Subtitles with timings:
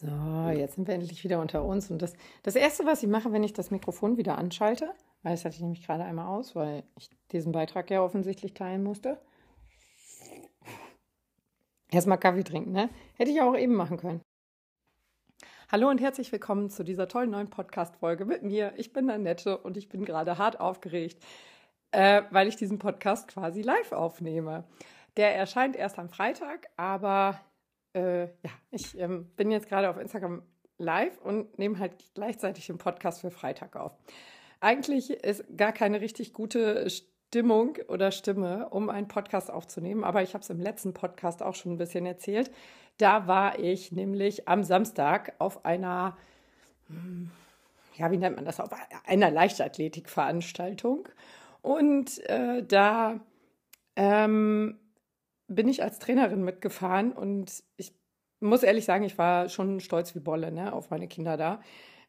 [0.00, 1.90] So, jetzt sind wir endlich wieder unter uns.
[1.90, 5.44] Und das, das Erste, was ich mache, wenn ich das Mikrofon wieder anschalte, weil das
[5.44, 9.20] hatte ich nämlich gerade einmal aus, weil ich diesen Beitrag ja offensichtlich teilen musste.
[11.90, 12.88] Erstmal Kaffee trinken, ne?
[13.16, 14.22] Hätte ich auch eben machen können.
[15.70, 18.72] Hallo und herzlich willkommen zu dieser tollen neuen Podcast-Folge mit mir.
[18.76, 21.22] Ich bin Annette und ich bin gerade hart aufgeregt,
[21.90, 24.64] äh, weil ich diesen Podcast quasi live aufnehme.
[25.18, 27.38] Der erscheint erst am Freitag, aber
[27.94, 30.42] äh, ja, ich ähm, bin jetzt gerade auf Instagram
[30.78, 33.92] live und nehme halt gleichzeitig den Podcast für Freitag auf.
[34.60, 40.34] Eigentlich ist gar keine richtig gute Stimmung oder Stimme, um einen Podcast aufzunehmen, aber ich
[40.34, 42.50] habe es im letzten Podcast auch schon ein bisschen erzählt.
[42.98, 46.16] Da war ich nämlich am Samstag auf einer,
[46.88, 47.30] hm,
[47.96, 48.70] ja, wie nennt man das, auf
[49.06, 51.08] einer Leichtathletikveranstaltung.
[51.62, 53.20] Und äh, da
[53.96, 54.78] ähm,
[55.50, 57.92] bin ich als Trainerin mitgefahren und ich
[58.40, 61.60] muss ehrlich sagen, ich war schon stolz wie Bolle ne, auf meine Kinder da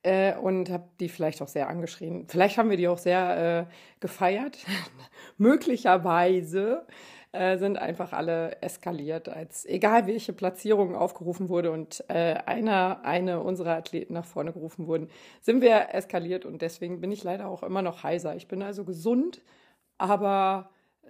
[0.03, 2.27] äh, und habe die vielleicht auch sehr angeschrien.
[2.27, 4.59] Vielleicht haben wir die auch sehr äh, gefeiert.
[5.37, 6.85] Möglicherweise
[7.31, 13.41] äh, sind einfach alle eskaliert, als egal welche Platzierung aufgerufen wurde und äh, einer, eine
[13.41, 15.09] unserer Athleten nach vorne gerufen wurden,
[15.41, 18.35] sind wir eskaliert und deswegen bin ich leider auch immer noch heiser.
[18.35, 19.41] Ich bin also gesund,
[19.97, 20.69] aber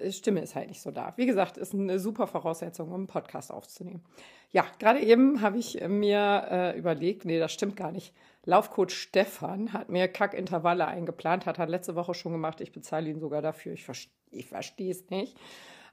[0.10, 1.14] Stimme ist halt nicht so da.
[1.18, 4.04] Wie gesagt, ist eine super Voraussetzung, um einen Podcast aufzunehmen.
[4.52, 8.14] Ja, gerade eben habe ich mir äh, überlegt, nee, das stimmt gar nicht.
[8.44, 12.60] Laufcoach Stefan hat mir Kackintervalle eingeplant, hat er letzte Woche schon gemacht.
[12.62, 13.74] Ich bezahle ihn sogar dafür.
[13.74, 15.38] Ich, verste ich verstehe es nicht.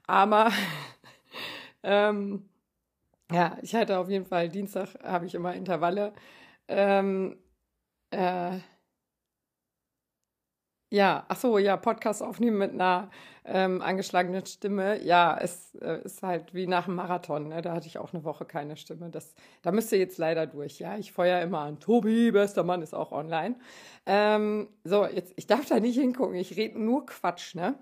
[0.07, 0.51] Aber
[1.83, 2.49] ähm,
[3.31, 6.13] ja, ich hatte auf jeden Fall Dienstag habe ich immer Intervalle.
[6.67, 7.37] Ähm,
[8.11, 8.57] äh,
[10.89, 13.11] ja, ach so, ja, Podcast aufnehmen mit einer
[13.45, 15.03] ähm, angeschlagenen Stimme.
[15.03, 17.49] Ja, es äh, ist halt wie nach einem Marathon.
[17.49, 17.61] Ne?
[17.61, 19.09] Da hatte ich auch eine Woche keine Stimme.
[19.09, 20.79] Das, da müsst ihr jetzt leider durch.
[20.79, 21.79] Ja, ich feuer immer an.
[21.79, 23.55] Tobi, bester Mann, ist auch online.
[24.07, 26.35] Ähm, so, jetzt, ich darf da nicht hingucken.
[26.35, 27.75] Ich rede nur Quatsch, ne?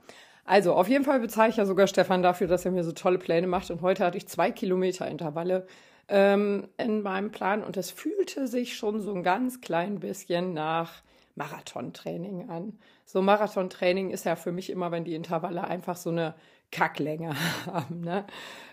[0.43, 3.17] Also, auf jeden Fall bezahle ich ja sogar Stefan dafür, dass er mir so tolle
[3.17, 3.69] Pläne macht.
[3.71, 5.67] Und heute hatte ich zwei Kilometer Intervalle
[6.09, 7.63] ähm, in meinem Plan.
[7.63, 11.03] Und es fühlte sich schon so ein ganz klein bisschen nach
[11.37, 12.79] Marathontraining an.
[13.05, 16.35] So Marathontraining ist ja für mich immer, wenn die Intervalle einfach so eine
[16.71, 18.01] Kacklänge haben.
[18.01, 18.25] Ne?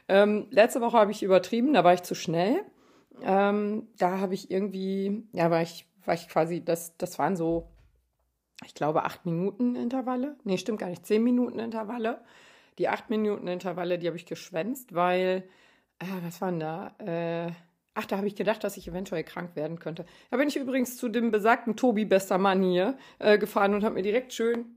[0.09, 2.63] Ähm, letzte Woche habe ich übertrieben, da war ich zu schnell.
[3.23, 7.69] Ähm, da habe ich irgendwie, ja, war ich, war ich quasi, das, das waren so,
[8.65, 10.37] ich glaube, acht Minuten Intervalle.
[10.45, 12.25] Nee, stimmt gar nicht, zehn Minuten Intervalle.
[12.79, 15.45] Die acht Minuten Intervalle, die habe ich geschwänzt, weil,
[15.99, 16.95] äh, was waren da?
[16.99, 17.53] Äh,
[17.95, 20.05] Ach, da habe ich gedacht, dass ich eventuell krank werden könnte.
[20.31, 23.95] Da bin ich übrigens zu dem besagten Tobi, bester Mann hier, äh, gefahren und habe
[23.95, 24.75] mir direkt schön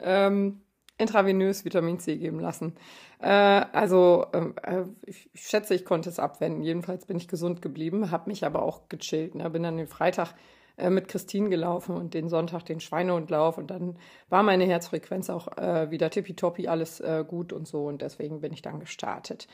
[0.00, 0.60] ähm,
[0.98, 2.74] intravenös Vitamin C geben lassen.
[3.20, 6.62] Äh, also ähm, äh, ich, ich, schätze, ich konnte es abwenden.
[6.62, 9.34] Jedenfalls bin ich gesund geblieben, habe mich aber auch gechillt.
[9.34, 9.48] Ne?
[9.50, 10.34] Bin dann den Freitag
[10.76, 13.96] äh, mit Christine gelaufen und den Sonntag den Schweinehundlauf und dann
[14.28, 18.52] war meine Herzfrequenz auch äh, wieder tippitoppi, alles äh, gut und so und deswegen bin
[18.52, 19.48] ich dann gestartet.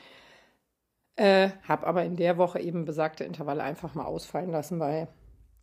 [1.15, 5.07] Äh, habe aber in der Woche eben besagte Intervalle einfach mal ausfallen lassen, weil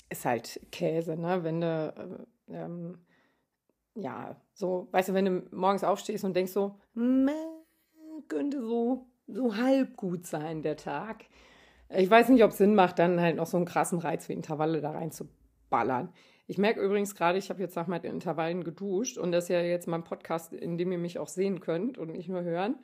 [0.09, 1.43] ist halt Käse, ne?
[1.43, 2.99] Wenn du, äh, ähm,
[3.95, 6.79] ja, so, weißt du, wenn du morgens aufstehst und denkst so,
[8.29, 11.25] könnte so, so halb gut sein, der Tag.
[11.89, 14.35] Ich weiß nicht, ob es Sinn macht, dann halt noch so einen krassen Reiz wie
[14.35, 15.29] Intervalle da rein zu
[15.69, 16.13] ballern.
[16.47, 19.61] Ich merke übrigens gerade, ich habe jetzt nach meinen Intervallen geduscht und das ist ja
[19.61, 22.77] jetzt mein Podcast, in dem ihr mich auch sehen könnt und nicht nur hören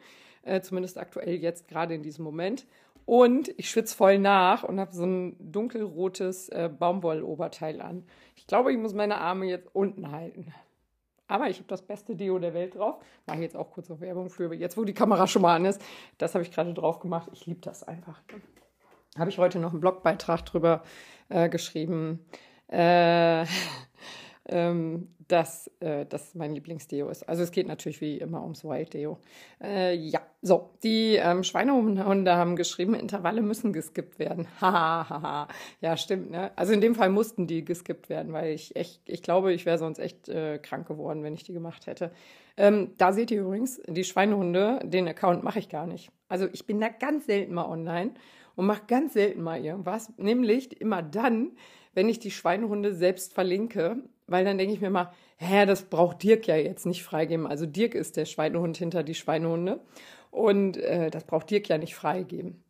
[0.43, 2.67] äh, zumindest aktuell jetzt gerade in diesem Moment.
[3.05, 8.05] Und ich schwitze voll nach und habe so ein dunkelrotes äh, Baumwolloberteil an.
[8.35, 10.53] Ich glaube, ich muss meine Arme jetzt unten halten.
[11.29, 12.99] Aber ich habe das beste Deo der Welt drauf.
[13.27, 15.81] Mache jetzt auch kurz auf Werbung für, jetzt wo die Kamera schon mal an ist.
[16.19, 17.29] Das habe ich gerade drauf gemacht.
[17.33, 18.21] Ich liebe das einfach.
[19.19, 20.83] Habe ich heute noch einen Blogbeitrag drüber
[21.29, 22.25] äh, geschrieben.
[22.69, 23.45] Äh,
[24.49, 27.29] ähm, dass äh, das mein Lieblingsdeo ist.
[27.29, 29.19] Also es geht natürlich wie immer ums Wild Deo.
[29.63, 34.47] Äh, ja, so, die ähm, Schweinehunde haben geschrieben, Intervalle müssen geskippt werden.
[34.61, 35.49] Hahaha.
[35.81, 36.53] ja, stimmt, ne?
[36.57, 39.79] Also in dem Fall mussten die geskippt werden, weil ich echt, ich glaube, ich wäre
[39.79, 42.13] sonst echt äh, krank geworden, wenn ich die gemacht hätte.
[42.57, 46.11] Ähm, da seht ihr übrigens, die Schweinehunde, den Account mache ich gar nicht.
[46.29, 48.13] Also ich bin da ganz selten mal online
[48.55, 51.53] und mache ganz selten mal irgendwas, nämlich immer dann,
[51.95, 56.23] wenn ich die Schweinehunde selbst verlinke weil dann denke ich mir mal, hä, das braucht
[56.23, 57.47] Dirk ja jetzt nicht freigeben.
[57.47, 59.81] Also Dirk ist der Schweinehund hinter die Schweinehunde
[60.31, 62.63] und äh, das braucht Dirk ja nicht freigeben.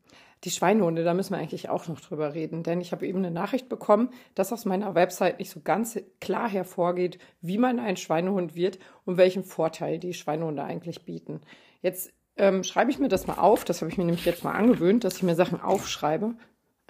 [0.44, 3.30] Die Schweinehunde, da müssen wir eigentlich auch noch drüber reden, denn ich habe eben eine
[3.30, 8.54] Nachricht bekommen, dass aus meiner Website nicht so ganz klar hervorgeht, wie man ein Schweinehund
[8.54, 11.40] wird und welchen Vorteil die Schweinehunde eigentlich bieten.
[11.80, 14.52] Jetzt ähm, schreibe ich mir das mal auf, das habe ich mir nämlich jetzt mal
[14.52, 16.34] angewöhnt, dass ich mir Sachen aufschreibe.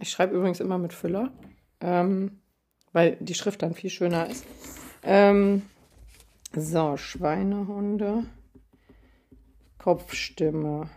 [0.01, 1.33] Ich schreibe übrigens immer mit Füller,
[1.81, 2.41] ähm,
[2.97, 4.47] weil die Schrift dann viel schöner ist.
[5.03, 5.61] Ähm,
[6.55, 8.25] so, Schweinehunde.
[9.77, 10.89] Kopfstimme.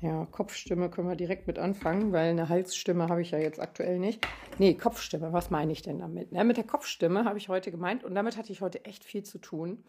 [0.00, 3.98] Ja, Kopfstimme können wir direkt mit anfangen, weil eine Halsstimme habe ich ja jetzt aktuell
[3.98, 4.26] nicht.
[4.56, 6.32] Nee, Kopfstimme, was meine ich denn damit?
[6.32, 9.22] Ja, mit der Kopfstimme habe ich heute gemeint und damit hatte ich heute echt viel
[9.22, 9.84] zu tun.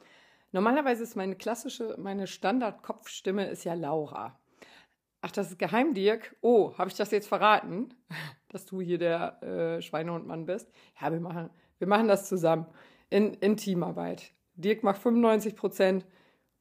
[0.52, 4.38] Normalerweise ist meine klassische, meine Standard-Kopfstimme ist ja Laura.
[5.22, 6.36] Ach, das ist geheim, Dirk.
[6.42, 7.94] Oh, habe ich das jetzt verraten,
[8.54, 10.72] dass du hier der äh, Schweinehundmann bist?
[11.00, 12.66] Ja, wir machen, wir machen das zusammen
[13.10, 14.34] in, in Teamarbeit.
[14.56, 16.06] Dirk macht 95 Prozent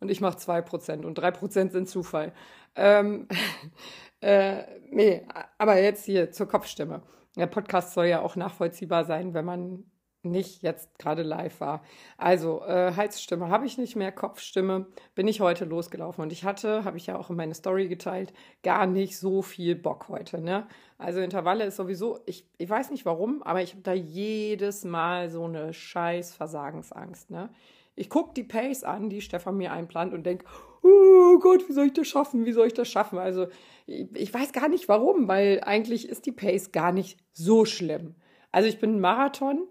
[0.01, 2.33] und ich mache 2 Prozent und 3 Prozent sind Zufall.
[2.75, 3.29] Ähm,
[4.21, 5.27] äh, nee,
[5.59, 7.03] aber jetzt hier zur Kopfstimme.
[7.37, 9.85] Der Podcast soll ja auch nachvollziehbar sein, wenn man
[10.23, 11.83] nicht jetzt gerade live war.
[12.19, 16.85] Also äh, Halsstimme habe ich nicht mehr, Kopfstimme bin ich heute losgelaufen und ich hatte,
[16.85, 18.33] habe ich ja auch in meine Story geteilt,
[18.63, 20.41] gar nicht so viel Bock heute.
[20.41, 20.67] Ne?
[20.99, 25.31] Also Intervalle ist sowieso, ich, ich weiß nicht warum, aber ich habe da jedes Mal
[25.31, 27.31] so eine scheiß Versagensangst.
[27.31, 27.49] Ne?
[27.97, 30.45] Ich gucke die Pace an, die Stefan mir einplant und denke,
[30.83, 32.45] oh Gott, wie soll ich das schaffen?
[32.45, 33.19] Wie soll ich das schaffen?
[33.19, 33.49] Also
[33.87, 38.15] ich, ich weiß gar nicht warum, weil eigentlich ist die Pace gar nicht so schlimm.
[38.53, 39.67] Also ich bin Marathon,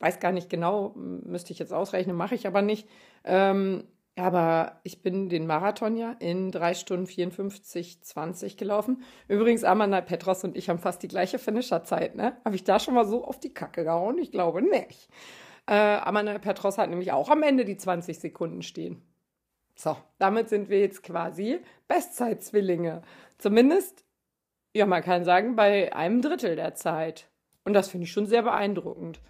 [0.00, 2.88] weiß gar nicht genau, müsste ich jetzt ausrechnen, mache ich aber nicht.
[3.24, 3.84] Ähm,
[4.16, 9.02] aber ich bin den Marathon ja in 3 Stunden 54, 20 gelaufen.
[9.28, 12.16] Übrigens, Amanda Petros und ich haben fast die gleiche Finisherzeit.
[12.16, 12.36] Ne?
[12.44, 14.18] Habe ich da schon mal so auf die Kacke gehauen?
[14.18, 15.08] Ich glaube nicht.
[15.66, 19.02] Äh, Amanda Petros hat nämlich auch am Ende die 20 Sekunden stehen.
[19.76, 23.02] So, damit sind wir jetzt quasi Bestzeitzwillinge.
[23.38, 24.04] Zumindest,
[24.74, 27.28] ja, man kann sagen, bei einem Drittel der Zeit.
[27.64, 29.20] Und das finde ich schon sehr beeindruckend.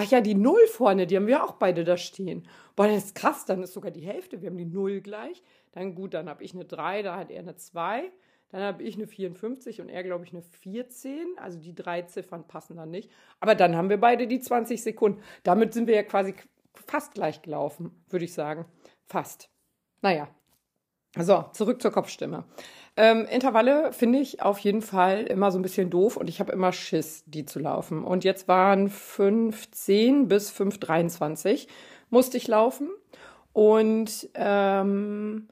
[0.00, 2.46] Ach ja, die Null vorne, die haben wir auch beide da stehen.
[2.76, 4.40] Boah, das ist krass, dann ist sogar die Hälfte.
[4.40, 5.42] Wir haben die Null gleich.
[5.72, 8.12] Dann gut, dann habe ich eine 3, da hat er eine 2.
[8.50, 11.26] Dann habe ich eine 54 und er, glaube ich, eine 14.
[11.38, 13.10] Also die drei Ziffern passen dann nicht.
[13.40, 15.20] Aber dann haben wir beide die 20 Sekunden.
[15.42, 16.32] Damit sind wir ja quasi
[16.86, 18.66] fast gleich gelaufen, würde ich sagen.
[19.04, 19.50] Fast.
[20.00, 20.28] Naja.
[21.16, 22.44] So, zurück zur Kopfstimme.
[23.00, 26.50] Ähm, Intervalle finde ich auf jeden Fall immer so ein bisschen doof und ich habe
[26.50, 28.02] immer Schiss, die zu laufen.
[28.02, 31.68] Und jetzt waren 5,10 bis 5,23
[32.10, 32.88] musste ich laufen.
[33.52, 35.46] Und ähm,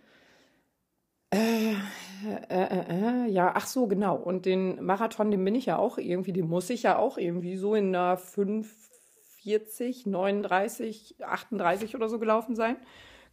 [1.30, 1.74] äh,
[2.48, 4.16] äh, äh, ja, ach so, genau.
[4.16, 7.56] Und den Marathon, den bin ich ja auch irgendwie, den muss ich ja auch irgendwie
[7.56, 12.74] so in einer 5,40, 39, 38 oder so gelaufen sein.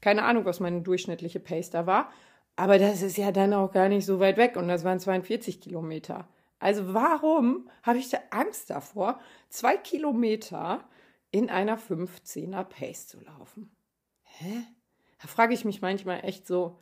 [0.01, 2.11] Keine Ahnung, was meine durchschnittliche Pace da war.
[2.55, 5.59] Aber das ist ja dann auch gar nicht so weit weg und das waren 42
[5.59, 6.27] Kilometer.
[6.59, 9.19] Also warum habe ich da Angst davor,
[9.49, 10.87] zwei Kilometer
[11.31, 13.75] in einer 15er Pace zu laufen?
[14.23, 14.63] Hä?
[15.21, 16.79] Da frage ich mich manchmal echt so,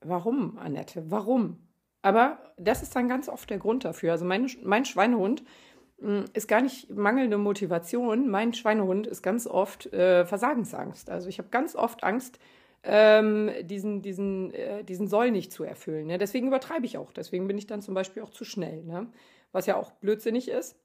[0.00, 1.10] warum, Annette?
[1.10, 1.68] Warum?
[2.02, 4.12] Aber das ist dann ganz oft der Grund dafür.
[4.12, 5.44] Also mein, mein Schweinehund
[6.00, 8.28] hm, ist gar nicht mangelnde Motivation.
[8.28, 11.10] Mein Schweinehund ist ganz oft äh, Versagensangst.
[11.10, 12.40] Also ich habe ganz oft Angst,
[12.84, 16.06] ähm, diesen, diesen, äh, diesen Soll nicht zu erfüllen.
[16.06, 16.18] Ne?
[16.18, 17.12] Deswegen übertreibe ich auch.
[17.12, 18.82] Deswegen bin ich dann zum Beispiel auch zu schnell.
[18.82, 19.06] Ne?
[19.52, 20.76] Was ja auch blödsinnig ist.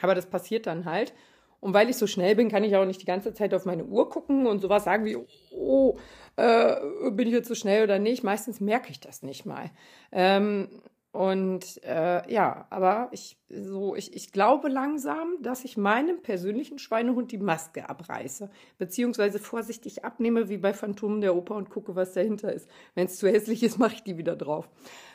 [0.00, 1.14] Aber das passiert dann halt.
[1.60, 3.84] Und weil ich so schnell bin, kann ich auch nicht die ganze Zeit auf meine
[3.84, 5.16] Uhr gucken und sowas sagen wie,
[5.52, 5.96] oh,
[6.36, 6.76] äh,
[7.10, 8.22] bin ich jetzt so schnell oder nicht.
[8.22, 9.70] Meistens merke ich das nicht mal.
[10.12, 10.68] Ähm,
[11.16, 17.32] und äh, ja, aber ich, so, ich, ich glaube langsam, dass ich meinem persönlichen Schweinehund
[17.32, 22.52] die Maske abreiße, beziehungsweise vorsichtig abnehme, wie bei Phantomen der Oper und gucke, was dahinter
[22.52, 22.68] ist.
[22.94, 24.68] Wenn es zu hässlich ist, mache ich die wieder drauf.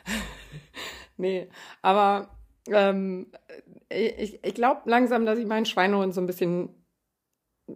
[1.18, 1.48] nee,
[1.82, 2.30] aber
[2.66, 3.28] ähm,
[3.88, 6.70] ich, ich glaube langsam, dass ich meinen Schweinehund so ein bisschen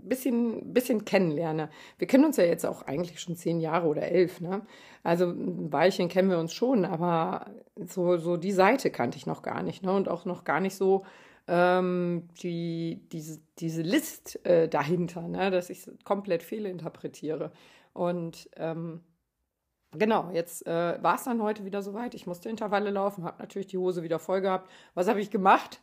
[0.02, 1.70] bisschen, bisschen kennenlerne.
[1.98, 4.62] Wir kennen uns ja jetzt auch eigentlich schon zehn Jahre oder elf, ne?
[5.02, 9.42] Also ein Weilchen kennen wir uns schon, aber so, so die Seite kannte ich noch
[9.42, 9.92] gar nicht, ne?
[9.92, 11.04] Und auch noch gar nicht so
[11.48, 15.50] ähm, die, diese, diese List äh, dahinter, ne?
[15.50, 17.52] Dass ich komplett fehlinterpretiere.
[17.92, 19.00] Und ähm,
[19.92, 22.14] Genau, jetzt äh, war es dann heute wieder soweit.
[22.14, 24.70] Ich musste Intervalle laufen, habe natürlich die Hose wieder voll gehabt.
[24.94, 25.80] Was habe ich gemacht?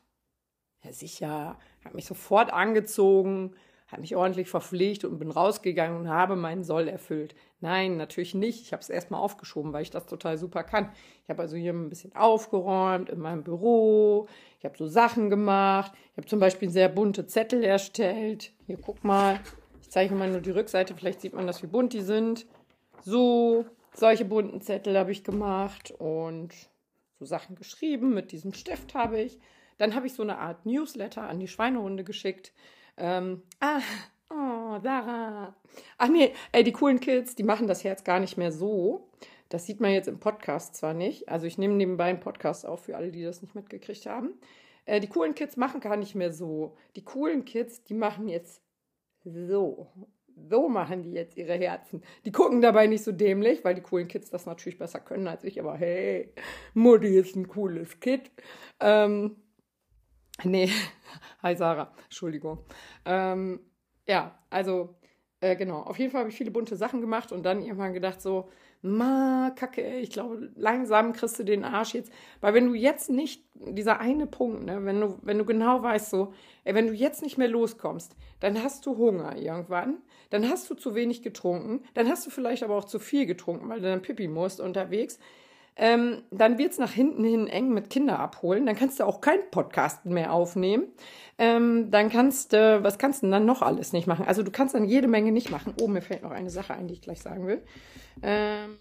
[0.84, 3.56] Ja, sicher, habe mich sofort angezogen,
[3.94, 7.36] habe mich ordentlich verpflegt und bin rausgegangen und habe meinen Soll erfüllt.
[7.62, 8.64] Nein, natürlich nicht.
[8.64, 10.92] Ich habe es erstmal aufgeschoben, weil ich das total super kann.
[11.24, 14.28] Ich habe also hier ein bisschen aufgeräumt in meinem Büro.
[14.58, 15.92] Ich habe so Sachen gemacht.
[16.12, 18.52] Ich habe zum Beispiel sehr bunte Zettel erstellt.
[18.66, 19.40] Hier, guck mal.
[19.82, 20.96] Ich zeige mal nur die Rückseite.
[20.96, 22.48] Vielleicht sieht man das, wie bunt die sind.
[23.02, 26.52] So, solche bunten Zettel habe ich gemacht und
[27.20, 28.16] so Sachen geschrieben.
[28.16, 29.40] Mit diesem Stift habe ich.
[29.78, 32.54] Dann habe ich so eine Art Newsletter an die Schweinehunde geschickt
[32.98, 33.82] ähm, ah,
[34.30, 35.56] oh, Sarah.
[35.98, 39.10] Ach nee, ey, die coolen Kids, die machen das jetzt gar nicht mehr so,
[39.50, 41.30] Das sieht man jetzt im Podcast zwar nicht.
[41.30, 44.34] Also ich nehme nebenbei einen Podcast auf für alle, die das nicht mitgekriegt haben.
[44.86, 46.76] Äh, die coolen Kids machen gar nicht mehr so.
[46.96, 48.64] Die coolen Kids, die machen jetzt
[49.24, 49.88] so.
[50.50, 52.02] So machen die jetzt ihre Herzen.
[52.26, 55.44] Die gucken dabei nicht so dämlich, weil die coolen Kids das natürlich besser können als
[55.44, 55.60] ich.
[55.60, 56.34] Aber hey,
[56.74, 58.32] Mutti ist ein cooles Kid.
[58.80, 59.36] Ähm,
[60.44, 60.70] nee,
[61.44, 62.60] hi Sarah, Entschuldigung.
[63.06, 63.60] Ähm,
[64.08, 64.96] ja, also
[65.44, 65.82] äh, genau.
[65.82, 68.50] Auf jeden Fall habe ich viele bunte Sachen gemacht und dann irgendwann gedacht so,
[68.82, 72.14] ma, kacke, ich glaube, langsam kriegst du den Arsch jetzt.
[72.40, 76.10] Weil wenn du jetzt nicht, dieser eine Punkt, ne, wenn du, wenn du genau weißt,
[76.10, 79.98] so, ey, wenn du jetzt nicht mehr loskommst, dann hast du Hunger irgendwann,
[80.30, 83.68] dann hast du zu wenig getrunken, dann hast du vielleicht aber auch zu viel getrunken,
[83.68, 85.20] weil du dann Pipi musst unterwegs.
[85.76, 88.66] Ähm, dann wird es nach hinten hin eng mit Kinder abholen.
[88.66, 90.88] Dann kannst du auch keinen Podcast mehr aufnehmen.
[91.38, 94.26] Ähm, dann kannst du, was kannst du denn dann noch alles nicht machen?
[94.26, 95.74] Also du kannst dann jede Menge nicht machen.
[95.82, 97.64] Oh, mir fällt noch eine Sache ein, die ich gleich sagen will.
[98.22, 98.78] Ähm,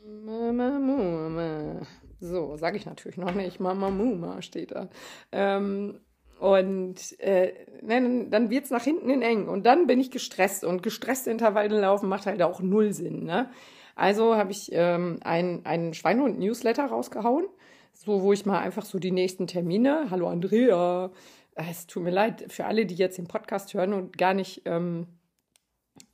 [2.21, 3.59] so, sage ich natürlich noch nicht.
[3.59, 4.89] Mama Muma steht da.
[5.33, 5.99] Ähm,
[6.39, 9.49] und äh, dann, dann wird es nach hinten hin eng.
[9.49, 10.65] Und dann bin ich gestresst.
[10.65, 13.25] Und gestresste Intervalle laufen macht halt auch null Sinn.
[13.25, 13.49] Ne?
[13.95, 17.47] Also habe ich ähm, einen, einen Schweinehund-Newsletter rausgehauen,
[17.93, 21.11] so wo ich mal einfach so die nächsten Termine, hallo Andrea,
[21.55, 24.63] äh, es tut mir leid für alle, die jetzt den Podcast hören und gar nicht
[24.65, 25.07] ähm,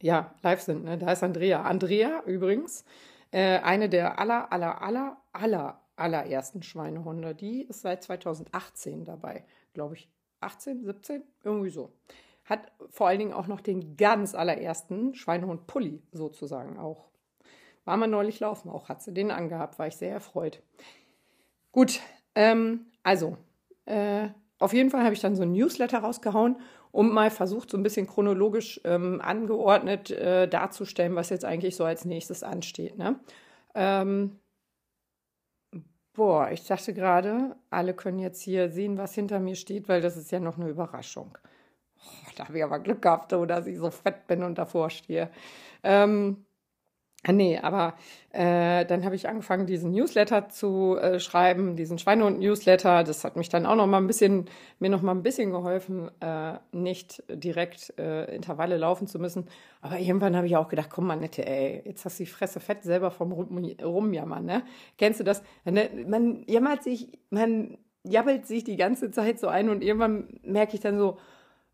[0.01, 0.85] ja, live sind.
[0.85, 0.99] Ne?
[0.99, 1.63] Da ist Andrea.
[1.63, 2.85] Andrea übrigens,
[3.31, 7.35] äh, eine der aller, aller, aller, aller, allerersten Schweinehunde.
[7.35, 9.45] Die ist seit 2018 dabei,
[9.75, 10.09] glaube ich.
[10.41, 11.93] 18, 17, irgendwie so.
[12.45, 17.09] Hat vor allen Dingen auch noch den ganz allerersten Schweinehund Pulli sozusagen auch
[17.89, 20.63] war mal neulich laufen, auch hat sie den angehabt, war ich sehr erfreut.
[21.73, 22.01] Gut,
[22.35, 23.39] ähm, also,
[23.87, 24.29] äh,
[24.59, 26.61] auf jeden Fall habe ich dann so ein Newsletter rausgehauen
[26.93, 31.85] und mal versucht, so ein bisschen chronologisch ähm, angeordnet äh, darzustellen, was jetzt eigentlich so
[31.85, 32.99] als nächstes ansteht.
[32.99, 33.19] Ne?
[33.75, 34.39] Ähm,
[36.13, 40.19] boah, ich dachte gerade, alle können jetzt hier sehen, was hinter mir steht, weil das
[40.19, 41.39] ist ja noch eine Überraschung.
[41.97, 45.31] Oh, da habe ich aber Glück gehabt, dass ich so fett bin und davor stehe.
[45.83, 46.45] Ähm,
[47.27, 47.95] nee, aber
[48.31, 53.03] äh, dann habe ich angefangen, diesen Newsletter zu äh, schreiben, diesen Schweinehund-Newsletter.
[53.03, 54.47] Das hat mich dann auch noch mal ein bisschen,
[54.79, 59.49] mir noch mal ein bisschen geholfen, äh, nicht direkt äh, Intervalle laufen zu müssen.
[59.81, 62.61] Aber irgendwann habe ich auch gedacht, komm mal, nette, ey, jetzt hast du die Fresse
[62.61, 64.63] fett selber vom Rum, Rumjammern, ne?
[64.97, 65.43] Kennst du das?
[65.65, 70.81] Man jammert sich, man jabbelt sich die ganze Zeit so ein und irgendwann merke ich
[70.81, 71.19] dann so,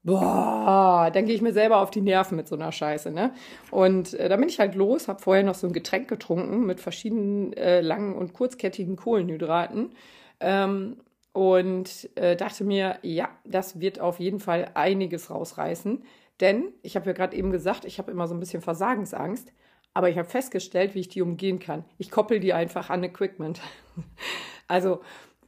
[0.04, 3.32] boah, dann gehe ich mir selber auf die Nerven mit so einer Scheiße, ne?
[3.70, 6.80] Und äh, da bin ich halt los, habe vorher noch so ein Getränk getrunken mit
[6.80, 9.92] verschiedenen äh, langen und kurzkettigen Kohlenhydraten
[10.40, 10.99] ähm,
[11.32, 16.04] und äh, dachte mir, ja, das wird auf jeden Fall einiges rausreißen,
[16.40, 19.52] denn ich habe ja gerade eben gesagt, ich habe immer so ein bisschen Versagensangst,
[19.94, 21.84] aber ich habe festgestellt, wie ich die umgehen kann.
[21.96, 23.61] Ich koppel die einfach an Equipment.
[24.68, 25.00] also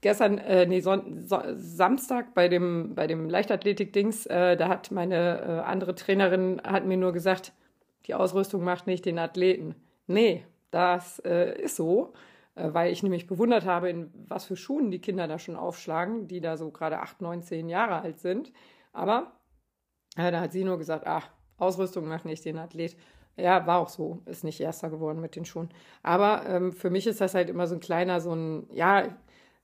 [0.06, 5.40] gestern, äh, nee, Son so Samstag bei dem, bei dem Leichtathletik-Dings, äh, da hat meine
[5.40, 7.52] äh, andere Trainerin hat mir nur gesagt,
[8.06, 9.74] die Ausrüstung macht nicht den Athleten.
[10.06, 12.12] Nee, das äh, ist so,
[12.54, 16.28] äh, weil ich nämlich bewundert habe, in was für Schuhen die Kinder da schon aufschlagen,
[16.28, 18.52] die da so gerade acht, neun, zehn Jahre alt sind.
[18.92, 19.32] Aber
[20.16, 22.96] äh, da hat sie nur gesagt, ach, Ausrüstung macht nicht den Athlet.
[23.36, 25.68] Ja, war auch so, ist nicht Erster geworden mit den Schuhen.
[26.04, 29.08] Aber ähm, für mich ist das halt immer so ein kleiner, so ein, ja,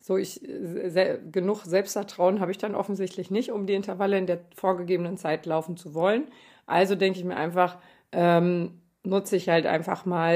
[0.02, 0.40] so ich
[0.86, 5.46] se genug Selbstvertrauen habe ich dann offensichtlich nicht, um die Intervalle in der vorgegebenen Zeit
[5.46, 6.26] laufen zu wollen.
[6.66, 7.78] Also denke ich mir einfach,
[8.10, 10.34] ähm, nutze ich halt einfach mal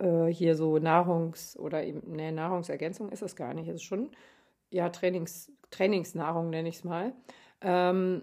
[0.00, 3.82] äh, äh, hier so Nahrungs- oder eben, ne, Nahrungsergänzung ist es gar nicht, es ist
[3.82, 4.10] schon,
[4.70, 7.12] ja, Trainings, Trainingsnahrung nenne ich es mal.
[7.60, 8.22] Ähm,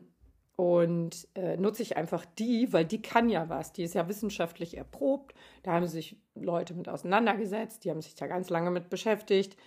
[0.55, 3.73] und äh, nutze ich einfach die, weil die kann ja was.
[3.73, 5.33] Die ist ja wissenschaftlich erprobt.
[5.63, 9.57] Da haben sich Leute mit auseinandergesetzt, die haben sich da ganz lange mit beschäftigt.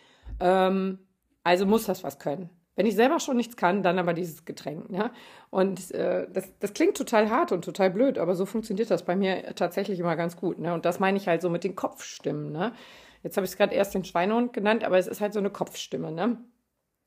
[0.41, 0.99] Ähm,
[1.43, 2.51] also muss das was können.
[2.77, 4.91] Wenn ich selber schon nichts kann, dann aber dieses Getränk.
[4.91, 5.11] Ja?
[5.51, 9.17] Und äh, das, das klingt total hart und total blöd, aber so funktioniert das bei
[9.17, 10.59] mir tatsächlich immer ganz gut.
[10.59, 10.75] Ne?
[10.75, 12.53] Und das meine ich halt so mit den Kopfstimmen.
[12.53, 12.73] Ne?
[13.23, 15.51] Jetzt habe ich es gerade erst den Schweinehund genannt, aber es ist halt so eine
[15.51, 16.37] Kopfstimme, ne?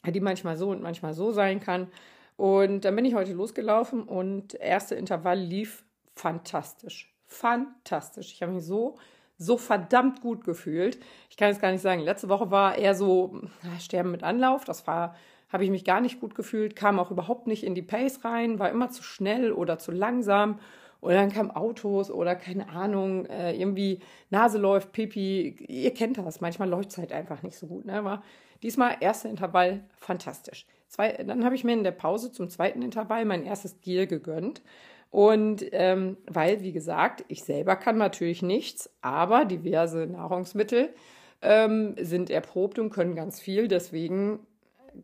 [0.07, 1.87] die manchmal so und manchmal so sein kann.
[2.35, 5.83] Und dann bin ich heute losgelaufen und erste Intervall lief
[6.15, 7.13] fantastisch.
[7.27, 8.31] Fantastisch.
[8.33, 8.97] Ich habe mich so
[9.39, 10.99] so verdammt gut gefühlt.
[11.29, 12.01] Ich kann es gar nicht sagen.
[12.01, 14.65] Letzte Woche war eher so na, Sterben mit Anlauf.
[14.65, 15.15] Das war,
[15.51, 18.59] habe ich mich gar nicht gut gefühlt, kam auch überhaupt nicht in die Pace rein,
[18.59, 20.59] war immer zu schnell oder zu langsam.
[21.01, 25.55] Oder dann kamen Autos oder keine Ahnung, äh, irgendwie Nase läuft, Pipi.
[25.67, 26.41] Ihr kennt das.
[26.41, 27.85] Manchmal läuft es halt einfach nicht so gut.
[27.85, 27.93] Ne?
[27.93, 28.21] Aber
[28.61, 30.65] diesmal erster Intervall fantastisch.
[30.89, 34.61] Zwei, dann habe ich mir in der Pause zum zweiten Intervall mein erstes Gear gegönnt.
[35.09, 40.93] Und ähm, weil, wie gesagt, ich selber kann natürlich nichts, aber diverse Nahrungsmittel
[41.41, 43.67] ähm, sind erprobt und können ganz viel.
[43.67, 44.45] Deswegen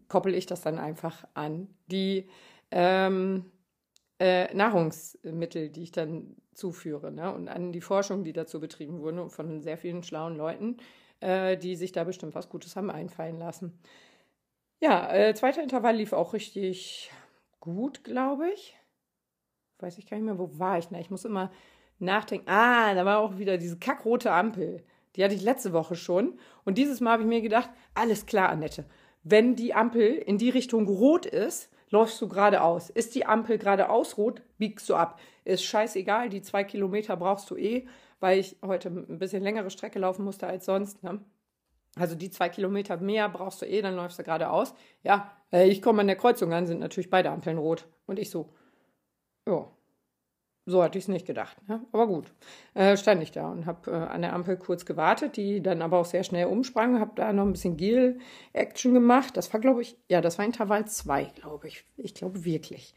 [0.07, 2.27] koppel ich das dann einfach an die
[2.71, 3.45] ähm,
[4.19, 7.33] äh, Nahrungsmittel, die ich dann zuführe ne?
[7.33, 10.77] und an die Forschung, die dazu betrieben wurde von sehr vielen schlauen Leuten,
[11.19, 13.79] äh, die sich da bestimmt was Gutes haben einfallen lassen.
[14.81, 17.11] Ja, äh, zweiter Intervall lief auch richtig
[17.59, 18.77] gut, glaube ich.
[19.79, 20.89] Weiß ich gar nicht mehr, wo war ich?
[20.91, 21.51] Na, ich muss immer
[21.99, 22.49] nachdenken.
[22.49, 24.83] Ah, da war auch wieder diese kackrote Ampel.
[25.15, 26.37] Die hatte ich letzte Woche schon.
[26.63, 28.85] Und dieses Mal habe ich mir gedacht, alles klar, Annette.
[29.23, 32.89] Wenn die Ampel in die Richtung rot ist, läufst du geradeaus.
[32.89, 35.19] Ist die Ampel geradeaus rot, biegst du ab.
[35.45, 37.87] Ist scheißegal, die zwei Kilometer brauchst du eh,
[38.19, 41.03] weil ich heute ein bisschen längere Strecke laufen musste als sonst.
[41.03, 41.21] Ne?
[41.95, 44.73] Also die zwei Kilometer mehr brauchst du eh, dann läufst du geradeaus.
[45.03, 47.87] Ja, äh, ich komme an der Kreuzung an, sind natürlich beide Ampeln rot.
[48.05, 48.53] Und ich so,
[49.47, 49.67] ja,
[50.67, 51.57] so hatte ich es nicht gedacht.
[51.67, 51.85] Ne?
[51.91, 52.33] Aber gut,
[52.73, 55.99] äh, stand ich da und habe äh, an der Ampel kurz gewartet, die dann aber
[55.99, 59.37] auch sehr schnell umsprang, habe da noch ein bisschen Gel-Action gemacht.
[59.37, 61.85] Das war, glaube ich, ja, das war Intervall 2, glaube ich.
[61.97, 62.95] Ich glaube wirklich.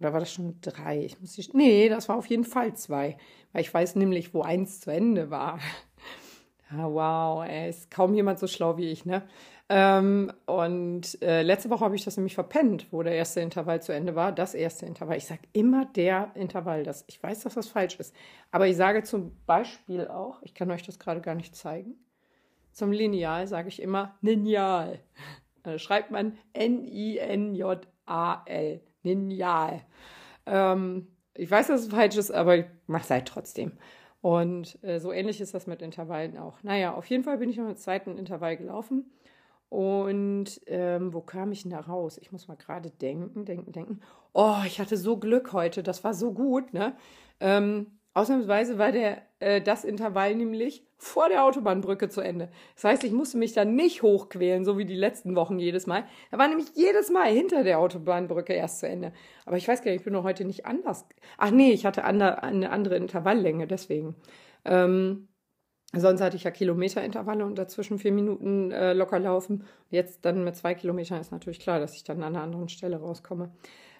[0.00, 1.04] Oder war das schon drei?
[1.04, 3.18] Ich muss nicht, nee, das war auf jeden Fall zwei.
[3.52, 5.58] Weil ich weiß nämlich, wo eins zu Ende war.
[6.72, 9.22] Ja, wow, ey, ist kaum jemand so schlau wie ich, ne?
[9.68, 13.92] Ähm, und äh, letzte Woche habe ich das nämlich verpennt, wo der erste Intervall zu
[13.92, 14.30] Ende war.
[14.32, 15.16] Das erste Intervall.
[15.16, 16.84] Ich sage immer der Intervall.
[16.84, 18.14] Das, ich weiß, dass das falsch ist.
[18.52, 21.96] Aber ich sage zum Beispiel auch, ich kann euch das gerade gar nicht zeigen,
[22.76, 25.00] zum Lineal sage ich immer Lineal.
[25.62, 27.90] Da schreibt man N-I-N-J-A-L.
[29.02, 29.80] Lineal.
[30.44, 33.72] Ähm, ich weiß, dass es falsch ist, aber ich mache es halt trotzdem.
[34.20, 36.62] Und äh, so ähnlich ist das mit Intervallen auch.
[36.62, 39.10] Naja, auf jeden Fall bin ich noch im zweiten Intervall gelaufen.
[39.76, 42.16] Und ähm, wo kam ich denn da raus?
[42.16, 44.00] Ich muss mal gerade denken, denken, denken.
[44.32, 45.82] Oh, ich hatte so Glück heute.
[45.82, 46.96] Das war so gut, ne?
[47.40, 52.48] Ähm, ausnahmsweise war der, äh, das Intervall nämlich vor der Autobahnbrücke zu Ende.
[52.74, 56.04] Das heißt, ich musste mich da nicht hochquälen, so wie die letzten Wochen jedes Mal.
[56.30, 59.12] Er war nämlich jedes Mal hinter der Autobahnbrücke erst zu Ende.
[59.44, 61.04] Aber ich weiß gar nicht, ich bin doch heute nicht anders.
[61.36, 64.16] Ach nee, ich hatte eine andere Intervalllänge, deswegen.
[64.64, 65.28] Ähm,
[66.00, 69.64] sonst hatte ich ja Kilometerintervalle und dazwischen vier Minuten äh, locker laufen.
[69.90, 72.96] Jetzt dann mit zwei Kilometern ist natürlich klar, dass ich dann an einer anderen Stelle
[72.96, 73.50] rauskomme.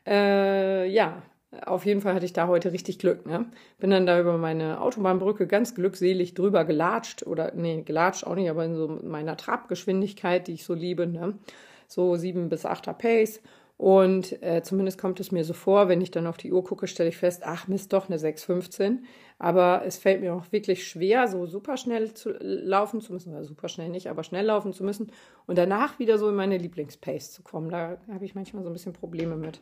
[0.07, 1.23] Äh, ja,
[1.65, 3.27] auf jeden Fall hatte ich da heute richtig Glück.
[3.27, 3.47] Ne?
[3.79, 8.51] Bin dann da über meine Autobahnbrücke ganz glückselig drüber gelatscht oder nee, gelatscht auch nicht,
[8.51, 11.39] aber in so meiner Trabgeschwindigkeit, die ich so liebe, ne?
[11.87, 13.41] so sieben bis achter Pace.
[13.79, 16.87] Und äh, zumindest kommt es mir so vor, wenn ich dann auf die Uhr gucke,
[16.87, 19.01] stelle ich fest, ach Mist, doch eine 6,15.
[19.39, 23.45] Aber es fällt mir auch wirklich schwer, so super schnell zu laufen zu müssen, oder
[23.45, 25.13] super schnell nicht, aber schnell laufen zu müssen
[25.47, 27.69] und danach wieder so in meine Lieblingspace zu kommen.
[27.69, 29.61] Da habe ich manchmal so ein bisschen Probleme mit.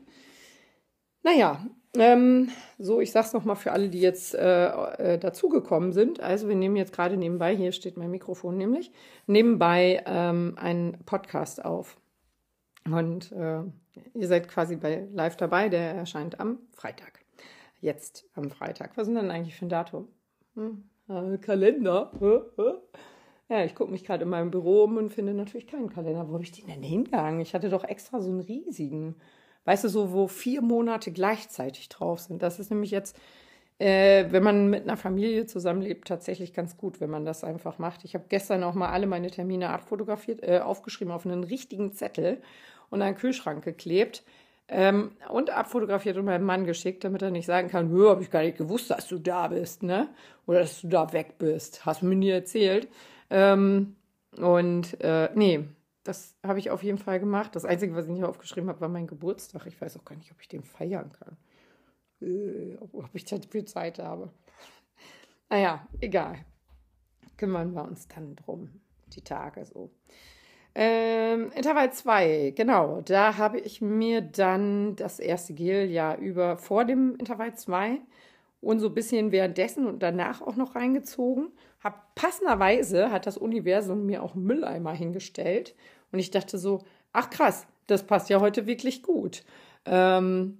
[1.24, 6.20] Naja, ähm, so, ich sag's nochmal für alle, die jetzt äh, äh, dazugekommen sind.
[6.20, 8.92] Also, wir nehmen jetzt gerade nebenbei, hier steht mein Mikrofon nämlich,
[9.26, 11.96] nebenbei ähm, einen Podcast auf.
[12.84, 13.62] Und äh,
[14.14, 17.20] ihr seid quasi bei live dabei, der erscheint am Freitag.
[17.80, 18.96] Jetzt am Freitag.
[18.96, 20.08] Was sind denn eigentlich für ein Datum?
[20.54, 22.10] Hm, äh, Kalender.
[23.48, 26.28] Ja, ich gucke mich gerade in meinem Büro um und finde natürlich keinen Kalender.
[26.28, 27.40] Wo habe ich den denn hingegangen?
[27.40, 29.16] Ich hatte doch extra so einen riesigen
[29.64, 32.42] weißt du, so, wo vier Monate gleichzeitig drauf sind.
[32.42, 33.16] Das ist nämlich jetzt,
[33.78, 38.04] äh, wenn man mit einer Familie zusammenlebt, tatsächlich ganz gut, wenn man das einfach macht.
[38.04, 42.40] Ich habe gestern auch mal alle meine Termine abfotografiert, äh, aufgeschrieben auf einen richtigen Zettel
[42.94, 44.22] und einen Kühlschrank geklebt.
[44.66, 48.30] Ähm, und abfotografiert und meinem Mann geschickt, damit er nicht sagen kann, hör, habe ich
[48.30, 50.08] gar nicht gewusst, dass du da bist, ne?
[50.46, 51.84] Oder dass du da weg bist.
[51.84, 52.88] Hast du mir nie erzählt.
[53.28, 53.96] Ähm,
[54.38, 55.68] und äh, nee,
[56.02, 57.54] das habe ich auf jeden Fall gemacht.
[57.54, 59.66] Das Einzige, was ich nicht aufgeschrieben habe, war mein Geburtstag.
[59.66, 61.36] Ich weiß auch gar nicht, ob ich den feiern kann.
[62.22, 64.30] Äh, ob ich dafür Zeit habe.
[65.50, 66.38] Naja, egal.
[67.36, 69.90] Kümmern wir uns dann drum, die Tage so.
[70.74, 73.00] Ähm, Intervall 2, genau.
[73.02, 78.00] Da habe ich mir dann das erste Gel ja über vor dem Intervall 2
[78.60, 81.52] und so ein bisschen währenddessen und danach auch noch reingezogen.
[81.82, 85.74] Hab passenderweise hat das Universum mir auch Mülleimer hingestellt
[86.10, 86.82] und ich dachte so,
[87.12, 89.44] ach krass, das passt ja heute wirklich gut.
[89.84, 90.58] Ähm,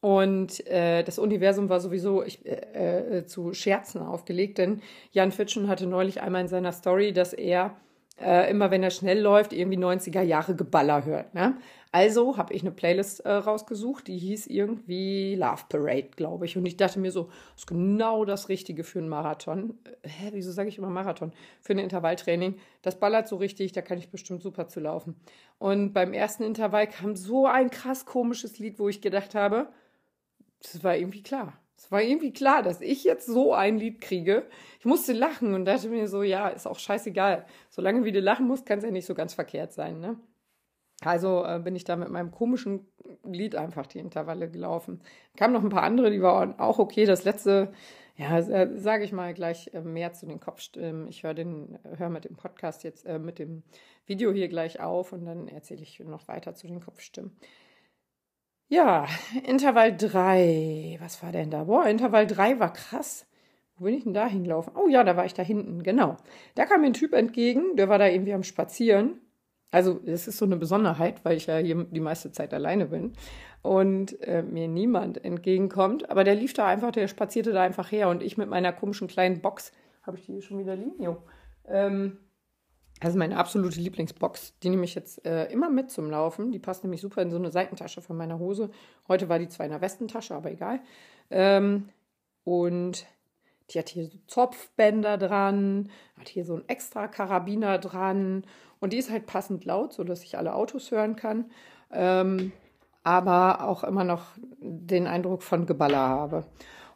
[0.00, 5.66] und äh, das Universum war sowieso ich, äh, äh, zu Scherzen aufgelegt, denn Jan Fitschen
[5.66, 7.76] hatte neulich einmal in seiner Story, dass er
[8.20, 11.34] äh, immer, wenn er schnell läuft, irgendwie 90er Jahre Geballer hört.
[11.34, 11.56] Ne?
[11.90, 16.56] Also habe ich eine Playlist äh, rausgesucht, die hieß irgendwie Love Parade, glaube ich.
[16.56, 19.78] Und ich dachte mir so, das ist genau das Richtige für einen Marathon.
[19.84, 21.32] Äh, hä, wieso sage ich immer Marathon?
[21.60, 22.56] Für ein Intervalltraining.
[22.82, 25.16] Das ballert so richtig, da kann ich bestimmt super zu laufen.
[25.58, 29.68] Und beim ersten Intervall kam so ein krass komisches Lied, wo ich gedacht habe,
[30.60, 31.58] das war irgendwie klar.
[31.78, 34.46] Es war irgendwie klar, dass ich jetzt so ein Lied kriege.
[34.80, 37.46] Ich musste lachen und dachte mir so, ja, ist auch scheißegal.
[37.70, 40.18] Solange wie du lachen musst, kann es ja nicht so ganz verkehrt sein, ne?
[41.02, 42.88] Also äh, bin ich da mit meinem komischen
[43.24, 45.00] Lied einfach die Intervalle gelaufen.
[45.36, 47.04] Kamen noch ein paar andere, die waren auch okay.
[47.04, 47.72] Das letzte,
[48.16, 48.42] ja,
[48.76, 51.06] sage ich mal gleich äh, mehr zu den Kopfstimmen.
[51.06, 53.62] Ich höre den, höre mit dem Podcast jetzt, äh, mit dem
[54.06, 57.36] Video hier gleich auf und dann erzähle ich noch weiter zu den Kopfstimmen.
[58.70, 59.06] Ja,
[59.46, 60.98] Intervall 3.
[61.00, 61.64] Was war denn da?
[61.64, 63.26] Boah, Intervall 3 war krass.
[63.76, 64.74] Wo bin ich denn da hingelaufen?
[64.76, 66.16] Oh ja, da war ich da hinten, genau.
[66.54, 69.20] Da kam mir ein Typ entgegen, der war da irgendwie am Spazieren.
[69.70, 73.14] Also, es ist so eine Besonderheit, weil ich ja hier die meiste Zeit alleine bin
[73.62, 76.10] und äh, mir niemand entgegenkommt.
[76.10, 79.08] Aber der lief da einfach, der spazierte da einfach her und ich mit meiner komischen
[79.08, 81.02] kleinen Box, habe ich die hier schon wieder liegen?
[81.02, 81.22] Jo.
[81.66, 82.18] Ähm,
[83.00, 86.50] also meine absolute Lieblingsbox, die nehme ich jetzt äh, immer mit zum Laufen.
[86.50, 88.70] Die passt nämlich super in so eine Seitentasche von meiner Hose.
[89.06, 90.80] Heute war die zwar in der Westentasche, aber egal.
[91.30, 91.90] Ähm,
[92.44, 93.06] und
[93.70, 98.44] die hat hier so Zopfbänder dran, hat hier so ein extra Karabiner dran.
[98.80, 101.50] Und die ist halt passend laut, sodass ich alle Autos hören kann.
[101.92, 102.52] Ähm,
[103.04, 104.26] aber auch immer noch
[104.60, 106.44] den Eindruck von Geballer habe.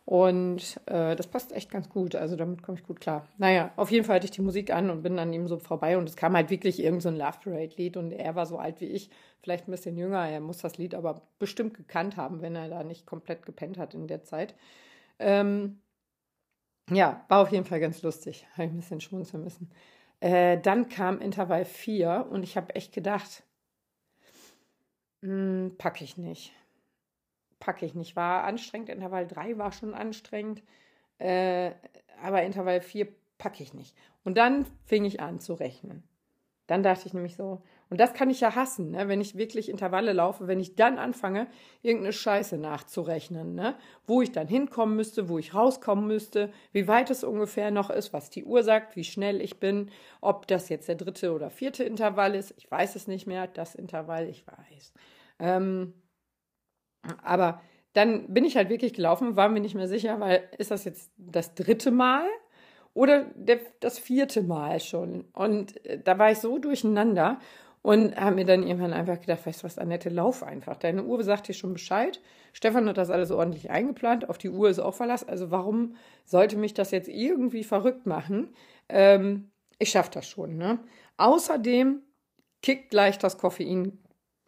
[0.05, 2.17] Und äh, das passt echt ganz gut.
[2.17, 3.29] Also damit komme ich gut klar.
[3.39, 5.97] Naja, auf jeden Fall hatte ich die Musik an und bin an ihm so vorbei
[5.97, 8.87] und es kam halt wirklich irgendein so Love Parade-Lied und er war so alt wie
[8.87, 9.11] ich,
[9.43, 10.29] vielleicht ein bisschen jünger.
[10.29, 13.95] Er muss das Lied aber bestimmt gekannt haben, wenn er da nicht komplett gepennt hat
[13.95, 14.57] in der Zeit.
[15.21, 15.81] Ähm,
[16.91, 18.47] ja, war auf jeden Fall ganz lustig.
[18.55, 19.71] Habe ich ein bisschen schmunzeln müssen.
[20.21, 23.45] Äh, dann kam Intervall 4 und ich habe echt gedacht,
[25.23, 26.53] hm, packe ich nicht
[27.63, 28.17] packe ich nicht.
[28.17, 30.63] War anstrengend, Intervall 3 war schon anstrengend,
[31.19, 31.71] äh,
[32.21, 33.07] aber Intervall 4
[33.39, 33.97] packe ich nicht.
[34.25, 36.03] Und dann fing ich an zu rechnen.
[36.67, 39.07] Dann dachte ich nämlich so, und das kann ich ja hassen, ne?
[39.09, 41.47] wenn ich wirklich Intervalle laufe, wenn ich dann anfange,
[41.83, 43.77] irgendeine Scheiße nachzurechnen, ne?
[44.07, 48.13] wo ich dann hinkommen müsste, wo ich rauskommen müsste, wie weit es ungefähr noch ist,
[48.13, 51.85] was die Uhr sagt, wie schnell ich bin, ob das jetzt der dritte oder vierte
[51.85, 52.55] Intervall ist.
[52.57, 54.93] Ich weiß es nicht mehr, das Intervall, ich weiß.
[55.41, 55.93] Ähm,
[57.23, 57.61] aber
[57.93, 61.11] dann bin ich halt wirklich gelaufen, war mir nicht mehr sicher, weil ist das jetzt
[61.17, 62.27] das dritte Mal
[62.95, 65.27] oder der, das vierte Mal schon?
[65.33, 67.39] Und äh, da war ich so durcheinander
[67.83, 70.77] und habe mir dann irgendwann einfach gedacht, weißt du was, Annette, lauf einfach.
[70.77, 72.21] Deine Uhr sagt dir schon Bescheid.
[72.53, 74.29] Stefan hat das alles ordentlich eingeplant.
[74.29, 75.27] Auf die Uhr ist auch Verlass.
[75.27, 78.55] Also warum sollte mich das jetzt irgendwie verrückt machen?
[78.89, 80.57] Ähm, ich schaffe das schon.
[80.57, 80.79] Ne?
[81.17, 82.03] Außerdem
[82.63, 83.99] kickt gleich das Koffein,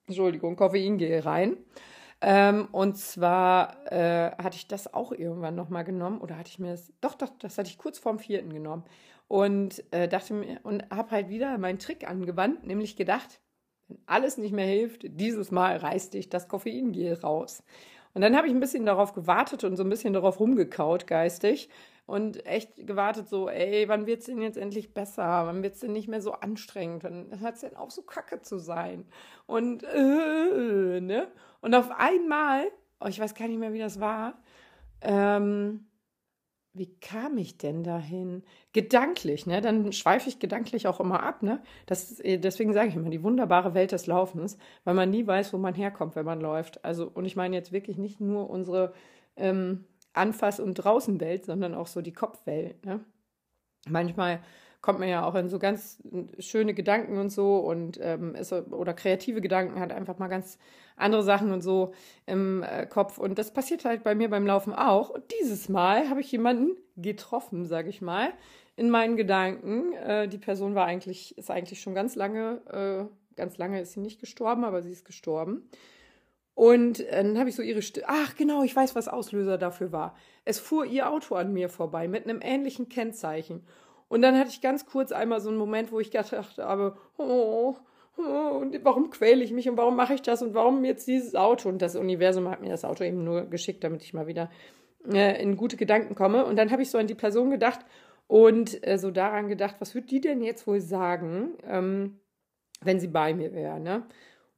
[0.07, 1.57] Entschuldigung, Koffeingel rein.
[2.27, 6.71] Ähm, und zwar äh, hatte ich das auch irgendwann nochmal genommen oder hatte ich mir
[6.71, 8.85] das, doch, doch, das hatte ich kurz vorm vierten genommen
[9.29, 13.41] und äh, dachte mir und habe halt wieder meinen Trick angewandt, nämlich gedacht,
[13.89, 17.63] wenn alles nicht mehr hilft, dieses Mal reißt dich das Koffeingel raus.
[18.15, 21.69] Und dann habe ich ein bisschen darauf gewartet und so ein bisschen darauf rumgekaut geistig
[22.07, 25.47] und echt gewartet so, ey, wann wird es denn jetzt endlich besser?
[25.47, 27.03] Wann wird es denn nicht mehr so anstrengend?
[27.03, 29.07] Wann hört es denn auf, so kacke zu sein?
[29.47, 31.29] Und, äh, ne?
[31.61, 32.67] Und auf einmal,
[33.01, 34.35] oh, ich weiß gar nicht mehr, wie das war,
[35.01, 35.87] ähm,
[36.75, 38.43] wie kam ich denn dahin?
[38.73, 39.61] Gedanklich, ne?
[39.61, 41.63] Dann schweife ich gedanklich auch immer ab, ne?
[41.87, 45.59] Das, deswegen sage ich immer, die wunderbare Welt des Laufens, weil man nie weiß, wo
[45.59, 46.85] man herkommt, wenn man läuft.
[46.85, 48.93] Also, und ich meine jetzt wirklich nicht nur unsere
[49.37, 49.85] ähm,
[50.15, 53.05] Anfass- und Draußenwelt, sondern auch so die Kopfwelt, ne?
[53.89, 54.41] Manchmal
[54.85, 55.97] kommt man ja auch in so ganz
[56.39, 60.59] schöne Gedanken und so und ähm, ist, oder kreative Gedanken, hat einfach mal ganz
[60.95, 61.95] andere Sachen und so
[62.27, 63.17] im äh, Kopf.
[63.17, 65.09] Und das passiert halt bei mir beim Laufen auch.
[65.09, 68.35] Und dieses Mal habe ich jemanden getroffen, sage ich mal,
[68.77, 69.95] in meinen Gedanken.
[69.95, 74.01] Äh, die Person war eigentlich, ist eigentlich schon ganz lange, äh, ganz lange ist sie
[74.01, 75.67] nicht gestorben, aber sie ist gestorben.
[76.53, 78.05] Und äh, dann habe ich so ihre Stimme.
[78.11, 80.15] Ach, genau, ich weiß, was Auslöser dafür war.
[80.45, 83.63] Es fuhr ihr Auto an mir vorbei mit einem ähnlichen Kennzeichen.
[84.09, 87.75] Und dann hatte ich ganz kurz einmal so einen Moment, wo ich gedacht habe, oh,
[88.17, 91.69] oh warum quäle ich mich und warum mache ich das und warum jetzt dieses Auto?
[91.69, 94.51] Und das Universum hat mir das Auto eben nur geschickt, damit ich mal wieder
[95.13, 96.45] äh, in gute Gedanken komme.
[96.45, 97.81] Und dann habe ich so an die Person gedacht
[98.27, 102.21] und äh, so daran gedacht, was würde die denn jetzt wohl sagen, ähm,
[102.81, 104.07] wenn sie bei mir wäre, ne?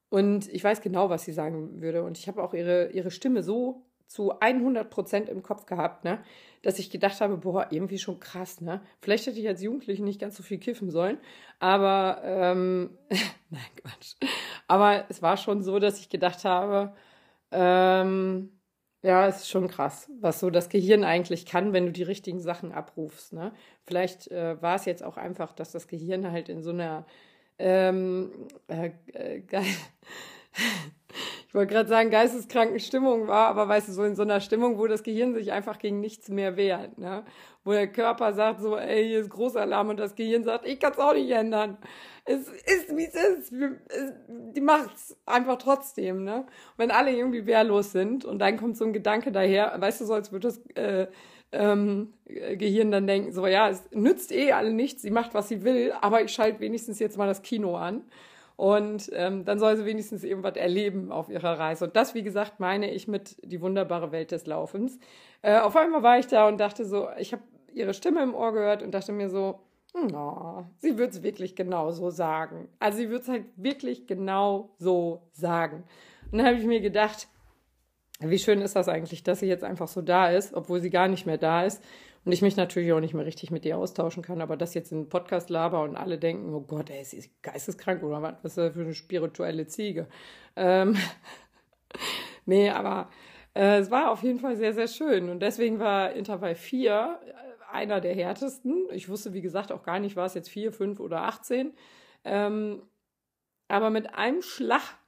[0.09, 2.05] Und ich weiß genau, was sie sagen würde.
[2.05, 6.21] Und ich habe auch ihre, ihre Stimme so zu 100 Prozent im Kopf gehabt, ne?
[6.66, 8.81] dass ich gedacht habe, boah, irgendwie schon krass, ne?
[9.01, 11.19] Vielleicht hätte ich als Jugendliche nicht ganz so viel kiffen sollen,
[11.61, 12.90] aber, ähm,
[13.51, 14.16] nein, Quatsch.
[14.66, 16.92] Aber es war schon so, dass ich gedacht habe,
[17.53, 18.51] ähm,
[19.03, 22.40] ja, es ist schon krass, was so das Gehirn eigentlich kann, wenn du die richtigen
[22.40, 23.53] Sachen abrufst, ne?
[23.85, 27.07] Vielleicht äh, war es jetzt auch einfach, dass das Gehirn halt in so einer,
[27.61, 28.33] ähm,
[28.66, 29.42] äh, äh,
[30.57, 30.97] geil
[31.57, 34.87] wollte gerade sagen, geisteskranken Stimmung war, aber weißt du, so in so einer Stimmung, wo
[34.87, 37.25] das Gehirn sich einfach gegen nichts mehr wehrt, ne?
[37.64, 40.92] Wo der Körper sagt so, ey, hier ist Großalarm und das Gehirn sagt, ich kann
[40.92, 41.79] es auch nicht ändern.
[42.25, 43.53] Es ist, wie es ist.
[44.29, 46.47] Die macht's einfach trotzdem, ne?
[46.77, 50.14] Wenn alle irgendwie wehrlos sind und dann kommt so ein Gedanke daher, weißt du, so
[50.14, 51.07] als würde das äh,
[51.53, 55.64] ähm, Gehirn dann denken, so, ja, es nützt eh alle nichts, sie macht, was sie
[55.64, 58.03] will, aber ich schalte wenigstens jetzt mal das Kino an.
[58.57, 61.85] Und ähm, dann soll sie wenigstens irgendwas erleben auf ihrer Reise.
[61.85, 64.99] Und das, wie gesagt, meine ich mit die wunderbare Welt des Laufens.
[65.42, 67.42] Äh, auf einmal war ich da und dachte so, ich habe
[67.75, 69.61] ihre Stimme im Ohr gehört und dachte mir so,
[69.95, 72.69] oh, sie wird es wirklich genau so sagen.
[72.79, 75.85] Also sie wird es halt wirklich genau so sagen.
[76.33, 77.29] Und dann habe ich mir gedacht,
[78.21, 81.09] wie schön ist das eigentlich, dass sie jetzt einfach so da ist, obwohl sie gar
[81.09, 81.83] nicht mehr da ist.
[82.27, 84.91] Und ich mich natürlich auch nicht mehr richtig mit ihr austauschen kann, aber das jetzt
[84.91, 88.35] in einen Podcast laber und alle denken, oh Gott, ey, ist sie geisteskrank oder was,
[88.43, 90.09] was ist das für eine spirituelle Ziege?
[90.57, 90.97] Ähm,
[92.45, 93.11] nee, aber
[93.55, 95.31] äh, es war auf jeden Fall sehr, sehr schön.
[95.31, 97.33] Und deswegen war Intervall 4 äh,
[97.73, 98.89] einer der härtesten.
[98.91, 101.75] Ich wusste, wie gesagt, auch gar nicht, war es jetzt 4, 5 oder 18.
[102.25, 102.83] Ähm,
[103.69, 104.99] aber mit einem Schlag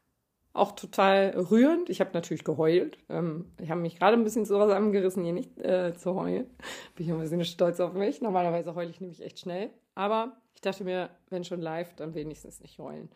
[0.59, 1.89] auch total rührend.
[1.91, 2.99] Ich habe natürlich geheult.
[3.09, 6.47] Ähm, ich habe mich gerade ein bisschen zusammengerissen, hier nicht äh, zu heulen.
[6.97, 8.21] Bin ich ein bisschen stolz auf mich.
[8.21, 9.71] Normalerweise heule ich nämlich echt schnell.
[9.95, 13.11] Aber ich dachte mir, wenn schon live, dann wenigstens nicht heulen.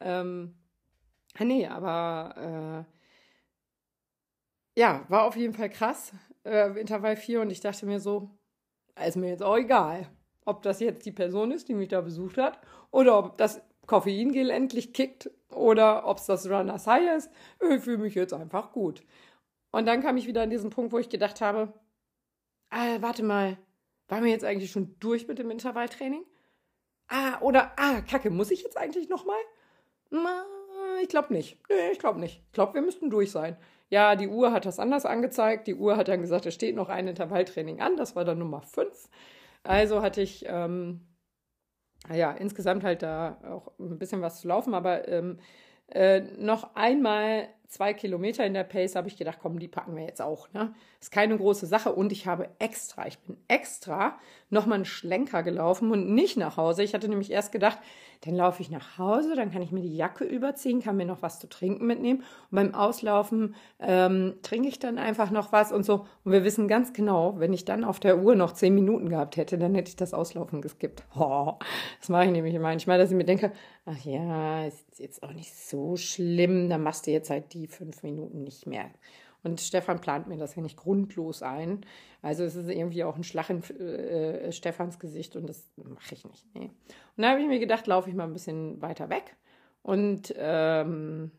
[0.00, 0.54] Ähm,
[1.38, 2.86] nee, aber
[4.76, 6.12] äh, ja, war auf jeden Fall krass.
[6.44, 8.30] Äh, Intervall 4 und ich dachte mir so,
[9.06, 10.08] ist mir jetzt auch egal,
[10.44, 12.58] ob das jetzt die Person ist, die mich da besucht hat
[12.90, 17.30] oder ob das Koffeingel endlich kickt oder ob es das Runners High ist.
[17.60, 19.02] Ich fühle mich jetzt einfach gut.
[19.70, 21.72] Und dann kam ich wieder an diesen Punkt, wo ich gedacht habe,
[22.70, 23.56] ah, warte mal,
[24.08, 26.24] waren wir jetzt eigentlich schon durch mit dem Intervalltraining?
[27.08, 29.40] Ah, oder, ah, kacke, muss ich jetzt eigentlich nochmal?
[31.02, 31.58] Ich glaube nicht.
[31.68, 32.42] Nee, ich glaube nicht.
[32.46, 33.56] Ich glaube, wir müssten durch sein.
[33.88, 35.66] Ja, die Uhr hat das anders angezeigt.
[35.66, 37.96] Die Uhr hat dann gesagt, es steht noch ein Intervalltraining an.
[37.96, 39.08] Das war dann Nummer 5.
[39.64, 41.00] Also hatte ich ähm,
[42.12, 45.38] ja, insgesamt halt da auch ein bisschen was zu laufen, aber ähm,
[45.88, 50.04] äh, noch einmal zwei Kilometer in der Pace habe ich gedacht, komm, die packen wir
[50.04, 50.52] jetzt auch.
[50.52, 50.74] Ne?
[51.00, 54.18] Ist keine große Sache und ich habe extra, ich bin extra
[54.50, 56.82] nochmal einen Schlenker gelaufen und nicht nach Hause.
[56.82, 57.78] Ich hatte nämlich erst gedacht,
[58.24, 61.22] dann laufe ich nach Hause, dann kann ich mir die Jacke überziehen, kann mir noch
[61.22, 65.84] was zu trinken mitnehmen und beim Auslaufen ähm, trinke ich dann einfach noch was und
[65.84, 66.06] so.
[66.24, 69.38] Und wir wissen ganz genau, wenn ich dann auf der Uhr noch zehn Minuten gehabt
[69.38, 71.04] hätte, dann hätte ich das Auslaufen geskippt.
[71.22, 71.54] Oh,
[72.00, 73.52] das mache ich nämlich manchmal, dass ich mir denke,
[73.86, 78.02] ach ja, ist jetzt auch nicht so schlimm, dann machst du jetzt halt die fünf
[78.02, 78.90] Minuten nicht mehr.
[79.42, 81.84] Und Stefan plant mir das ja nicht grundlos ein.
[82.22, 86.24] Also es ist irgendwie auch ein Schlag in äh, Stefans Gesicht und das mache ich
[86.24, 86.46] nicht.
[86.54, 86.70] Nee.
[87.16, 89.36] Und da habe ich mir gedacht, laufe ich mal ein bisschen weiter weg.
[89.82, 91.32] Und ähm,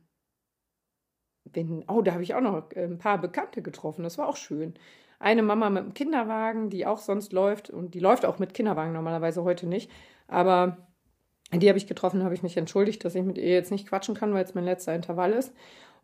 [1.45, 4.03] bin, oh, da habe ich auch noch ein paar Bekannte getroffen.
[4.03, 4.73] Das war auch schön.
[5.19, 8.91] Eine Mama mit einem Kinderwagen, die auch sonst läuft und die läuft auch mit Kinderwagen
[8.91, 9.89] normalerweise heute nicht.
[10.27, 10.89] Aber
[11.53, 14.15] die habe ich getroffen, habe ich mich entschuldigt, dass ich mit ihr jetzt nicht quatschen
[14.15, 15.53] kann, weil es mein letzter Intervall ist.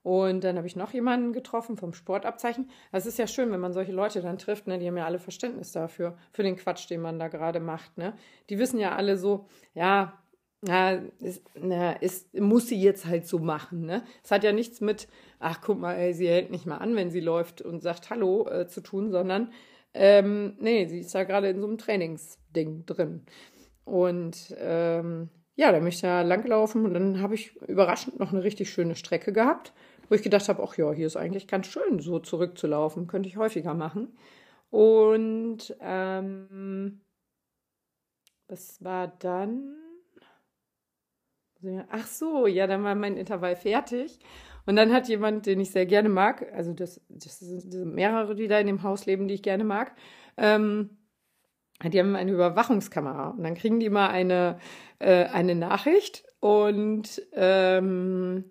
[0.03, 2.69] Und dann habe ich noch jemanden getroffen vom Sportabzeichen.
[2.91, 4.79] Das ist ja schön, wenn man solche Leute dann trifft, ne?
[4.79, 7.97] die haben ja alle Verständnis dafür, für den Quatsch, den man da gerade macht.
[7.97, 8.13] Ne?
[8.49, 10.13] Die wissen ja alle so, ja,
[10.62, 13.85] na, ist, na, ist, muss sie jetzt halt so machen.
[13.85, 14.03] Ne?
[14.23, 15.07] Es hat ja nichts mit,
[15.39, 18.47] ach guck mal, ey, sie hält nicht mal an, wenn sie läuft und sagt Hallo
[18.47, 19.51] äh, zu tun, sondern
[19.93, 23.25] ähm, nee, sie ist da gerade in so einem Trainingsding drin.
[23.85, 28.43] Und ähm, ja, da möchte ich da langlaufen und dann habe ich überraschend noch eine
[28.43, 29.73] richtig schöne Strecke gehabt,
[30.10, 33.38] wo ich gedacht habe, ach ja, hier ist eigentlich ganz schön, so zurückzulaufen, könnte ich
[33.38, 34.17] häufiger machen.
[34.72, 37.02] Und ähm,
[38.48, 39.76] was war dann?
[41.89, 44.19] Ach so, ja, dann war mein Intervall fertig.
[44.65, 48.48] Und dann hat jemand, den ich sehr gerne mag, also das, das sind mehrere, die
[48.48, 49.95] da in dem Haus leben, die ich gerne mag,
[50.38, 50.98] ähm,
[51.84, 54.60] die haben eine Überwachungskamera und dann kriegen die mal eine,
[55.00, 58.43] äh, eine Nachricht und ähm,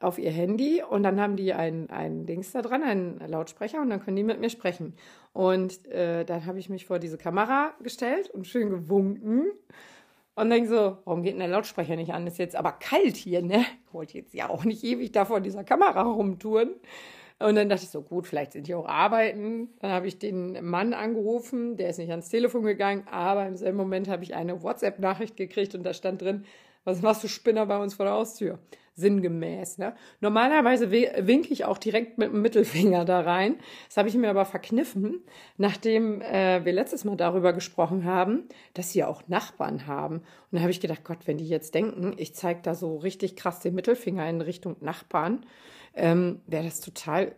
[0.00, 3.90] auf ihr Handy und dann haben die ein, ein Dings da dran, einen Lautsprecher und
[3.90, 4.94] dann können die mit mir sprechen.
[5.32, 9.46] Und äh, dann habe ich mich vor diese Kamera gestellt und schön gewunken
[10.36, 12.26] und denke so, warum geht denn der Lautsprecher nicht an?
[12.26, 13.64] Ist jetzt aber kalt hier, ne?
[13.86, 16.70] Ich wollte jetzt ja auch nicht ewig da vor dieser Kamera rumtouren.
[17.38, 19.68] Und dann dachte ich so, gut, vielleicht sind die auch arbeiten.
[19.80, 23.76] Dann habe ich den Mann angerufen, der ist nicht ans Telefon gegangen, aber im selben
[23.76, 26.44] Moment habe ich eine WhatsApp-Nachricht gekriegt und da stand drin,
[26.84, 28.58] Was machst du Spinner bei uns vor der Haustür?
[28.96, 29.78] Sinngemäß.
[29.78, 29.94] Ne?
[30.20, 33.56] Normalerweise winke ich auch direkt mit dem Mittelfinger da rein.
[33.88, 35.24] Das habe ich mir aber verkniffen,
[35.56, 40.16] nachdem äh, wir letztes Mal darüber gesprochen haben, dass sie auch Nachbarn haben.
[40.18, 43.34] Und da habe ich gedacht, Gott, wenn die jetzt denken, ich zeige da so richtig
[43.34, 45.44] krass den Mittelfinger in Richtung Nachbarn,
[45.94, 47.34] ähm, wäre das total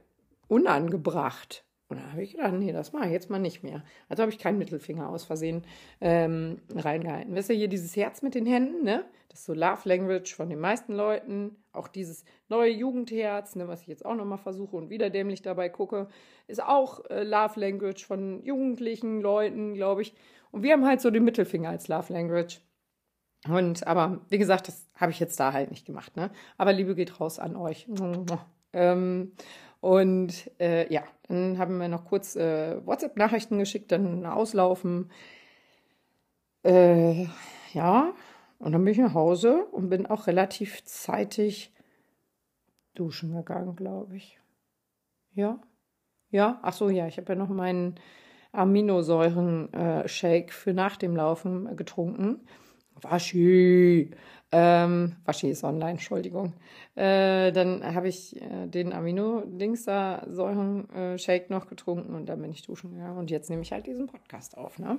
[0.48, 1.65] unangebracht.
[1.88, 3.84] Und dann habe ich gedacht, nee, das mache ich jetzt mal nicht mehr.
[4.08, 5.62] Also habe ich keinen Mittelfinger aus Versehen
[6.00, 7.34] ähm, reingehalten.
[7.34, 9.04] Wisst ihr hier dieses Herz mit den Händen, ne?
[9.28, 11.56] Das ist so Love Language von den meisten Leuten.
[11.72, 15.68] Auch dieses neue Jugendherz, ne, was ich jetzt auch nochmal versuche und wieder dämlich dabei
[15.68, 16.08] gucke,
[16.48, 20.14] ist auch äh, Love Language von jugendlichen Leuten, glaube ich.
[20.50, 22.60] Und wir haben halt so den Mittelfinger als Love Language.
[23.46, 26.16] Und aber wie gesagt, das habe ich jetzt da halt nicht gemacht.
[26.16, 26.30] Ne?
[26.56, 27.86] Aber Liebe geht raus an euch.
[28.72, 29.32] Ähm,
[29.86, 35.12] und äh, ja, dann haben wir noch kurz äh, WhatsApp-Nachrichten geschickt, dann auslaufen.
[36.64, 37.28] Äh,
[37.72, 38.12] ja,
[38.58, 41.72] und dann bin ich nach Hause und bin auch relativ zeitig
[42.94, 44.40] duschen gegangen, glaube ich.
[45.34, 45.60] Ja,
[46.30, 47.94] ja, ach so, ja, ich habe ja noch meinen
[48.50, 52.40] Aminosäuren-Shake für nach dem Laufen getrunken.
[53.02, 54.10] Waschi.
[54.52, 56.52] Ähm, Waschi ist online, Entschuldigung.
[56.94, 63.18] Äh, dann habe ich äh, den Amino-Dings-Säuren-Shake noch getrunken und dann bin ich duschen gegangen.
[63.18, 64.78] Und jetzt nehme ich halt diesen Podcast auf.
[64.78, 64.98] Ne?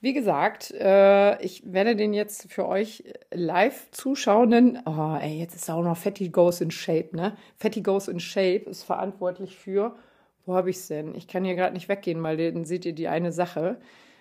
[0.00, 4.78] Wie gesagt, äh, ich werde den jetzt für euch live zuschauen.
[4.84, 7.34] Oh, ey, jetzt ist auch noch Fatty Goes in Shape, ne?
[7.56, 9.96] Fatty Goes in Shape ist verantwortlich für.
[10.44, 11.14] Wo habe ich es denn?
[11.14, 13.78] Ich kann hier gerade nicht weggehen, weil dann seht ihr die eine Sache.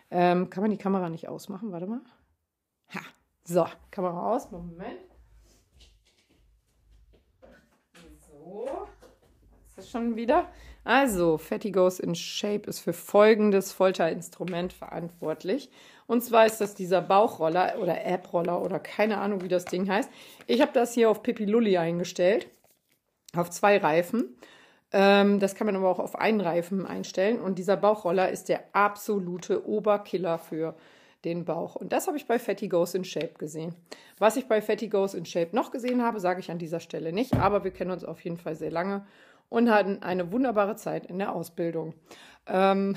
[0.09, 1.71] Ähm, kann man die Kamera nicht ausmachen?
[1.71, 1.99] Warte mal.
[2.93, 3.01] Ha.
[3.43, 4.51] So, Kamera aus.
[4.51, 4.99] Moment.
[8.27, 8.87] So.
[9.67, 10.49] Ist das schon wieder?
[10.83, 15.71] Also, Fatty Goes in Shape ist für folgendes Folterinstrument verantwortlich.
[16.07, 20.09] Und zwar ist das dieser Bauchroller oder App-Roller oder keine Ahnung, wie das Ding heißt.
[20.45, 22.47] Ich habe das hier auf Pipi Lulli eingestellt,
[23.35, 24.37] auf zwei Reifen.
[24.91, 27.41] Ähm, das kann man aber auch auf einen Reifen einstellen.
[27.41, 30.75] Und dieser Bauchroller ist der absolute Oberkiller für
[31.25, 31.75] den Bauch.
[31.75, 33.75] Und das habe ich bei Fatty Goes in Shape gesehen.
[34.17, 37.11] Was ich bei Fatty Goes in Shape noch gesehen habe, sage ich an dieser Stelle
[37.11, 39.05] nicht, aber wir kennen uns auf jeden Fall sehr lange
[39.49, 41.93] und hatten eine wunderbare Zeit in der Ausbildung.
[42.47, 42.95] Ähm,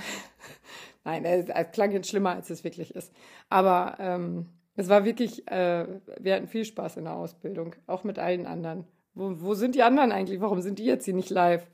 [1.05, 3.13] Nein, es, es, klang jetzt schlimmer, als es wirklich ist.
[3.49, 5.87] Aber ähm, es war wirklich, äh,
[6.21, 8.85] wir hatten viel Spaß in der Ausbildung, auch mit allen anderen.
[9.15, 10.41] Wo, wo sind die anderen eigentlich?
[10.41, 11.67] Warum sind die jetzt hier nicht live?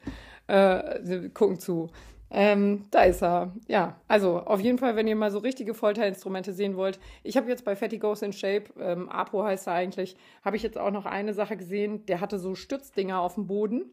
[0.46, 1.90] Äh, gucken zu.
[2.36, 3.52] Ähm, da ist er.
[3.68, 6.98] Ja, also auf jeden Fall, wenn ihr mal so richtige Folterinstrumente sehen wollt.
[7.22, 10.64] Ich habe jetzt bei Fatty Goes in Shape, ähm, Apo heißt er eigentlich, habe ich
[10.64, 12.04] jetzt auch noch eine Sache gesehen.
[12.06, 13.84] Der hatte so Stützdinger auf dem Boden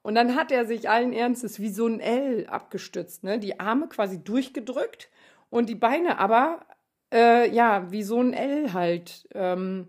[0.00, 3.38] und dann hat er sich allen Ernstes wie so ein L abgestützt, ne?
[3.38, 5.10] Die Arme quasi durchgedrückt
[5.50, 6.64] und die Beine aber,
[7.12, 9.88] äh, ja, wie so ein L halt ähm,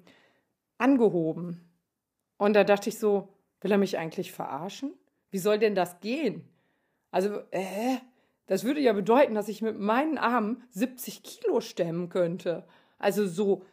[0.78, 1.62] angehoben.
[2.38, 3.30] Und da dachte ich so,
[3.62, 4.92] will er mich eigentlich verarschen?
[5.30, 6.51] Wie soll denn das gehen?
[7.12, 7.98] Also, äh,
[8.48, 12.66] das würde ja bedeuten, dass ich mit meinen Armen 70 Kilo stemmen könnte.
[12.98, 13.66] Also so.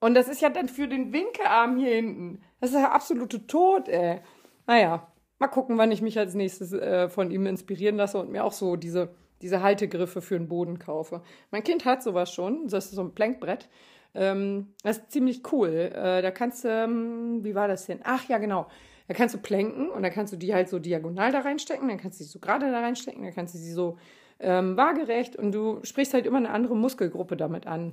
[0.00, 2.42] Und das ist ja dann für den Winkearm hier hinten.
[2.60, 4.20] Das ist ja absolute Tod, ey.
[4.66, 8.44] Naja, Mal gucken, wann ich mich als nächstes äh, von ihm inspirieren lasse und mir
[8.44, 9.08] auch so diese,
[9.40, 11.20] diese Haltegriffe für den Boden kaufe.
[11.50, 12.68] Mein Kind hat sowas schon.
[12.68, 13.68] Das ist so ein Plankbrett.
[14.14, 15.90] Ähm, das ist ziemlich cool.
[15.92, 17.98] Äh, da kannst du, ähm, wie war das denn?
[18.04, 18.68] Ach ja, genau.
[19.12, 21.98] Da kannst du planken und dann kannst du die halt so diagonal da reinstecken, dann
[21.98, 23.98] kannst du sie so gerade da reinstecken, dann kannst du sie so
[24.40, 27.92] ähm, waagerecht und du sprichst halt immer eine andere Muskelgruppe damit an.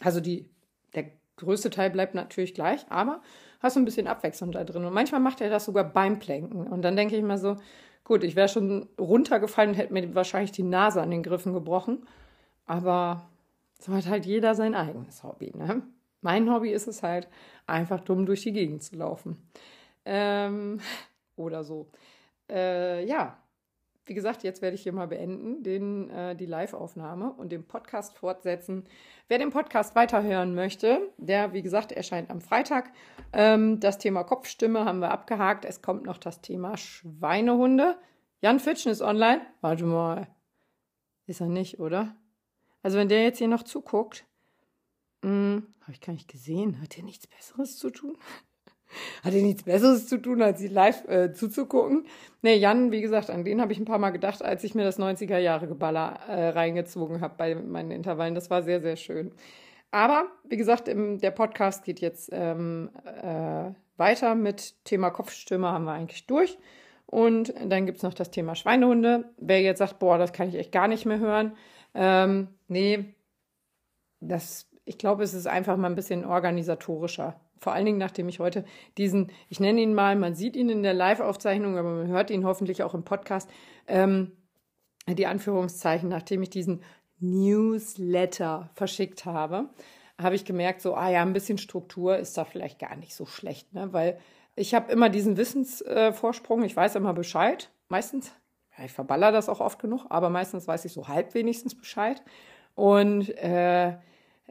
[0.00, 0.48] Also die,
[0.94, 3.20] der größte Teil bleibt natürlich gleich, aber
[3.58, 4.84] hast du ein bisschen Abwechslung da drin.
[4.84, 6.68] Und manchmal macht er das sogar beim Planken.
[6.68, 7.56] Und dann denke ich mal so,
[8.04, 12.06] gut, ich wäre schon runtergefallen und hätte mir wahrscheinlich die Nase an den Griffen gebrochen.
[12.64, 13.28] Aber
[13.80, 15.52] so hat halt jeder sein eigenes Hobby.
[15.56, 15.82] Ne?
[16.20, 17.26] Mein Hobby ist es halt,
[17.66, 19.50] einfach dumm durch die Gegend zu laufen.
[20.08, 20.80] Ähm,
[21.36, 21.90] oder so.
[22.50, 23.36] Äh, ja,
[24.08, 28.16] wie gesagt, jetzt werde ich hier mal beenden, den, äh, die Live-Aufnahme und den Podcast
[28.16, 28.84] fortsetzen.
[29.28, 32.90] Wer den Podcast weiterhören möchte, der, wie gesagt, erscheint am Freitag.
[33.34, 35.66] Ähm, das Thema Kopfstimme haben wir abgehakt.
[35.66, 37.98] Es kommt noch das Thema Schweinehunde.
[38.40, 39.42] Jan Fitschen ist online.
[39.60, 40.26] Warte mal.
[41.26, 42.16] Ist er nicht, oder?
[42.82, 44.24] Also, wenn der jetzt hier noch zuguckt,
[45.22, 46.80] hm, habe ich gar nicht gesehen.
[46.80, 48.16] Hat er nichts Besseres zu tun?
[49.22, 52.06] Hat er nichts Besseres zu tun, als sie live äh, zuzugucken?
[52.42, 54.84] Nee, Jan, wie gesagt, an den habe ich ein paar Mal gedacht, als ich mir
[54.84, 58.34] das 90er-Jahre-Geballer äh, reingezogen habe bei meinen Intervallen.
[58.34, 59.32] Das war sehr, sehr schön.
[59.90, 65.84] Aber, wie gesagt, im, der Podcast geht jetzt ähm, äh, weiter mit Thema Kopfstimme, haben
[65.84, 66.58] wir eigentlich durch.
[67.06, 69.30] Und dann gibt es noch das Thema Schweinehunde.
[69.38, 71.56] Wer jetzt sagt, boah, das kann ich echt gar nicht mehr hören.
[71.94, 73.14] Ähm, nee,
[74.20, 78.40] das, ich glaube, es ist einfach mal ein bisschen organisatorischer Vor allen Dingen, nachdem ich
[78.40, 78.64] heute
[78.96, 82.44] diesen, ich nenne ihn mal, man sieht ihn in der Live-Aufzeichnung, aber man hört ihn
[82.44, 83.50] hoffentlich auch im Podcast,
[83.86, 84.32] ähm,
[85.06, 86.82] die Anführungszeichen, nachdem ich diesen
[87.20, 89.70] Newsletter verschickt habe,
[90.20, 93.26] habe ich gemerkt, so, ah ja, ein bisschen Struktur ist da vielleicht gar nicht so
[93.26, 93.92] schlecht, ne?
[93.92, 94.18] weil
[94.56, 98.32] ich habe immer diesen Wissensvorsprung, ich weiß immer Bescheid, meistens,
[98.76, 102.22] ja, ich verballer das auch oft genug, aber meistens weiß ich so halb wenigstens Bescheid.
[102.74, 103.96] Und äh,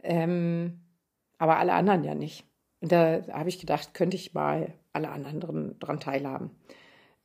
[0.04, 0.82] ähm,
[1.38, 2.46] aber alle anderen ja nicht.
[2.82, 6.52] Und da habe ich gedacht, könnte ich mal alle anderen dran teilhaben.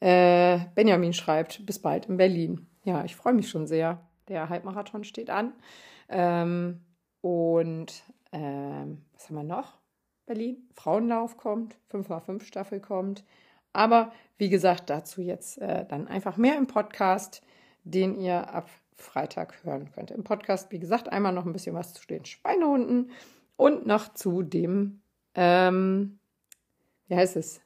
[0.01, 2.67] Äh, Benjamin schreibt, bis bald in Berlin.
[2.85, 4.01] Ja, ich freue mich schon sehr.
[4.29, 5.53] Der Halbmarathon steht an.
[6.09, 6.81] Ähm,
[7.21, 9.79] und ähm, was haben wir noch?
[10.27, 10.69] Berlin.
[10.75, 13.25] Frauenlauf kommt, 5x5 Staffel kommt.
[13.73, 17.43] Aber wie gesagt, dazu jetzt äh, dann einfach mehr im Podcast,
[17.85, 20.11] den ihr ab Freitag hören könnt.
[20.11, 23.11] Im Podcast, wie gesagt, einmal noch ein bisschen was zu den Schweinehunden
[23.57, 25.02] und noch zu dem,
[25.35, 26.19] ähm,
[27.09, 27.61] wie heißt es,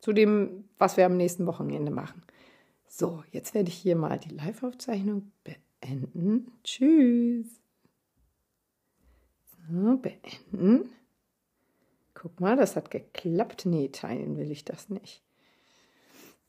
[0.00, 2.22] zu dem, was wir am nächsten Wochenende machen.
[2.86, 6.52] So, jetzt werde ich hier mal die Live-Aufzeichnung beenden.
[6.62, 7.46] Tschüss.
[9.68, 10.90] So, beenden.
[12.14, 13.66] Guck mal, das hat geklappt.
[13.66, 15.22] Nee, teilen will ich das nicht.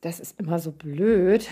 [0.02, 1.50] Das ist immer so blöd.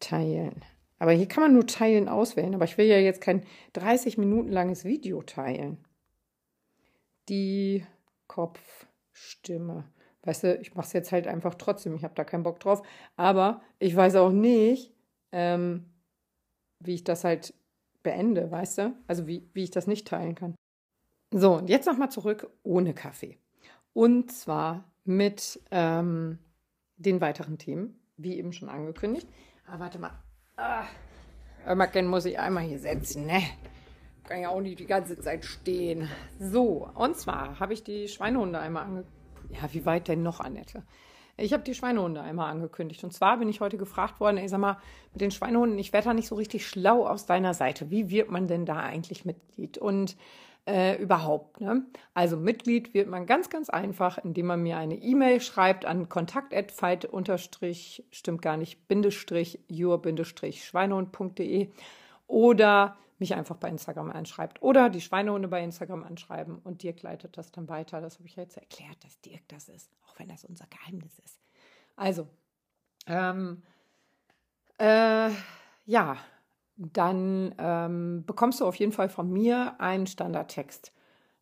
[0.00, 0.64] Teilen.
[1.02, 2.54] Aber hier kann man nur teilen auswählen.
[2.54, 5.78] Aber ich will ja jetzt kein 30 Minuten langes Video teilen.
[7.28, 7.84] Die
[8.28, 9.82] Kopfstimme.
[10.22, 11.96] Weißt du, ich mache es jetzt halt einfach trotzdem.
[11.96, 12.86] Ich habe da keinen Bock drauf.
[13.16, 14.94] Aber ich weiß auch nicht,
[15.32, 15.86] ähm,
[16.78, 17.52] wie ich das halt
[18.04, 18.94] beende, weißt du?
[19.08, 20.54] Also wie, wie ich das nicht teilen kann.
[21.32, 23.40] So, und jetzt nochmal zurück ohne Kaffee.
[23.92, 26.38] Und zwar mit ähm,
[26.96, 29.26] den weiteren Themen, wie eben schon angekündigt.
[29.66, 30.22] Aber ah, warte mal.
[30.56, 30.84] Ah,
[31.66, 33.42] Ömmerken muss ich einmal hier setzen, ne?
[34.24, 36.08] Kann ja auch nicht die ganze Zeit stehen.
[36.38, 39.22] So, und zwar habe ich die Schweinehunde einmal angekündigt.
[39.50, 40.82] Ja, wie weit denn noch, Annette?
[41.36, 43.02] Ich habe die Schweinehunde einmal angekündigt.
[43.02, 44.78] Und zwar bin ich heute gefragt worden, ey, sag mal,
[45.12, 47.90] mit den Schweinehunden, ich werde da nicht so richtig schlau aus deiner Seite.
[47.90, 49.78] Wie wird man denn da eigentlich Mitglied?
[49.78, 50.16] Und
[50.66, 51.60] äh, überhaupt.
[51.60, 51.84] Ne?
[52.14, 57.04] Also Mitglied wird man ganz, ganz einfach, indem man mir eine E-Mail schreibt an kontakt@fight
[57.04, 61.70] unterstrich stimmt gar nicht Bindestrich your Bindestrich schweinehund.de
[62.26, 67.36] oder mich einfach bei Instagram anschreibt oder die Schweinehunde bei Instagram anschreiben und Dirk leitet
[67.36, 68.00] das dann weiter.
[68.00, 71.40] Das habe ich jetzt erklärt, dass Dirk das ist, auch wenn das unser Geheimnis ist.
[71.96, 72.28] Also,
[73.06, 73.62] ähm,
[74.78, 75.30] äh,
[75.86, 76.16] ja,
[76.92, 80.92] dann ähm, bekommst du auf jeden Fall von mir einen Standardtext.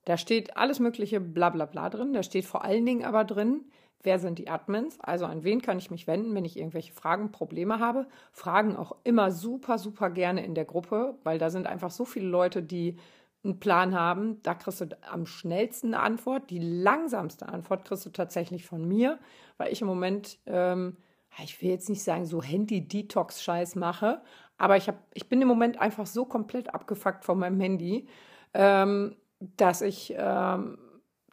[0.05, 2.13] Da steht alles mögliche bla bla bla drin.
[2.13, 3.65] Da steht vor allen Dingen aber drin,
[4.03, 7.33] wer sind die Admins, also an wen kann ich mich wenden, wenn ich irgendwelche Fragen,
[7.33, 8.07] Probleme habe.
[8.33, 12.29] Fragen auch immer super, super gerne in der Gruppe, weil da sind einfach so viele
[12.29, 12.97] Leute, die
[13.45, 14.43] einen Plan haben.
[14.43, 16.51] Da kriegst du am schnellsten eine Antwort.
[16.51, 19.19] Die langsamste Antwort kriegst du tatsächlich von mir,
[19.59, 20.97] weil ich im Moment, ähm,
[21.43, 24.23] ich will jetzt nicht sagen, so Handy-Detox-Scheiß mache,
[24.61, 28.07] aber ich, hab, ich bin im Moment einfach so komplett abgefuckt von meinem Handy,
[28.53, 30.79] ähm, dass ich ähm,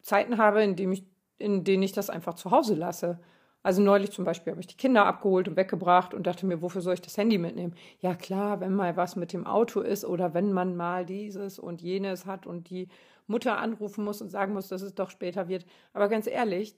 [0.02, 1.04] Zeiten habe, in, dem ich,
[1.36, 3.20] in denen ich das einfach zu Hause lasse.
[3.62, 6.80] Also neulich zum Beispiel habe ich die Kinder abgeholt und weggebracht und dachte mir, wofür
[6.80, 7.74] soll ich das Handy mitnehmen?
[8.00, 11.82] Ja klar, wenn mal was mit dem Auto ist oder wenn man mal dieses und
[11.82, 12.88] jenes hat und die
[13.26, 15.66] Mutter anrufen muss und sagen muss, dass es doch später wird.
[15.92, 16.76] Aber ganz ehrlich,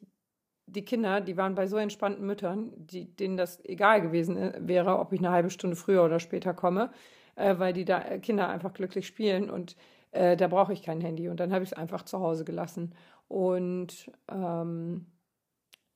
[0.72, 4.98] die Kinder, die waren bei so entspannten Müttern, die, denen das egal gewesen äh, wäre,
[4.98, 6.90] ob ich eine halbe Stunde früher oder später komme,
[7.36, 9.76] äh, weil die da äh, Kinder einfach glücklich spielen und
[10.12, 11.28] äh, da brauche ich kein Handy.
[11.28, 12.94] Und dann habe ich es einfach zu Hause gelassen.
[13.28, 15.06] Und ähm,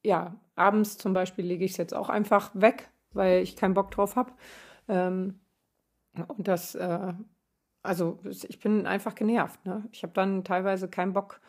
[0.04, 3.90] ja, abends zum Beispiel lege ich es jetzt auch einfach weg, weil ich keinen Bock
[3.90, 4.32] drauf habe.
[4.88, 5.40] Ähm,
[6.28, 7.12] und das, äh,
[7.82, 9.64] also ich bin einfach genervt.
[9.66, 9.84] Ne?
[9.92, 11.40] Ich habe dann teilweise keinen Bock,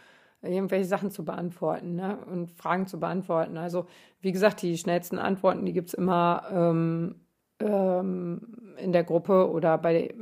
[0.46, 2.18] irgendwelche Sachen zu beantworten ne?
[2.26, 3.58] und Fragen zu beantworten.
[3.58, 3.88] Also
[4.22, 7.16] wie gesagt, die schnellsten Antworten, die gibt es immer ähm,
[7.60, 10.14] ähm, in der Gruppe oder bei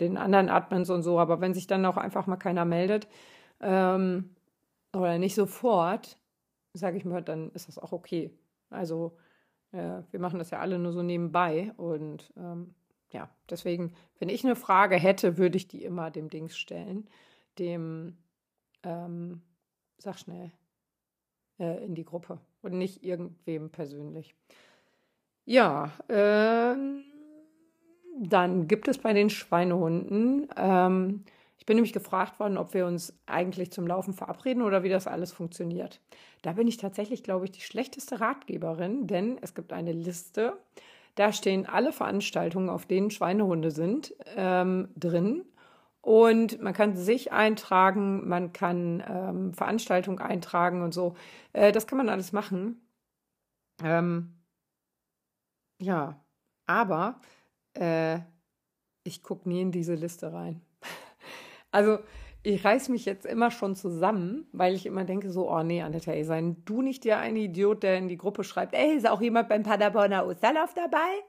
[0.00, 1.18] den anderen Admins und so.
[1.18, 3.08] Aber wenn sich dann auch einfach mal keiner meldet
[3.60, 4.34] ähm,
[4.94, 6.18] oder nicht sofort,
[6.74, 8.30] sage ich mal, dann ist das auch okay.
[8.70, 9.16] Also
[9.72, 12.74] äh, wir machen das ja alle nur so nebenbei und ähm,
[13.10, 17.08] ja, deswegen, wenn ich eine Frage hätte, würde ich die immer dem Dings stellen,
[17.58, 18.16] dem
[18.82, 19.42] ähm,
[20.02, 20.50] sag schnell,
[21.58, 24.34] äh, in die Gruppe und nicht irgendwem persönlich.
[25.44, 26.76] Ja, äh,
[28.20, 31.24] dann gibt es bei den Schweinehunden, ähm,
[31.62, 35.06] ich bin nämlich gefragt worden, ob wir uns eigentlich zum Laufen verabreden oder wie das
[35.06, 36.00] alles funktioniert.
[36.42, 40.56] Da bin ich tatsächlich, glaube ich, die schlechteste Ratgeberin, denn es gibt eine Liste,
[41.14, 45.44] da stehen alle Veranstaltungen, auf denen Schweinehunde sind, ähm, drin.
[46.02, 51.14] Und man kann sich eintragen, man kann ähm, Veranstaltungen eintragen und so.
[51.52, 52.80] Äh, das kann man alles machen.
[53.82, 54.34] Ähm,
[55.80, 56.20] ja,
[56.66, 57.20] aber
[57.74, 58.18] äh,
[59.04, 60.60] ich gucke nie in diese Liste rein.
[61.70, 62.00] also
[62.42, 66.12] ich reiß mich jetzt immer schon zusammen, weil ich immer denke so, oh nee, Annette,
[66.12, 69.20] ey, sei du nicht der eine Idiot, der in die Gruppe schreibt, ey, ist auch
[69.20, 71.22] jemand beim Paderborner Osterlauf dabei?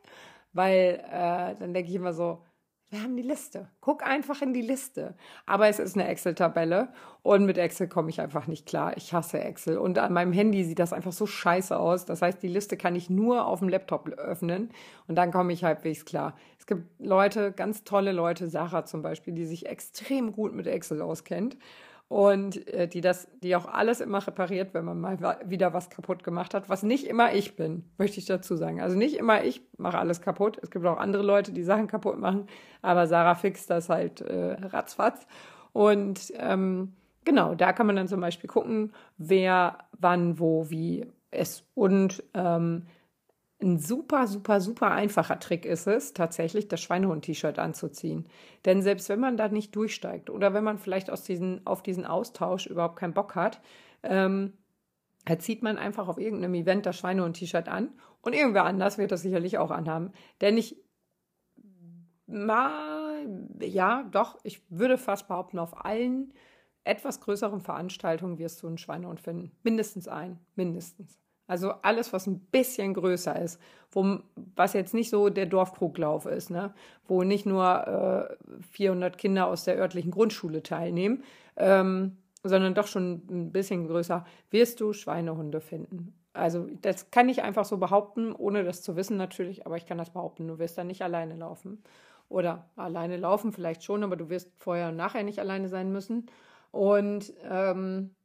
[0.54, 2.42] Weil äh, dann denke ich immer so,
[2.94, 3.68] wir haben die Liste.
[3.82, 5.16] Guck einfach in die Liste.
[5.48, 6.90] Aber es ist eine Excel-Tabelle
[7.24, 8.96] und mit Excel komme ich einfach nicht klar.
[8.96, 9.80] Ich hasse Excel.
[9.80, 12.06] Und an meinem Handy sieht das einfach so scheiße aus.
[12.06, 14.70] Das heißt, die Liste kann ich nur auf dem Laptop öffnen
[15.08, 16.36] und dann komme ich halbwegs klar.
[16.60, 21.02] Es gibt Leute, ganz tolle Leute, Sarah zum Beispiel, die sich extrem gut mit Excel
[21.02, 21.58] auskennt
[22.08, 26.24] und äh, die das, die auch alles immer repariert, wenn man mal wieder was kaputt
[26.24, 28.82] gemacht hat, was nicht immer ich bin, möchte ich dazu sagen.
[28.82, 30.60] Also nicht immer ich mache alles kaputt.
[30.62, 32.48] Es gibt auch andere Leute, die Sachen kaputt machen,
[32.82, 35.26] aber Sarah fixt das halt äh, ratzfatz.
[35.72, 36.94] Und ähm,
[37.26, 41.66] genau, da kann man dann zum Beispiel gucken, wer wann, wo, wie ist.
[41.74, 42.86] Und ähm,
[43.62, 48.28] ein super, super, super einfacher Trick ist es, tatsächlich das Schweinehund-T-Shirt anzuziehen.
[48.66, 52.06] Denn selbst wenn man da nicht durchsteigt oder wenn man vielleicht aus diesen, auf diesen
[52.06, 53.62] Austausch überhaupt keinen Bock hat,
[54.04, 54.54] ähm,
[55.40, 59.58] zieht man einfach auf irgendeinem Event das Schweinehund-T-Shirt an und irgendwer anders wird das sicherlich
[59.58, 60.12] auch anhaben.
[60.42, 60.84] Denn ich,
[62.26, 63.26] mal,
[63.62, 66.34] ja, doch, ich würde fast behaupten, auf allen
[66.84, 69.52] etwas größeren Veranstaltungen wirst du einen Schweinehund finden.
[69.64, 71.23] Mindestens ein, mindestens.
[71.54, 74.18] Also alles, was ein bisschen größer ist, wo,
[74.56, 76.74] was jetzt nicht so der Dorfkruglauf ist, ne?
[77.08, 78.28] wo nicht nur
[78.60, 81.24] äh, 400 Kinder aus der örtlichen Grundschule teilnehmen,
[81.56, 86.16] ähm, sondern doch schon ein bisschen größer, wirst du Schweinehunde finden.
[86.34, 90.00] Also das kann ich einfach so behaupten, ohne das zu wissen natürlich, aber ich kann
[90.00, 90.48] das behaupten.
[90.48, 91.84] Du wirst da nicht alleine laufen.
[92.30, 96.26] Oder alleine laufen vielleicht schon, aber du wirst vorher und nachher nicht alleine sein müssen.
[96.72, 98.16] Und ähm,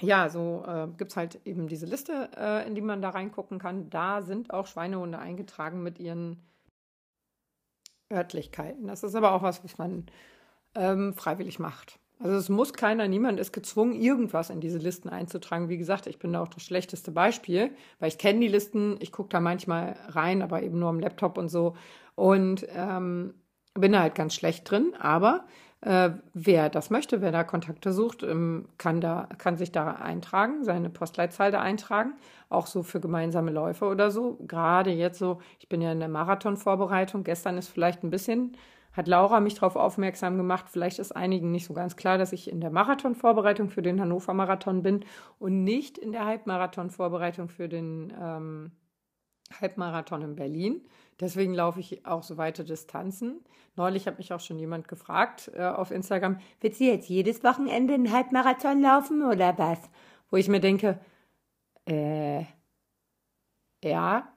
[0.00, 3.58] ja, so äh, gibt es halt eben diese Liste, äh, in die man da reingucken
[3.58, 3.90] kann.
[3.90, 6.42] Da sind auch Schweinehunde eingetragen mit ihren
[8.12, 8.86] Örtlichkeiten.
[8.86, 10.06] Das ist aber auch was, was man
[10.74, 11.98] ähm, freiwillig macht.
[12.20, 15.68] Also es muss keiner, niemand ist gezwungen, irgendwas in diese Listen einzutragen.
[15.68, 19.12] Wie gesagt, ich bin da auch das schlechteste Beispiel, weil ich kenne die Listen, ich
[19.12, 21.76] gucke da manchmal rein, aber eben nur am Laptop und so.
[22.14, 23.34] Und ähm,
[23.74, 25.44] bin da halt ganz schlecht drin, aber
[25.84, 30.64] äh, wer das möchte, wer da Kontakte sucht, ähm, kann, da, kann sich da eintragen,
[30.64, 32.14] seine Postleitzahl da eintragen,
[32.48, 34.38] auch so für gemeinsame Läufe oder so.
[34.46, 38.56] Gerade jetzt so, ich bin ja in der Marathonvorbereitung, gestern ist vielleicht ein bisschen,
[38.94, 42.50] hat Laura mich darauf aufmerksam gemacht, vielleicht ist einigen nicht so ganz klar, dass ich
[42.50, 45.04] in der Marathonvorbereitung für den Hannover Marathon bin
[45.38, 48.72] und nicht in der Halbmarathonvorbereitung für den ähm,
[49.60, 50.80] Halbmarathon in Berlin.
[51.20, 53.44] Deswegen laufe ich auch so weite Distanzen.
[53.76, 57.94] Neulich hat mich auch schon jemand gefragt äh, auf Instagram, willst du jetzt jedes Wochenende
[57.94, 59.78] einen Halbmarathon laufen oder was?
[60.30, 60.98] Wo ich mir denke,
[61.86, 62.44] äh,
[63.84, 64.28] ja,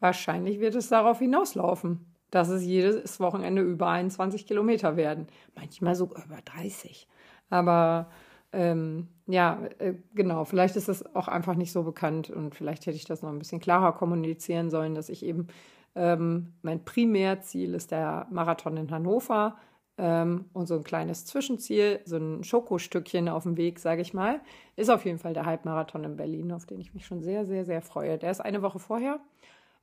[0.00, 5.26] wahrscheinlich wird es darauf hinauslaufen, dass es jedes Wochenende über 21 Kilometer werden.
[5.54, 7.08] Manchmal sogar über 30.
[7.50, 8.10] Aber
[8.52, 12.96] ähm, ja, äh, genau, vielleicht ist das auch einfach nicht so bekannt und vielleicht hätte
[12.96, 15.48] ich das noch ein bisschen klarer kommunizieren sollen, dass ich eben
[15.96, 19.56] ähm, mein Primärziel ist der Marathon in Hannover
[19.96, 24.40] ähm, und so ein kleines Zwischenziel, so ein Schokostückchen auf dem Weg, sage ich mal,
[24.76, 27.64] ist auf jeden Fall der Halbmarathon in Berlin, auf den ich mich schon sehr, sehr,
[27.64, 28.18] sehr freue.
[28.18, 29.20] Der ist eine Woche vorher.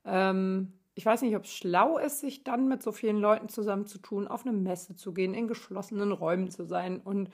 [0.04, 4.28] Ähm, ich weiß nicht, ob es schlau ist, sich dann mit so vielen Leuten zusammenzutun,
[4.28, 7.28] auf eine Messe zu gehen, in geschlossenen Räumen zu sein und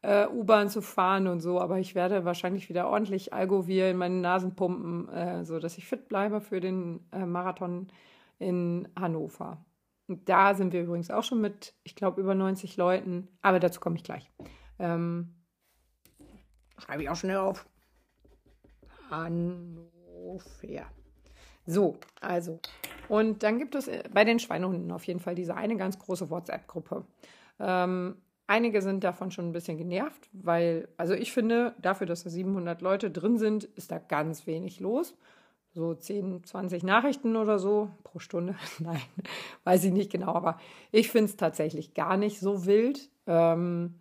[0.00, 4.16] äh, U-Bahn zu fahren und so, aber ich werde wahrscheinlich wieder ordentlich Algovir in meine
[4.16, 7.88] Nasen pumpen, äh, so dass ich fit bleibe für den äh, Marathon
[8.38, 9.64] in Hannover.
[10.06, 13.80] Und da sind wir übrigens auch schon mit, ich glaube, über 90 Leuten, aber dazu
[13.80, 14.30] komme ich gleich.
[14.78, 15.34] Ähm,
[16.78, 17.66] schreibe ich auch schnell auf.
[19.10, 20.86] Hannover.
[21.66, 22.60] So, also.
[23.08, 26.28] Und dann gibt es äh, bei den Schweinehunden auf jeden Fall diese eine ganz große
[26.28, 27.06] WhatsApp-Gruppe.
[27.58, 28.16] Ähm,
[28.46, 32.82] einige sind davon schon ein bisschen genervt, weil, also ich finde, dafür, dass da 700
[32.82, 35.16] Leute drin sind, ist da ganz wenig los
[35.74, 38.54] so 10, 20 Nachrichten oder so pro Stunde.
[38.78, 39.02] Nein,
[39.64, 40.56] weiß ich nicht genau, aber
[40.92, 43.10] ich finde es tatsächlich gar nicht so wild.
[43.26, 43.94] Ähm,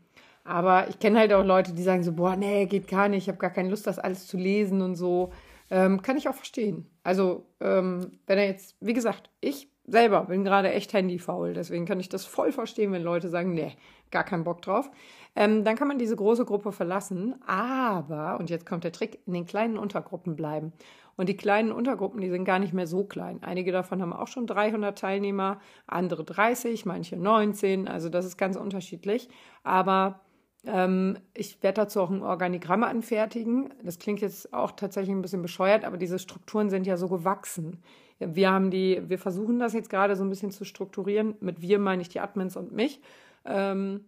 [0.44, 3.30] aber ich kenne halt auch Leute, die sagen so, boah, nee, geht gar nicht, ich
[3.30, 5.32] habe gar keine Lust, das alles zu lesen und so.
[5.70, 6.86] Ähm, kann ich auch verstehen.
[7.04, 12.00] Also, ähm, wenn er jetzt, wie gesagt, ich selber bin gerade echt handyfaul, deswegen kann
[12.00, 13.76] ich das voll verstehen, wenn Leute sagen, nee,
[14.12, 14.92] gar keinen Bock drauf.
[15.36, 19.34] Ähm, dann kann man diese große Gruppe verlassen, aber, und jetzt kommt der Trick, in
[19.34, 20.74] den kleinen Untergruppen bleiben.
[21.16, 23.44] Und die kleinen Untergruppen, die sind gar nicht mehr so klein.
[23.44, 27.88] Einige davon haben auch schon 300 Teilnehmer, andere 30, manche 19.
[27.88, 29.30] Also das ist ganz unterschiedlich.
[29.64, 30.22] Aber
[30.66, 33.74] ähm, ich werde dazu auch ein Organigramm anfertigen.
[33.84, 37.84] Das klingt jetzt auch tatsächlich ein bisschen bescheuert, aber diese Strukturen sind ja so gewachsen.
[38.20, 41.36] Wir haben die, wir versuchen das jetzt gerade so ein bisschen zu strukturieren.
[41.42, 43.02] Mit wir meine ich die Admins und mich.
[43.46, 44.06] Ähm,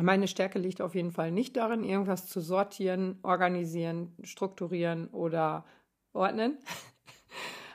[0.00, 5.64] meine Stärke liegt auf jeden Fall nicht darin, irgendwas zu sortieren, organisieren, strukturieren oder
[6.12, 6.58] ordnen.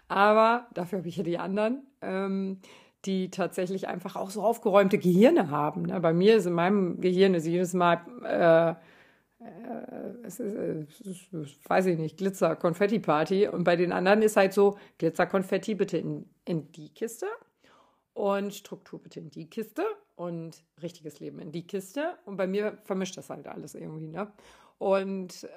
[0.08, 2.60] Aber dafür habe ich ja die anderen, ähm,
[3.06, 5.84] die tatsächlich einfach auch so aufgeräumte Gehirne haben.
[5.84, 6.00] Ne?
[6.00, 8.72] Bei mir ist in meinem Gehirn ist jedes Mal, äh,
[9.44, 13.48] äh, es ist, es ist, weiß ich nicht, Glitzer, Konfetti-Party.
[13.48, 17.28] Und bei den anderen ist halt so, Glitzer, Konfetti bitte in, in die Kiste
[18.14, 19.84] und Struktur bitte in die Kiste
[20.16, 22.18] und richtiges Leben in die Kiste.
[22.26, 24.08] Und bei mir vermischt das halt alles irgendwie.
[24.08, 24.32] Ne?
[24.78, 25.48] Und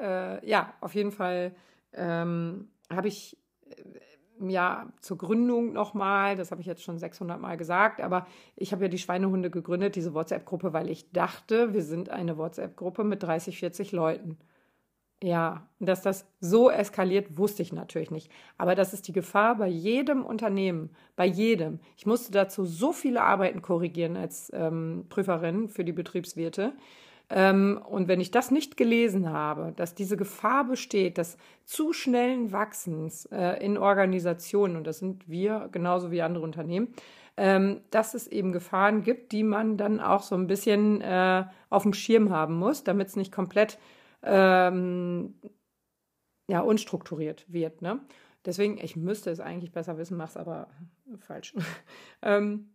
[0.00, 1.54] äh, äh ja, auf jeden Fall
[1.96, 3.36] ähm, habe ich
[3.68, 8.72] äh, ja zur Gründung nochmal, das habe ich jetzt schon 600 Mal gesagt, aber ich
[8.72, 13.22] habe ja die Schweinehunde gegründet, diese WhatsApp-Gruppe, weil ich dachte, wir sind eine WhatsApp-Gruppe mit
[13.22, 14.38] 30, 40 Leuten.
[15.22, 18.30] Ja, dass das so eskaliert, wusste ich natürlich nicht.
[18.58, 21.80] Aber das ist die Gefahr bei jedem Unternehmen, bei jedem.
[21.96, 26.74] Ich musste dazu so viele Arbeiten korrigieren als ähm, Prüferin für die Betriebswirte.
[27.28, 32.52] Ähm, und wenn ich das nicht gelesen habe, dass diese Gefahr besteht, dass zu schnellen
[32.52, 36.94] Wachsens äh, in Organisationen, und das sind wir genauso wie andere Unternehmen,
[37.36, 41.82] ähm, dass es eben Gefahren gibt, die man dann auch so ein bisschen äh, auf
[41.82, 43.78] dem Schirm haben muss, damit es nicht komplett
[44.22, 45.34] ähm,
[46.48, 47.82] ja, unstrukturiert wird.
[47.82, 48.00] Ne?
[48.44, 50.68] Deswegen, ich müsste es eigentlich besser wissen, mache es aber
[51.18, 51.54] falsch.
[52.22, 52.70] ähm,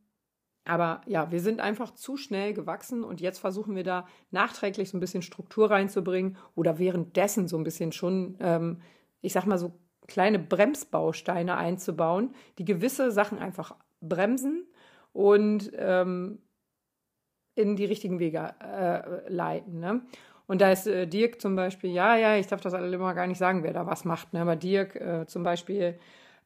[0.66, 4.98] aber ja, wir sind einfach zu schnell gewachsen und jetzt versuchen wir da nachträglich so
[4.98, 8.82] ein bisschen Struktur reinzubringen oder währenddessen so ein bisschen schon, ähm,
[9.22, 9.74] ich sag mal, so
[10.08, 14.68] kleine Bremsbausteine einzubauen, die gewisse Sachen einfach bremsen
[15.14, 16.40] und ähm,
[17.56, 19.80] in die richtigen Wege äh, leiten.
[19.80, 20.02] Ne?
[20.48, 23.28] Und da ist äh, Dirk zum Beispiel, ja, ja, ich darf das alle immer gar
[23.28, 24.42] nicht sagen, wer da was macht, ne?
[24.42, 25.98] aber Dirk äh, zum Beispiel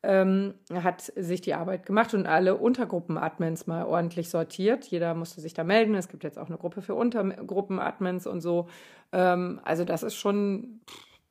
[0.06, 4.86] ähm, hat sich die Arbeit gemacht und alle Untergruppen-Admins mal ordentlich sortiert.
[4.86, 5.96] Jeder musste sich da melden.
[5.96, 8.68] Es gibt jetzt auch eine Gruppe für Untergruppen-Admins und so.
[9.12, 10.82] Ähm, also das ist schon,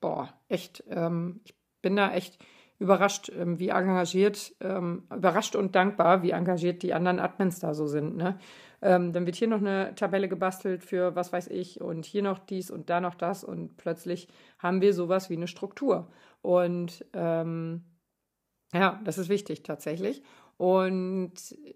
[0.01, 2.39] boah, echt, ähm, ich bin da echt
[2.79, 7.87] überrascht, ähm, wie engagiert, ähm, überrascht und dankbar, wie engagiert die anderen Admins da so
[7.87, 8.17] sind.
[8.17, 8.39] Ne?
[8.83, 12.41] Ähm, dann wird hier noch eine Tabelle gebastelt für was weiß ich und hier noch
[12.41, 16.09] dies und da noch das und plötzlich haben wir sowas wie eine Struktur.
[16.43, 17.85] Und ähm,
[18.75, 20.23] ja, das ist wichtig tatsächlich.
[20.57, 21.33] Und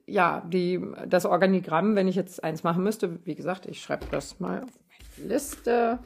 [0.07, 4.41] ja, die, das Organigramm, wenn ich jetzt eins machen müsste, wie gesagt, ich schreibe das
[4.41, 4.71] mal auf
[5.17, 5.99] meine Liste.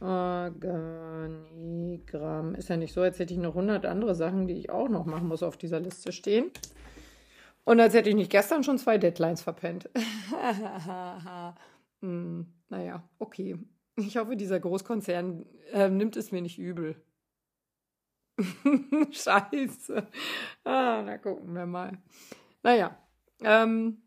[0.00, 2.54] Organigramm.
[2.56, 5.06] Ist ja nicht so, als hätte ich noch 100 andere Sachen, die ich auch noch
[5.06, 6.50] machen muss, auf dieser Liste stehen.
[7.64, 9.88] Und als hätte ich nicht gestern schon zwei Deadlines verpennt.
[12.00, 13.56] hm, naja, okay.
[13.96, 16.96] Ich hoffe, dieser Großkonzern äh, nimmt es mir nicht übel.
[19.10, 20.06] Scheiße.
[20.64, 21.98] Ah, na gucken wir mal.
[22.62, 22.96] Naja,
[23.42, 24.02] ähm,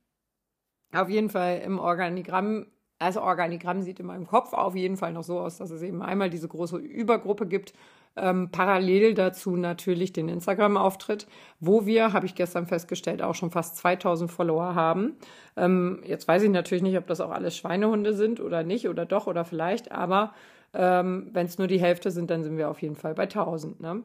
[0.93, 2.67] auf jeden Fall im Organigramm,
[2.99, 6.01] also Organigramm sieht in meinem Kopf auf jeden Fall noch so aus, dass es eben
[6.01, 7.73] einmal diese große Übergruppe gibt,
[8.17, 11.27] ähm, parallel dazu natürlich den Instagram-Auftritt,
[11.59, 15.17] wo wir, habe ich gestern festgestellt, auch schon fast 2000 Follower haben.
[15.57, 19.05] Ähm, jetzt weiß ich natürlich nicht, ob das auch alles Schweinehunde sind oder nicht oder
[19.05, 20.33] doch oder vielleicht, aber
[20.75, 23.79] ähm, Wenn es nur die Hälfte sind, dann sind wir auf jeden Fall bei 1000.
[23.79, 24.03] Ne?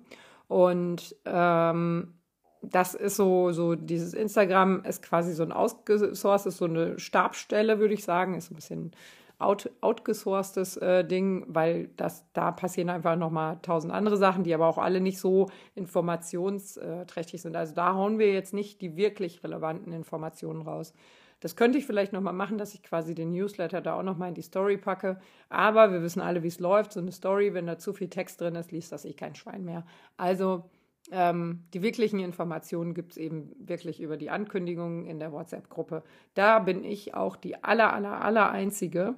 [0.49, 2.15] Und ähm,
[2.63, 7.79] das ist so, so dieses Instagram ist quasi so ein outgesourced, ist so eine Stabstelle,
[7.79, 8.93] würde ich sagen, ist ein bisschen
[9.39, 14.67] out, outgesourcedes äh, Ding, weil das, da passieren einfach nochmal tausend andere Sachen, die aber
[14.67, 17.57] auch alle nicht so informationsträchtig sind.
[17.57, 20.93] Also da hauen wir jetzt nicht die wirklich relevanten Informationen raus.
[21.41, 24.35] Das könnte ich vielleicht nochmal machen, dass ich quasi den Newsletter da auch nochmal in
[24.35, 25.19] die Story packe.
[25.49, 26.93] Aber wir wissen alle, wie es läuft.
[26.93, 29.65] So eine Story, wenn da zu viel Text drin ist, liest das eh kein Schwein
[29.65, 29.85] mehr.
[30.19, 30.65] Also
[31.11, 36.03] ähm, die wirklichen Informationen gibt es eben wirklich über die Ankündigungen in der WhatsApp-Gruppe.
[36.35, 39.15] Da bin ich auch die aller, aller, aller Einzige,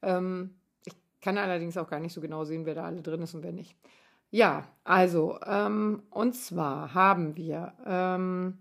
[0.03, 3.35] Ähm, ich kann allerdings auch gar nicht so genau sehen, wer da alle drin ist
[3.35, 3.75] und wer nicht.
[4.31, 8.59] Ja, also, ähm, und zwar haben wir ähm,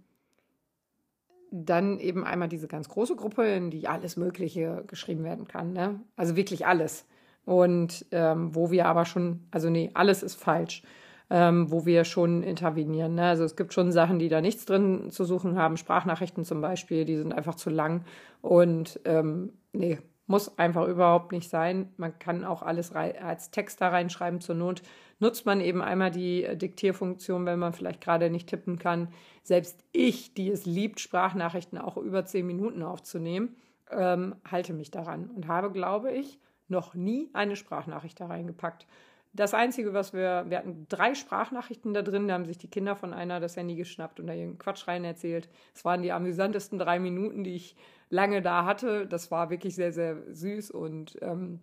[1.50, 5.72] dann eben einmal diese ganz große Gruppe, in die alles Mögliche geschrieben werden kann.
[5.72, 6.02] Ne?
[6.18, 7.06] Also wirklich alles.
[7.46, 10.84] Und ähm, wo wir aber schon, also nee, alles ist falsch,
[11.32, 13.16] ähm, wo wir schon intervenieren.
[13.16, 13.24] Ne?
[13.24, 15.78] Also es gibt schon Sachen, die da nichts drin zu suchen haben.
[15.78, 18.04] Sprachnachrichten zum Beispiel, die sind einfach zu lang.
[18.42, 21.94] Und ähm, nee, muss einfach überhaupt nicht sein.
[21.96, 24.42] Man kann auch alles als Text da reinschreiben.
[24.42, 24.82] Zur Not
[25.20, 29.08] nutzt man eben einmal die Diktierfunktion, wenn man vielleicht gerade nicht tippen kann.
[29.42, 33.56] Selbst ich, die es liebt, Sprachnachrichten auch über zehn Minuten aufzunehmen,
[33.90, 38.86] ähm, halte mich daran und habe, glaube ich, noch nie eine Sprachnachricht da reingepackt.
[39.34, 42.98] Das Einzige, was wir, wir hatten drei Sprachnachrichten da drin, da haben sich die Kinder
[42.98, 45.48] von einer das Handy geschnappt und da ihren Quatsch rein erzählt.
[45.74, 47.76] Es waren die amüsantesten drei Minuten, die ich
[48.10, 49.08] lange da hatte.
[49.08, 51.62] Das war wirklich sehr, sehr süß und ähm,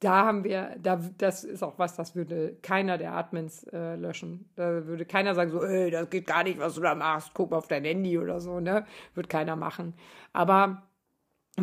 [0.00, 4.48] da haben wir, da, das ist auch was, das würde keiner der Admins äh, löschen.
[4.54, 7.50] Da würde keiner sagen, so, ey, das geht gar nicht, was du da machst, guck
[7.50, 8.86] mal auf dein Handy oder so, ne?
[9.14, 9.94] Wird keiner machen.
[10.32, 10.87] Aber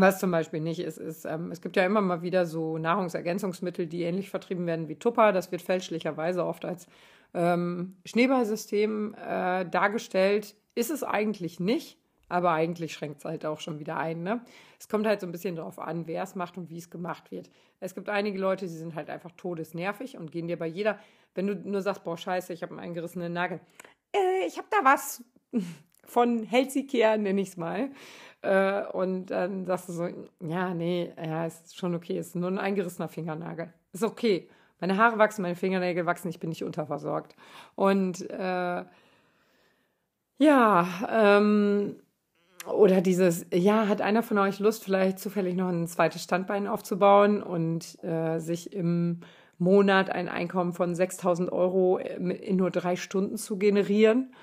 [0.02, 3.88] was zum Beispiel nicht ist, ist, ähm, es gibt ja immer mal wieder so Nahrungsergänzungsmittel,
[3.88, 5.32] die ähnlich vertrieben werden wie Tupper.
[5.32, 6.88] Das wird fälschlicherweise oft als
[7.34, 10.56] ähm, Schneeballsystem äh, dargestellt.
[10.76, 11.98] Ist es eigentlich nicht.
[12.28, 14.24] Aber eigentlich schränkt es halt auch schon wieder ein.
[14.24, 14.42] Ne?
[14.80, 17.30] Es kommt halt so ein bisschen darauf an, wer es macht und wie es gemacht
[17.30, 17.52] wird.
[17.80, 20.98] Es gibt einige Leute, die sind halt einfach todesnervig und gehen dir bei jeder,
[21.36, 23.60] wenn du nur sagst, boah, scheiße, ich habe einen eingerissenen Nagel.
[24.12, 25.24] Äh, ich habe da was
[26.06, 27.90] von Helsikeer, nenne ich es mal.
[28.42, 30.08] Äh, und dann sagst du so,
[30.42, 33.74] ja, nee, ja, ist schon okay, ist nur ein eingerissener Fingernagel.
[33.94, 34.48] Ist okay.
[34.80, 37.36] Meine Haare wachsen, meine Fingernägel wachsen, ich bin nicht unterversorgt.
[37.76, 38.84] Und äh,
[40.38, 41.96] ja, ähm,
[42.68, 47.42] oder dieses, ja, hat einer von euch Lust, vielleicht zufällig noch ein zweites Standbein aufzubauen
[47.42, 49.22] und äh, sich im
[49.58, 54.34] Monat ein Einkommen von 6000 Euro in nur drei Stunden zu generieren?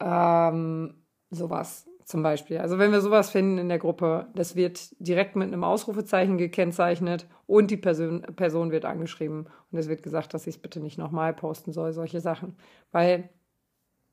[0.00, 0.94] Ähm,
[1.34, 2.58] sowas zum Beispiel.
[2.58, 7.26] Also wenn wir sowas finden in der Gruppe, das wird direkt mit einem Ausrufezeichen gekennzeichnet
[7.46, 10.98] und die Person, Person wird angeschrieben und es wird gesagt, dass ich es bitte nicht
[10.98, 12.56] nochmal posten soll, solche Sachen,
[12.92, 13.30] weil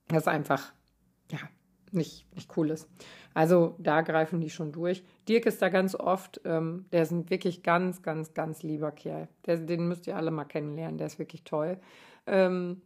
[0.07, 0.73] das einfach,
[1.31, 1.39] ja,
[1.91, 2.87] nicht, nicht cool ist.
[3.33, 5.03] Also da greifen die schon durch.
[5.27, 9.27] Dirk ist da ganz oft, ähm, der ist ein wirklich ganz, ganz, ganz lieber Kerl.
[9.45, 11.77] Der, den müsst ihr alle mal kennenlernen, der ist wirklich toll.
[12.25, 12.81] Ähm,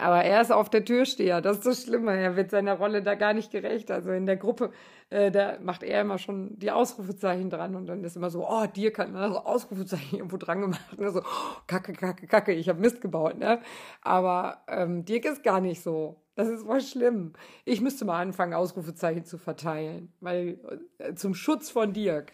[0.00, 2.16] aber er ist auf der Türsteher, das ist das Schlimme.
[2.16, 3.90] Er wird seiner Rolle da gar nicht gerecht.
[3.90, 4.72] Also in der Gruppe,
[5.10, 8.66] äh, da macht er immer schon die Ausrufezeichen dran und dann ist immer so, oh,
[8.66, 10.80] Dirk hat mal so Ausrufezeichen irgendwo dran gemacht.
[10.96, 13.38] Und so, oh, kacke, kacke, kacke, ich habe Mist gebaut.
[13.38, 13.60] Ne?
[14.02, 16.22] Aber ähm, Dirk ist gar nicht so.
[16.34, 17.32] Das ist voll schlimm.
[17.64, 20.58] Ich müsste mal anfangen, Ausrufezeichen zu verteilen, weil
[20.98, 22.32] äh, zum Schutz von Dirk.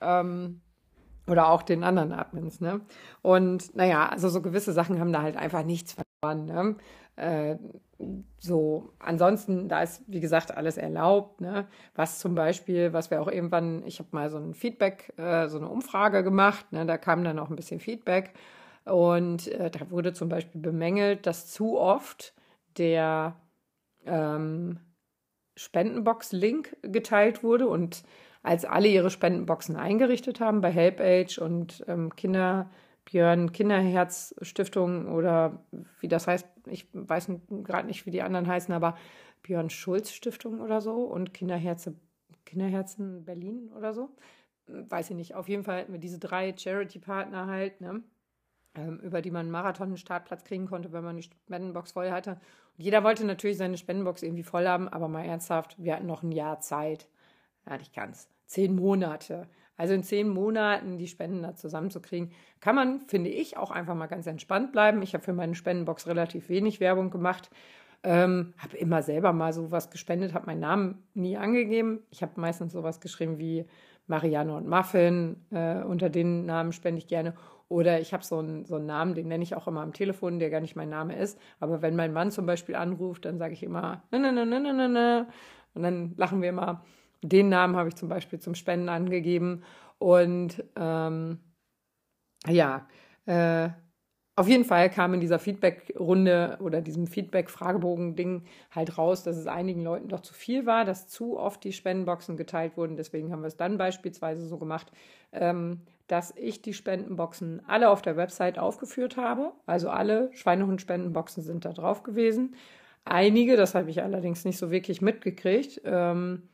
[0.00, 0.62] Ähm,
[1.28, 2.80] oder auch den anderen Admins, ne?
[3.22, 6.76] Und naja, also so gewisse Sachen haben da halt einfach nichts verloren, ne?
[7.16, 7.56] Äh,
[8.38, 11.68] so, ansonsten, da ist, wie gesagt, alles erlaubt, ne?
[11.94, 15.58] Was zum Beispiel, was wir auch irgendwann, ich habe mal so ein Feedback, äh, so
[15.58, 16.86] eine Umfrage gemacht, ne?
[16.86, 18.32] Da kam dann auch ein bisschen Feedback.
[18.84, 22.34] Und äh, da wurde zum Beispiel bemängelt, dass zu oft
[22.76, 23.36] der
[24.06, 24.80] ähm,
[25.56, 28.02] Spendenbox-Link geteilt wurde und
[28.42, 32.70] als alle ihre Spendenboxen eingerichtet haben bei HelpAge und ähm, Kinder,
[33.04, 35.64] Björn Kinderherz Stiftung oder
[36.00, 37.30] wie das heißt, ich weiß
[37.64, 38.96] gerade nicht, wie die anderen heißen, aber
[39.42, 41.96] Björn Schulz Stiftung oder so und Kinderherze,
[42.44, 44.10] Kinderherzen Berlin oder so.
[44.66, 45.34] Weiß ich nicht.
[45.34, 48.02] Auf jeden Fall hatten wir diese drei Charity-Partner halt, ne?
[48.74, 52.40] Ähm, über die man einen Marathon-Startplatz kriegen konnte, wenn man die Spendenbox voll hatte.
[52.78, 56.22] Und jeder wollte natürlich seine Spendenbox irgendwie voll haben, aber mal ernsthaft, wir hatten noch
[56.22, 57.06] ein Jahr Zeit.
[57.66, 58.28] Ja, nicht ganz.
[58.46, 59.46] Zehn Monate.
[59.76, 64.06] Also in zehn Monaten die Spenden da zusammenzukriegen, kann man, finde ich, auch einfach mal
[64.06, 65.02] ganz entspannt bleiben.
[65.02, 67.50] Ich habe für meine Spendenbox relativ wenig Werbung gemacht.
[68.04, 72.00] Ähm, habe immer selber mal sowas gespendet, habe meinen Namen nie angegeben.
[72.10, 73.64] Ich habe meistens sowas geschrieben wie
[74.08, 75.36] Marianne und Muffin.
[75.50, 77.34] Äh, unter den Namen spende ich gerne.
[77.68, 80.38] Oder ich habe so einen, so einen Namen, den nenne ich auch immer am Telefon,
[80.38, 81.38] der gar nicht mein Name ist.
[81.58, 84.60] Aber wenn mein Mann zum Beispiel anruft, dann sage ich immer, ne, ne, ne, ne,
[84.60, 85.26] ne, ne.
[85.74, 86.84] Und dann lachen wir immer.
[87.22, 89.62] Den Namen habe ich zum Beispiel zum Spenden angegeben.
[89.98, 91.38] Und ähm,
[92.46, 92.86] ja,
[93.26, 93.70] äh,
[94.34, 99.82] auf jeden Fall kam in dieser Feedback-Runde oder diesem Feedback-Fragebogen-Ding halt raus, dass es einigen
[99.82, 102.96] Leuten doch zu viel war, dass zu oft die Spendenboxen geteilt wurden.
[102.96, 104.90] Deswegen haben wir es dann beispielsweise so gemacht,
[105.32, 109.52] ähm, dass ich die Spendenboxen alle auf der Website aufgeführt habe.
[109.66, 112.56] Also alle Schweinehund-Spendenboxen sind da drauf gewesen.
[113.04, 116.48] Einige, das habe ich allerdings nicht so wirklich mitgekriegt, ähm,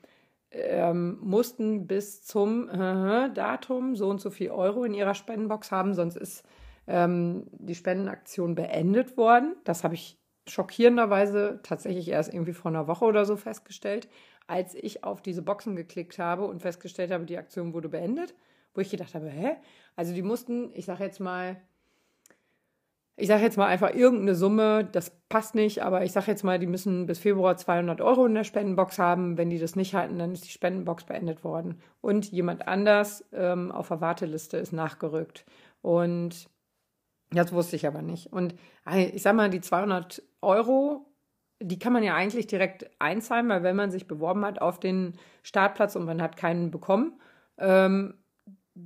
[0.50, 5.94] ähm, mussten bis zum äh, Datum so und so viel Euro in ihrer Spendenbox haben,
[5.94, 6.44] sonst ist
[6.86, 9.56] ähm, die Spendenaktion beendet worden.
[9.64, 14.08] Das habe ich schockierenderweise tatsächlich erst irgendwie vor einer Woche oder so festgestellt,
[14.46, 18.34] als ich auf diese Boxen geklickt habe und festgestellt habe, die Aktion wurde beendet,
[18.74, 19.56] wo ich gedacht habe, hä?
[19.94, 21.60] Also die mussten, ich sage jetzt mal,
[23.20, 26.60] ich sage jetzt mal einfach irgendeine Summe, das passt nicht, aber ich sage jetzt mal,
[26.60, 29.36] die müssen bis Februar 200 Euro in der Spendenbox haben.
[29.36, 31.80] Wenn die das nicht halten, dann ist die Spendenbox beendet worden.
[32.00, 35.44] Und jemand anders ähm, auf der Warteliste ist nachgerückt.
[35.82, 36.48] Und
[37.30, 38.32] das wusste ich aber nicht.
[38.32, 38.54] Und
[38.94, 41.04] ich sag mal, die 200 Euro,
[41.60, 45.14] die kann man ja eigentlich direkt einzahlen, weil wenn man sich beworben hat auf den
[45.42, 47.20] Startplatz und man hat keinen bekommen,
[47.58, 48.14] ähm,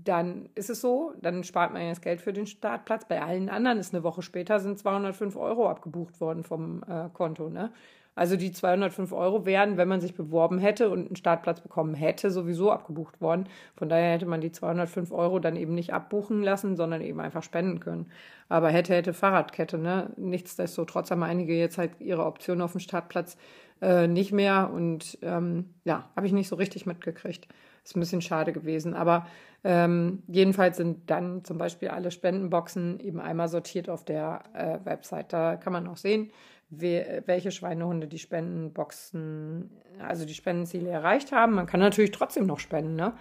[0.05, 3.07] dann ist es so, dann spart man ja das Geld für den Startplatz.
[3.07, 7.51] Bei allen anderen ist eine Woche später sind 205 Euro abgebucht worden vom äh, Konto.
[7.51, 7.72] Ne?
[8.14, 12.30] Also die 205 Euro wären, wenn man sich beworben hätte und einen Startplatz bekommen hätte,
[12.30, 13.49] sowieso abgebucht worden.
[13.74, 17.43] Von daher hätte man die 205 Euro dann eben nicht abbuchen lassen, sondern eben einfach
[17.43, 18.11] spenden können.
[18.49, 19.78] Aber hätte, hätte Fahrradkette.
[19.78, 20.11] Ne?
[20.16, 23.38] Nichtsdestotrotz haben einige jetzt halt ihre Option auf dem Startplatz
[23.80, 24.70] äh, nicht mehr.
[24.72, 27.49] Und ähm, ja, habe ich nicht so richtig mitgekriegt.
[27.85, 28.95] Ist ein bisschen schade gewesen.
[28.95, 29.26] Aber
[29.64, 35.33] ähm, jedenfalls sind dann zum Beispiel alle Spendenboxen eben einmal sortiert auf der äh, Website.
[35.33, 36.30] Da kann man auch sehen,
[36.70, 39.70] we welche Schweinehunde die Spendenboxen,
[40.01, 41.55] also die Spendenziele erreicht haben.
[41.55, 42.97] Man kann natürlich trotzdem noch spenden.
[42.97, 43.12] Ne?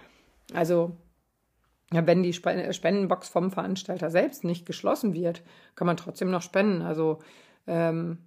[0.54, 0.96] Also
[1.90, 5.42] wenn die Spendenbox vom Veranstalter selbst nicht geschlossen wird,
[5.74, 6.80] kann man trotzdem noch spenden.
[6.82, 7.18] Also
[7.66, 8.18] ähm,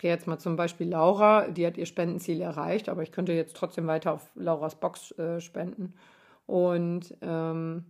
[0.00, 3.56] gehe jetzt mal zum Beispiel Laura, die hat ihr Spendenziel erreicht, aber ich könnte jetzt
[3.56, 5.94] trotzdem weiter auf Lauras Box äh, spenden.
[6.46, 7.84] Und ähm,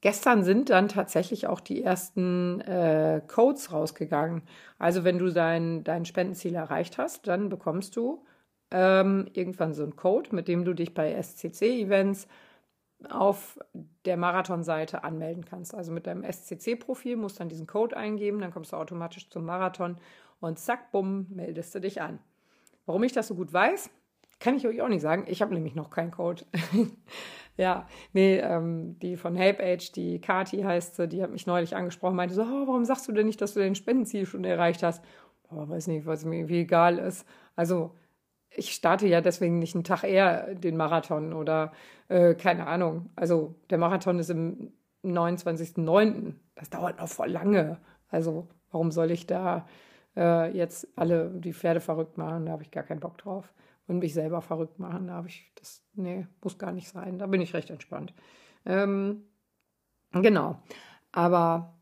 [0.00, 4.42] gestern sind dann tatsächlich auch die ersten äh, Codes rausgegangen.
[4.78, 8.24] Also wenn du dein, dein Spendenziel erreicht hast, dann bekommst du
[8.70, 12.28] ähm, irgendwann so einen Code, mit dem du dich bei SCC-Events
[13.10, 13.58] auf
[14.04, 15.74] der Marathon-Seite anmelden kannst.
[15.74, 19.44] Also mit deinem SCC-Profil musst du dann diesen Code eingeben, dann kommst du automatisch zum
[19.44, 19.96] Marathon
[20.44, 22.18] und zack, bumm, meldest du dich an.
[22.86, 23.90] Warum ich das so gut weiß,
[24.40, 25.24] kann ich euch auch nicht sagen.
[25.26, 26.44] Ich habe nämlich noch keinen Code.
[27.56, 31.76] ja, nee, ähm, die von Help Age, die Kati heißt sie, die hat mich neulich
[31.76, 34.82] angesprochen, meinte so, oh, warum sagst du denn nicht, dass du dein Spendenziel schon erreicht
[34.82, 35.02] hast?
[35.50, 37.26] Oh, weiß nicht, was mir irgendwie egal ist.
[37.56, 37.94] Also
[38.50, 41.72] ich starte ja deswegen nicht einen Tag eher den Marathon oder
[42.08, 43.10] äh, keine Ahnung.
[43.16, 44.72] Also der Marathon ist im
[45.04, 46.34] 29.09.
[46.54, 47.78] Das dauert noch voll lange.
[48.08, 49.66] Also warum soll ich da
[50.16, 53.52] äh, jetzt alle die Pferde verrückt machen, da habe ich gar keinen Bock drauf.
[53.86, 57.18] Und mich selber verrückt machen, da habe ich das, nee, muss gar nicht sein.
[57.18, 58.14] Da bin ich recht entspannt.
[58.64, 59.24] Ähm,
[60.12, 60.56] genau.
[61.12, 61.74] Aber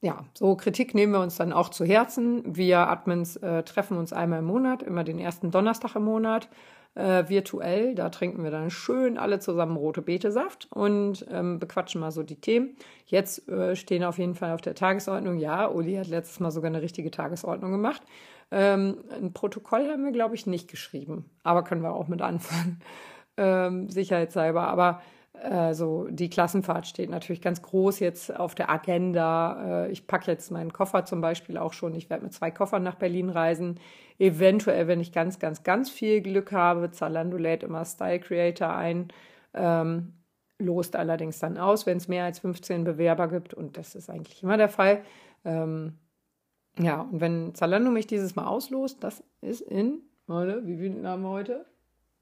[0.00, 2.56] ja, so Kritik nehmen wir uns dann auch zu Herzen.
[2.56, 6.48] Wir Admins äh, treffen uns einmal im Monat, immer den ersten Donnerstag im Monat
[6.94, 7.94] äh, virtuell.
[7.94, 12.40] Da trinken wir dann schön alle zusammen rote Betesaft und ähm, bequatschen mal so die
[12.40, 12.76] Themen.
[13.06, 15.38] Jetzt äh, stehen auf jeden Fall auf der Tagesordnung.
[15.38, 18.02] Ja, Uli hat letztes Mal sogar eine richtige Tagesordnung gemacht.
[18.50, 22.80] Ähm, ein Protokoll haben wir, glaube ich, nicht geschrieben, aber können wir auch mit anfangen,
[23.36, 24.68] ähm, sicherheitshalber.
[24.68, 25.00] Aber
[25.34, 29.84] also die Klassenfahrt steht natürlich ganz groß jetzt auf der Agenda.
[29.86, 31.94] Äh, ich packe jetzt meinen Koffer zum Beispiel auch schon.
[31.94, 33.80] Ich werde mit zwei Koffern nach Berlin reisen.
[34.18, 39.08] Eventuell, wenn ich ganz, ganz, ganz viel Glück habe, Zalando lädt immer Style Creator ein,
[39.54, 40.12] ähm,
[40.58, 43.54] lost allerdings dann aus, wenn es mehr als 15 Bewerber gibt.
[43.54, 45.02] Und das ist eigentlich immer der Fall.
[45.44, 45.98] Ähm,
[46.78, 51.22] ja, und wenn Zalando mich dieses Mal auslost, das ist in, warte, wie viel haben
[51.22, 51.71] wir heute?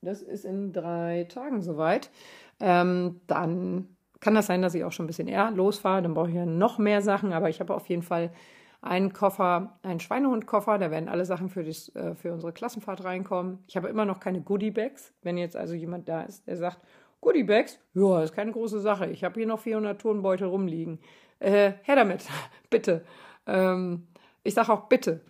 [0.02, 2.10] Das ist in drei Tagen soweit
[2.60, 3.88] ähm, dann
[4.20, 6.02] kann das sein, dass ich auch schon ein bisschen eher losfahre.
[6.02, 8.30] Dann brauche ich ja noch mehr Sachen, aber ich habe auf jeden Fall
[8.82, 13.58] einen Koffer, einen Schweinehundkoffer, da werden alle Sachen für, das, äh, für unsere Klassenfahrt reinkommen.
[13.66, 15.12] Ich habe immer noch keine Goodie-Bags.
[15.22, 16.78] Wenn jetzt also jemand da ist, der sagt,
[17.20, 19.06] Goodie-Bags, ja, ist keine große Sache.
[19.06, 20.98] Ich habe hier noch 400 Turnbeutel rumliegen.
[21.38, 22.26] Äh, her damit,
[22.70, 23.04] bitte.
[23.46, 24.06] Ähm,
[24.44, 25.20] ich sage auch bitte.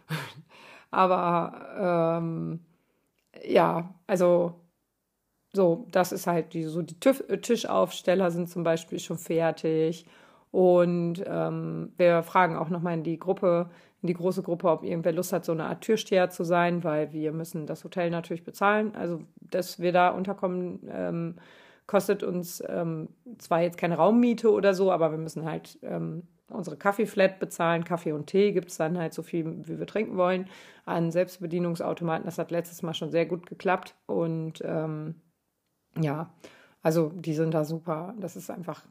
[0.92, 2.60] Aber ähm,
[3.44, 4.60] ja, also
[5.52, 10.06] so, das ist halt die, so die Tischaufsteller sind zum Beispiel schon fertig.
[10.52, 13.70] Und ähm, wir fragen auch nochmal in die Gruppe,
[14.02, 17.12] in die große Gruppe, ob irgendwer Lust hat, so eine Art Türsteher zu sein, weil
[17.12, 18.94] wir müssen das Hotel natürlich bezahlen.
[18.94, 21.36] Also, dass wir da unterkommen, ähm,
[21.86, 26.76] kostet uns ähm, zwar jetzt keine Raummiete oder so, aber wir müssen halt ähm, unsere
[26.76, 27.84] Kaffeeflat bezahlen.
[27.84, 30.48] Kaffee und Tee gibt es dann halt so viel, wie wir trinken wollen,
[30.84, 32.24] an Selbstbedienungsautomaten.
[32.24, 33.94] Das hat letztes Mal schon sehr gut geklappt.
[34.06, 35.16] Und ähm,
[35.98, 36.32] ja,
[36.82, 38.14] also die sind da super.
[38.18, 38.84] Das ist einfach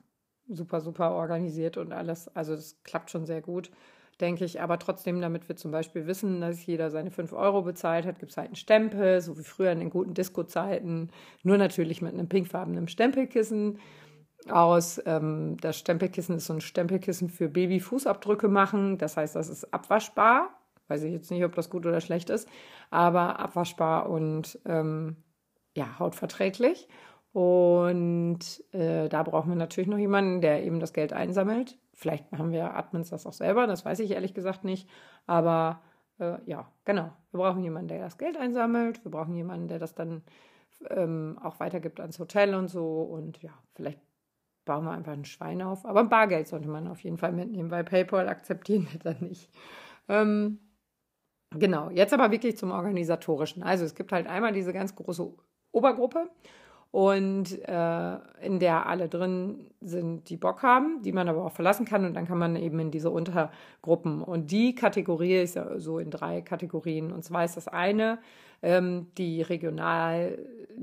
[0.47, 2.27] super, super organisiert und alles.
[2.35, 3.71] Also das klappt schon sehr gut,
[4.19, 4.61] denke ich.
[4.61, 8.31] Aber trotzdem, damit wir zum Beispiel wissen, dass jeder seine 5 Euro bezahlt hat, gibt
[8.31, 11.09] es halt einen Stempel, so wie früher in den guten Disco-Zeiten.
[11.43, 13.79] Nur natürlich mit einem pinkfarbenen Stempelkissen.
[14.49, 15.01] Aus.
[15.05, 18.97] Ähm, das Stempelkissen ist so ein Stempelkissen für Babyfußabdrücke machen.
[18.97, 20.49] Das heißt, das ist abwaschbar.
[20.87, 22.49] Weiß ich jetzt nicht, ob das gut oder schlecht ist,
[22.89, 25.17] aber abwaschbar und ähm,
[25.77, 26.87] ja, hautverträglich.
[27.31, 28.39] Und
[28.71, 31.77] äh, da brauchen wir natürlich noch jemanden, der eben das Geld einsammelt.
[31.93, 34.89] Vielleicht machen wir Admins das auch selber, das weiß ich ehrlich gesagt nicht.
[35.27, 35.81] Aber
[36.19, 37.11] äh, ja, genau.
[37.31, 39.03] Wir brauchen jemanden, der das Geld einsammelt.
[39.03, 40.23] Wir brauchen jemanden, der das dann
[40.89, 43.01] ähm, auch weitergibt ans Hotel und so.
[43.01, 43.99] Und ja, vielleicht
[44.65, 45.85] bauen wir einfach ein Schwein auf.
[45.85, 49.49] Aber Bargeld sollte man auf jeden Fall mitnehmen, weil PayPal akzeptieren wir dann nicht.
[50.07, 50.59] Ähm,
[51.51, 53.63] genau, jetzt aber wirklich zum Organisatorischen.
[53.63, 55.31] Also es gibt halt einmal diese ganz große
[55.71, 56.29] Obergruppe
[56.91, 61.85] und äh, in der alle drin sind, die Bock haben, die man aber auch verlassen
[61.85, 65.99] kann und dann kann man eben in diese Untergruppen und die Kategorie ist ja so
[65.99, 68.17] in drei Kategorien und zwar ist das eine
[68.63, 70.39] ähm, die regional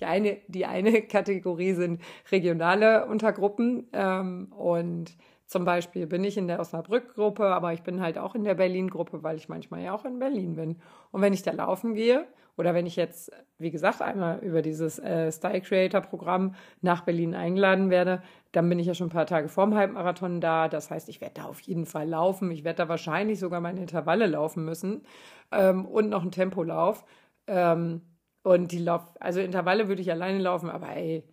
[0.00, 5.16] die eine die eine Kategorie sind regionale Untergruppen ähm, und
[5.48, 9.22] zum Beispiel bin ich in der Osnabrück-Gruppe, aber ich bin halt auch in der Berlin-Gruppe,
[9.22, 10.76] weil ich manchmal ja auch in Berlin bin.
[11.10, 12.26] Und wenn ich da laufen gehe
[12.58, 17.88] oder wenn ich jetzt, wie gesagt, einmal über dieses äh, Style Creator-Programm nach Berlin eingeladen
[17.88, 18.20] werde,
[18.52, 20.68] dann bin ich ja schon ein paar Tage vorm Halbmarathon da.
[20.68, 22.50] Das heißt, ich werde da auf jeden Fall laufen.
[22.50, 25.06] Ich werde da wahrscheinlich sogar meine Intervalle laufen müssen
[25.50, 27.06] ähm, und noch einen Tempolauf.
[27.46, 28.02] Ähm,
[28.42, 31.24] und die Lauf, also Intervalle würde ich alleine laufen, aber ey,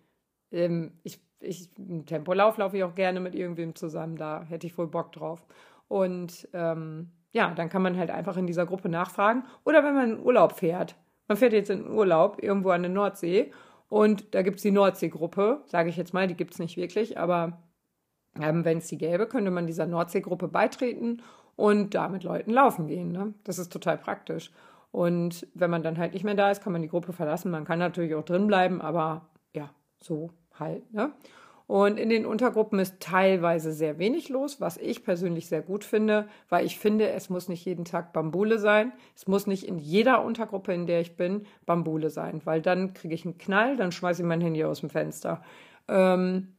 [0.50, 4.76] ähm, ich ich, einen Tempolauf laufe ich auch gerne mit irgendwem zusammen, da hätte ich
[4.76, 5.46] wohl Bock drauf.
[5.88, 9.44] Und ähm, ja, dann kann man halt einfach in dieser Gruppe nachfragen.
[9.64, 10.96] Oder wenn man in Urlaub fährt.
[11.28, 13.52] Man fährt jetzt in Urlaub irgendwo an der Nordsee
[13.88, 17.18] und da gibt es die Nordsee-Gruppe, sage ich jetzt mal, die gibt es nicht wirklich,
[17.18, 17.60] aber
[18.40, 21.22] ähm, wenn es die gäbe, könnte man dieser Nordsee-Gruppe beitreten
[21.56, 23.10] und da mit Leuten laufen gehen.
[23.10, 23.34] Ne?
[23.42, 24.52] Das ist total praktisch.
[24.96, 27.50] Und wenn man dann halt nicht mehr da ist, kann man die Gruppe verlassen.
[27.50, 29.68] Man kann natürlich auch drin bleiben, aber ja,
[30.02, 30.90] so halt.
[30.90, 31.12] Ne?
[31.66, 36.30] Und in den Untergruppen ist teilweise sehr wenig los, was ich persönlich sehr gut finde,
[36.48, 38.90] weil ich finde, es muss nicht jeden Tag Bambule sein.
[39.14, 43.12] Es muss nicht in jeder Untergruppe, in der ich bin, Bambule sein, weil dann kriege
[43.12, 45.42] ich einen Knall, dann schmeiße ich mein Handy aus dem Fenster.
[45.88, 46.56] Ähm,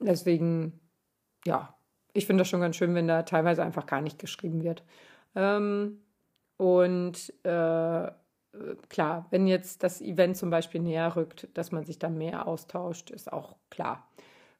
[0.00, 0.80] deswegen,
[1.46, 1.78] ja,
[2.12, 4.82] ich finde das schon ganz schön, wenn da teilweise einfach gar nicht geschrieben wird.
[5.36, 6.00] Ähm,
[6.58, 8.10] und äh,
[8.88, 13.10] klar, wenn jetzt das Event zum Beispiel näher rückt, dass man sich da mehr austauscht,
[13.10, 14.06] ist auch klar.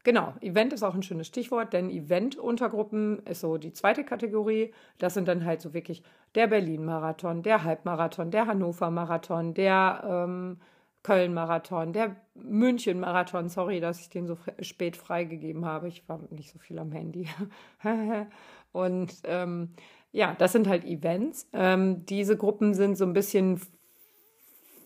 [0.05, 4.73] Genau, Event ist auch ein schönes Stichwort, denn Event-Untergruppen ist so die zweite Kategorie.
[4.99, 6.03] Das sind dann halt so wirklich
[6.35, 10.61] der Berlin-Marathon, der Halbmarathon, der Hannover-Marathon, der ähm,
[11.03, 13.49] Köln-Marathon, der München-Marathon.
[13.49, 15.89] Sorry, dass ich den so spät freigegeben habe.
[15.89, 17.29] Ich war nicht so viel am Handy.
[18.73, 19.75] Und ähm,
[20.13, 21.49] ja, das sind halt Events.
[21.53, 23.61] Ähm, diese Gruppen sind so ein bisschen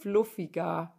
[0.01, 0.95] fluffiger.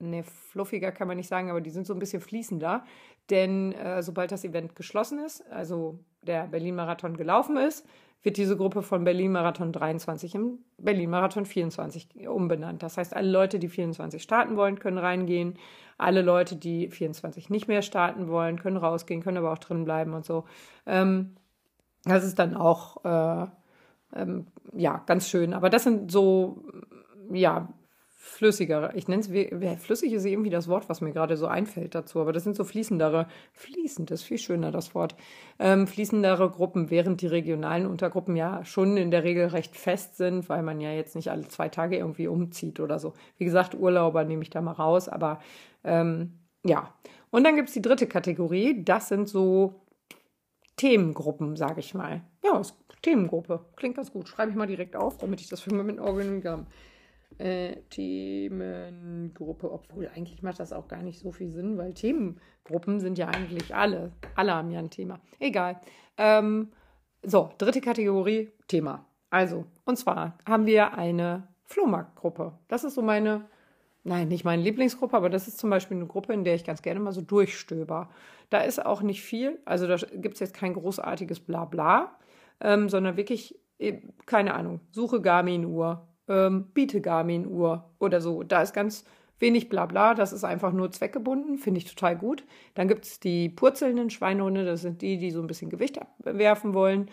[0.00, 2.84] Ne, fluffiger kann man nicht sagen, aber die sind so ein bisschen fließender.
[3.30, 7.86] Denn äh, sobald das Event geschlossen ist, also der Berlin-Marathon gelaufen ist,
[8.22, 12.82] wird diese Gruppe von Berlin-Marathon 23 im Berlin-Marathon 24 umbenannt.
[12.82, 15.54] Das heißt, alle Leute, die 24 starten wollen, können reingehen.
[15.98, 20.14] Alle Leute, die 24 nicht mehr starten wollen, können rausgehen, können aber auch drin bleiben
[20.14, 20.44] und so.
[20.86, 21.36] Ähm,
[22.04, 23.46] das ist dann auch äh,
[24.14, 25.54] ähm, ja ganz schön.
[25.54, 26.64] Aber das sind so
[27.30, 27.68] ja
[28.28, 28.92] flüssigere.
[28.94, 32.20] Ich nenne es flüssig ist irgendwie das Wort, was mir gerade so einfällt dazu.
[32.20, 35.16] Aber das sind so fließendere, fließend ist viel schöner das Wort,
[35.58, 40.48] ähm, fließendere Gruppen, während die regionalen Untergruppen ja schon in der Regel recht fest sind,
[40.48, 43.14] weil man ja jetzt nicht alle zwei Tage irgendwie umzieht oder so.
[43.38, 45.40] Wie gesagt, Urlauber nehme ich da mal raus, aber
[45.84, 46.34] ähm,
[46.64, 46.92] ja.
[47.30, 48.84] Und dann gibt es die dritte Kategorie.
[48.84, 49.80] Das sind so
[50.78, 52.22] Themengruppen, sage ich mal.
[52.42, 52.62] Ja,
[53.02, 53.66] Themengruppe.
[53.76, 54.28] Klingt ganz gut.
[54.28, 56.66] Schreibe ich mal direkt auf, damit ich das für mit Organigramm.
[57.36, 63.18] Äh, Themengruppe, obwohl eigentlich macht das auch gar nicht so viel Sinn, weil Themengruppen sind
[63.18, 64.12] ja eigentlich alle.
[64.34, 65.20] Alle haben ja ein Thema.
[65.38, 65.78] Egal.
[66.16, 66.72] Ähm,
[67.22, 69.04] so, dritte Kategorie, Thema.
[69.30, 72.58] Also, und zwar haben wir eine Flohmarktgruppe.
[72.68, 73.44] Das ist so meine
[74.04, 76.82] Nein, nicht meine Lieblingsgruppe, aber das ist zum Beispiel eine Gruppe, in der ich ganz
[76.82, 78.08] gerne mal so durchstöber.
[78.48, 82.16] Da ist auch nicht viel, also da gibt es jetzt kein großartiges Blabla,
[82.60, 88.42] ähm, sondern wirklich, äh, keine Ahnung, suche Garmin-Uhr, ähm, biete Garmin-Uhr oder so.
[88.42, 89.04] Da ist ganz
[89.40, 92.44] wenig Blabla, das ist einfach nur zweckgebunden, finde ich total gut.
[92.74, 96.74] Dann gibt es die purzelnden Schweinehunde, das sind die, die so ein bisschen Gewicht abwerfen
[96.74, 97.10] wollen.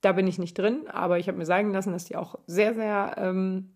[0.00, 2.74] Da bin ich nicht drin, aber ich habe mir sagen lassen, dass die auch sehr,
[2.74, 3.74] sehr ähm,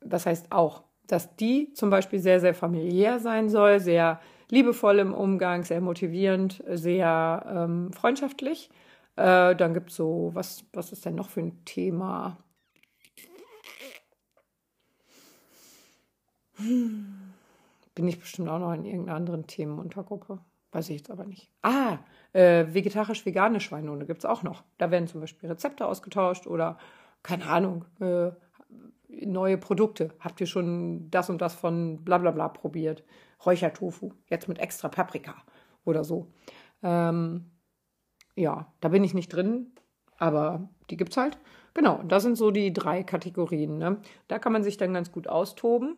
[0.00, 5.14] das heißt auch, dass die zum Beispiel sehr, sehr familiär sein soll, sehr liebevoll im
[5.14, 8.70] Umgang, sehr motivierend, sehr ähm, freundschaftlich.
[9.16, 12.38] Äh, dann gibt es so, was, was ist denn noch für ein Thema?
[16.58, 20.40] Bin ich bestimmt auch noch in irgendeiner anderen Themenuntergruppe.
[20.72, 21.50] Weiß ich jetzt aber nicht.
[21.62, 21.98] Ah,
[22.32, 24.62] äh, vegetarisch-vegane Schweinehunde gibt es auch noch.
[24.78, 26.78] Da werden zum Beispiel Rezepte ausgetauscht oder,
[27.22, 28.30] keine Ahnung, äh,
[29.24, 30.10] neue Produkte.
[30.20, 33.04] Habt ihr schon das und das von bla bla bla probiert?
[33.44, 35.34] Räuchertofu, jetzt mit extra Paprika
[35.84, 36.28] oder so.
[36.82, 37.50] Ähm,
[38.36, 39.72] ja, da bin ich nicht drin,
[40.16, 41.38] aber die gibt es halt.
[41.74, 43.78] Genau, das sind so die drei Kategorien.
[43.78, 44.00] Ne?
[44.28, 45.96] Da kann man sich dann ganz gut austoben.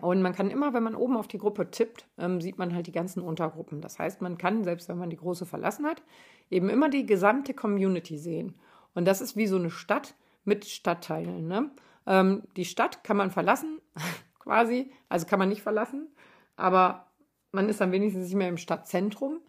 [0.00, 2.86] Und man kann immer, wenn man oben auf die Gruppe tippt, ähm, sieht man halt
[2.86, 3.82] die ganzen Untergruppen.
[3.82, 6.02] Das heißt, man kann, selbst wenn man die große verlassen hat,
[6.50, 8.54] eben immer die gesamte Community sehen.
[8.94, 10.14] Und das ist wie so eine Stadt
[10.44, 11.46] mit Stadtteilen.
[11.46, 11.70] Ne?
[12.06, 13.80] Ähm, die Stadt kann man verlassen,
[14.38, 16.08] quasi, also kann man nicht verlassen,
[16.56, 17.12] aber
[17.52, 19.40] man ist dann wenigstens nicht mehr im Stadtzentrum,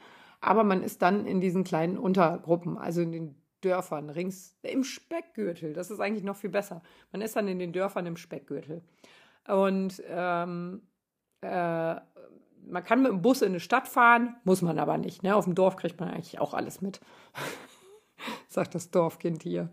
[0.41, 5.73] aber man ist dann in diesen kleinen Untergruppen, also in den Dörfern rings im Speckgürtel.
[5.73, 6.81] Das ist eigentlich noch viel besser.
[7.11, 8.83] Man ist dann in den Dörfern im Speckgürtel.
[9.47, 10.81] Und ähm,
[11.41, 11.95] äh,
[12.65, 15.23] man kann mit dem Bus in eine Stadt fahren, muss man aber nicht.
[15.23, 15.35] Ne?
[15.35, 16.99] Auf dem Dorf kriegt man eigentlich auch alles mit.
[18.47, 19.69] Sagt das Dorfkind hier.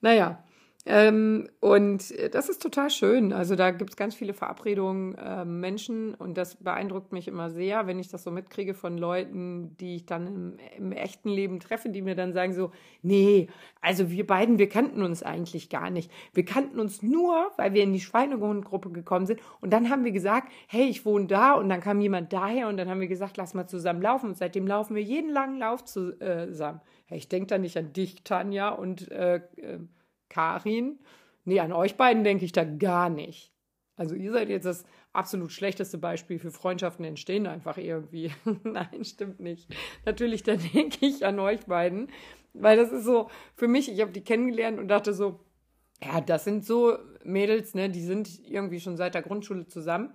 [0.00, 0.42] Naja,
[0.84, 3.32] ähm, und das ist total schön.
[3.32, 7.86] Also da gibt es ganz viele Verabredungen, äh, Menschen und das beeindruckt mich immer sehr,
[7.86, 11.88] wenn ich das so mitkriege von Leuten, die ich dann im, im, echten Leben treffe,
[11.88, 13.48] die mir dann sagen so, nee,
[13.80, 16.10] also wir beiden, wir kannten uns eigentlich gar nicht.
[16.34, 20.12] Wir kannten uns nur, weil wir in die Schweinehundgruppe gekommen sind und dann haben wir
[20.12, 23.36] gesagt, hey, ich wohne da und dann kam jemand daher und dann haben wir gesagt,
[23.36, 26.80] lass mal zusammen laufen und seitdem laufen wir jeden langen Lauf äh, zusammen.
[27.08, 29.78] Ich denke da nicht an dich, Tanja und äh, äh
[30.32, 30.98] Karin.
[31.44, 33.52] Nee, an euch beiden denke ich da gar nicht.
[33.96, 38.32] Also ihr seid jetzt das absolut schlechteste Beispiel für Freundschaften entstehen einfach irgendwie.
[38.64, 39.68] Nein, stimmt nicht.
[40.06, 42.08] Natürlich, da denke ich an euch beiden,
[42.54, 45.40] weil das ist so für mich, ich habe die kennengelernt und dachte so,
[46.02, 50.14] ja, das sind so Mädels, ne, die sind irgendwie schon seit der Grundschule zusammen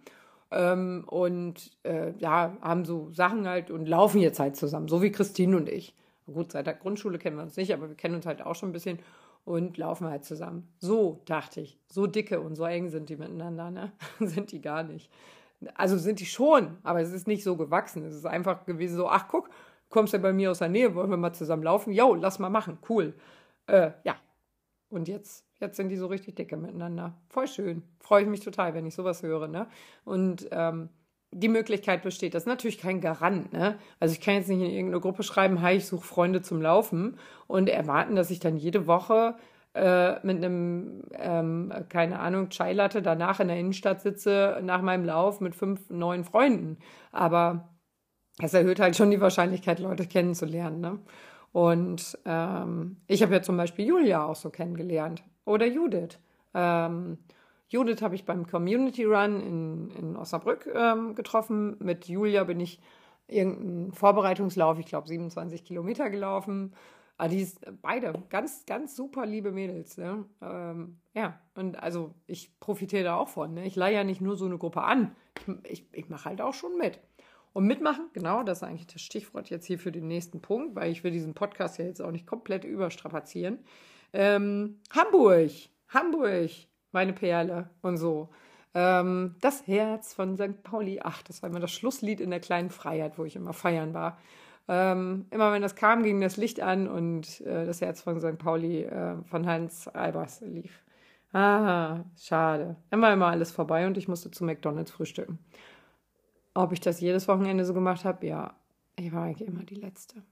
[0.51, 5.11] ähm, und äh, ja, haben so Sachen halt und laufen jetzt halt zusammen, so wie
[5.11, 5.95] Christine und ich.
[6.25, 8.69] Gut, seit der Grundschule kennen wir uns nicht, aber wir kennen uns halt auch schon
[8.69, 8.99] ein bisschen
[9.47, 10.67] und laufen halt zusammen.
[10.77, 11.79] So dachte ich.
[11.87, 13.93] So dicke und so eng sind die miteinander, ne?
[14.19, 15.09] sind die gar nicht.
[15.73, 18.03] Also sind die schon, aber es ist nicht so gewachsen.
[18.03, 19.49] Es ist einfach gewesen so, ach guck,
[19.89, 21.93] kommst ja bei mir aus der Nähe, wollen wir mal zusammen laufen?
[21.93, 23.13] Jo, lass mal machen, cool.
[23.67, 24.17] Äh, ja.
[24.89, 27.13] Und jetzt, jetzt sind die so richtig dicke miteinander.
[27.29, 27.83] Voll schön.
[28.01, 29.67] Freue ich mich total, wenn ich sowas höre, ne?
[30.03, 30.89] Und ähm,
[31.31, 32.33] die Möglichkeit besteht.
[32.33, 33.51] Das ist natürlich kein Garant.
[33.53, 33.77] Ne?
[33.99, 37.17] Also ich kann jetzt nicht in irgendeine Gruppe schreiben, hi, ich suche Freunde zum Laufen
[37.47, 39.35] und erwarten, dass ich dann jede Woche
[39.73, 45.05] äh, mit einem, ähm, keine Ahnung, Chai Latte danach in der Innenstadt sitze, nach meinem
[45.05, 46.77] Lauf mit fünf neuen Freunden.
[47.11, 47.69] Aber
[48.41, 50.79] es erhöht halt schon die Wahrscheinlichkeit, Leute kennenzulernen.
[50.79, 50.99] Ne?
[51.51, 56.19] Und ähm, ich habe ja zum Beispiel Julia auch so kennengelernt oder Judith.
[56.53, 57.17] Ähm,
[57.69, 61.75] Judith habe ich beim Community Run in, in Osnabrück ähm, getroffen.
[61.79, 62.79] Mit Julia bin ich
[63.27, 66.73] irgendeinen Vorbereitungslauf, ich glaube 27 Kilometer gelaufen.
[67.17, 69.97] Ah, die ist beide ganz, ganz super liebe Mädels.
[69.97, 70.25] Ne?
[70.41, 73.55] Ähm, ja, und also ich profitiere da auch von.
[73.55, 73.65] Ne?
[73.65, 75.15] Ich leihe ja nicht nur so eine Gruppe an.
[75.63, 76.99] Ich, ich, ich mache halt auch schon mit.
[77.53, 80.91] Und mitmachen, genau, das ist eigentlich das Stichwort jetzt hier für den nächsten Punkt, weil
[80.91, 83.59] ich will diesen Podcast ja jetzt auch nicht komplett überstrapazieren.
[84.13, 85.49] Ähm, Hamburg,
[85.89, 86.51] Hamburg,
[86.91, 88.29] meine Perle und so.
[88.73, 90.61] Ähm, das Herz von St.
[90.63, 93.93] Pauli, ach, das war immer das Schlusslied in der kleinen Freiheit, wo ich immer feiern
[93.93, 94.17] war.
[94.67, 98.37] Ähm, immer wenn das kam, ging das Licht an und äh, das Herz von St.
[98.37, 100.83] Pauli äh, von Hans Albers lief.
[101.33, 102.75] Ah, schade.
[102.91, 105.39] War immer alles vorbei und ich musste zu McDonalds frühstücken.
[106.53, 108.25] Ob ich das jedes Wochenende so gemacht habe?
[108.27, 108.55] Ja,
[108.95, 110.23] ich war eigentlich immer die Letzte.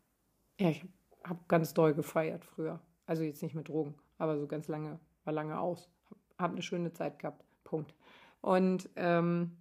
[0.59, 0.85] Ja, ich
[1.23, 2.79] habe ganz doll gefeiert früher.
[3.05, 5.89] Also jetzt nicht mit Drogen, aber so ganz lange, war lange aus
[6.37, 7.43] habe eine schöne Zeit gehabt.
[7.63, 7.93] Punkt.
[8.41, 9.57] Und ähm,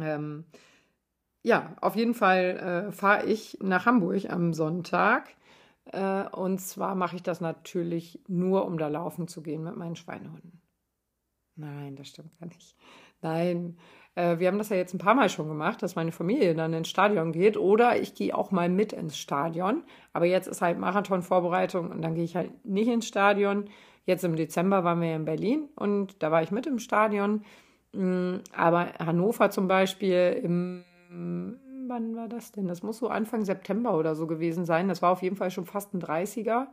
[0.00, 0.44] ähm,
[1.42, 5.28] ja, auf jeden Fall äh, fahre ich nach Hamburg am Sonntag.
[5.92, 9.96] Äh, und zwar mache ich das natürlich nur, um da laufen zu gehen mit meinen
[9.96, 10.60] Schweinehunden.
[11.54, 12.76] Nein, das stimmt gar nicht.
[13.22, 13.78] Nein,
[14.14, 16.72] äh, wir haben das ja jetzt ein paar Mal schon gemacht, dass meine Familie dann
[16.72, 19.84] ins Stadion geht oder ich gehe auch mal mit ins Stadion.
[20.12, 23.70] Aber jetzt ist halt Marathonvorbereitung und dann gehe ich halt nicht ins Stadion.
[24.06, 27.44] Jetzt im Dezember waren wir in Berlin und da war ich mit im Stadion.
[27.92, 30.84] Mm, aber Hannover zum Beispiel im,
[31.88, 32.68] wann war das denn?
[32.68, 34.88] Das muss so Anfang September oder so gewesen sein.
[34.88, 36.68] Das war auf jeden Fall schon fast ein 30er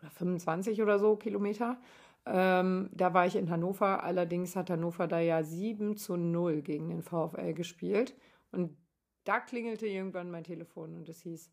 [0.00, 1.78] oder 25 oder so Kilometer.
[2.26, 4.02] Ähm, da war ich in Hannover.
[4.02, 8.16] Allerdings hat Hannover da ja 7 zu 0 gegen den VfL gespielt.
[8.50, 8.76] Und
[9.22, 11.48] da klingelte irgendwann mein Telefon und es hieß,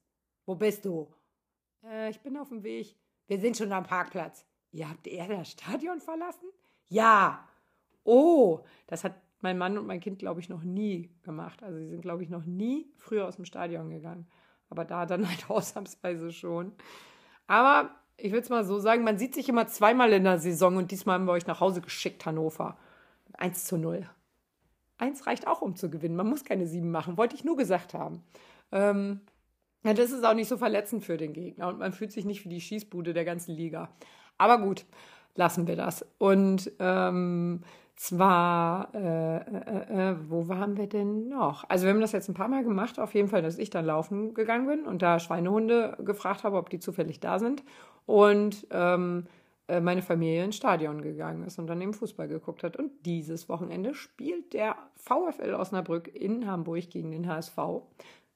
[0.47, 1.07] wo bist du?
[1.83, 2.95] Äh, ich bin auf dem Weg.
[3.27, 4.48] Wir sind schon am Parkplatz.
[4.71, 6.47] Ihr habt eher das Stadion verlassen?
[6.87, 7.47] Ja.
[8.03, 11.63] Oh, das hat mein Mann und mein Kind, glaube ich, noch nie gemacht.
[11.63, 14.27] Also sie sind, glaube ich, noch nie früher aus dem Stadion gegangen.
[14.69, 16.73] Aber da dann halt ausnahmsweise schon.
[17.47, 20.77] Aber ich will es mal so sagen, man sieht sich immer zweimal in der Saison
[20.77, 22.77] und diesmal haben wir euch nach Hause geschickt, Hannover.
[23.33, 24.09] 1 zu 0.
[24.97, 26.15] Eins reicht auch, um zu gewinnen.
[26.15, 28.21] Man muss keine sieben machen, wollte ich nur gesagt haben.
[28.71, 29.21] Ähm,
[29.83, 32.43] ja, das ist auch nicht so verletzend für den Gegner und man fühlt sich nicht
[32.43, 33.89] wie die Schießbude der ganzen Liga.
[34.39, 34.85] Aber gut,
[35.35, 36.03] lassen wir das.
[36.17, 37.61] Und ähm,
[37.95, 41.65] zwar, äh, äh, äh, wo waren wir denn noch?
[41.67, 43.85] Also wir haben das jetzt ein paar Mal gemacht, auf jeden Fall, dass ich dann
[43.85, 47.61] laufen gegangen bin und da Schweinehunde gefragt habe, ob die zufällig da sind.
[48.05, 49.27] Und ähm,
[49.67, 52.77] äh, meine Familie ins Stadion gegangen ist und dann eben Fußball geguckt hat.
[52.77, 57.57] Und dieses Wochenende spielt der VfL Osnabrück in Hamburg gegen den HSV.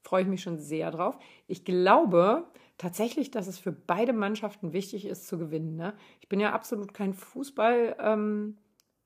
[0.04, 1.18] Freue ich mich schon sehr drauf.
[1.48, 2.44] Ich glaube
[2.78, 5.76] tatsächlich, dass es für beide Mannschaften wichtig ist zu gewinnen.
[5.76, 5.94] Ne?
[6.22, 7.96] Ich bin ja absolut kein Fußball.
[8.00, 8.58] Ähm,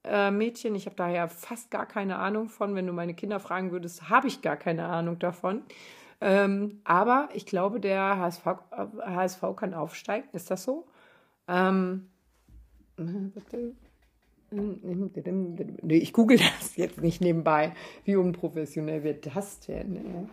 [0.03, 0.45] äh.
[0.45, 2.75] Ich habe daher fast gar keine Ahnung von.
[2.75, 5.63] Wenn du meine Kinder fragen würdest, habe ich gar keine Ahnung davon.
[6.19, 10.27] Ähm, aber ich glaube, der HSV, HSV kann aufsteigen.
[10.33, 10.87] Ist das so?
[11.47, 12.09] Ähm,
[15.87, 17.73] ich google das jetzt nicht nebenbei.
[18.05, 20.29] Wie unprofessionell wird das denn?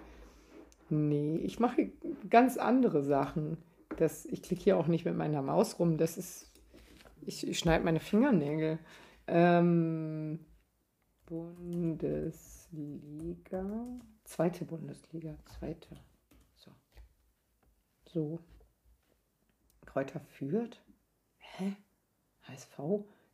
[0.90, 1.90] Nee, ich mache
[2.28, 3.58] ganz andere Sachen.
[3.96, 5.96] Das, ich klicke hier auch nicht mit meiner Maus rum.
[5.96, 6.50] Das ist.
[7.26, 8.78] Ich, ich schneide meine Fingernägel.
[9.26, 10.40] Ähm,
[11.26, 12.36] Bundesliga.
[14.24, 15.36] Zweite Bundesliga.
[15.58, 15.96] Zweite.
[16.54, 16.70] So.
[18.04, 18.40] So.
[19.86, 20.82] Kräuter führt?
[21.38, 21.76] Hä?
[22.42, 22.78] HSV?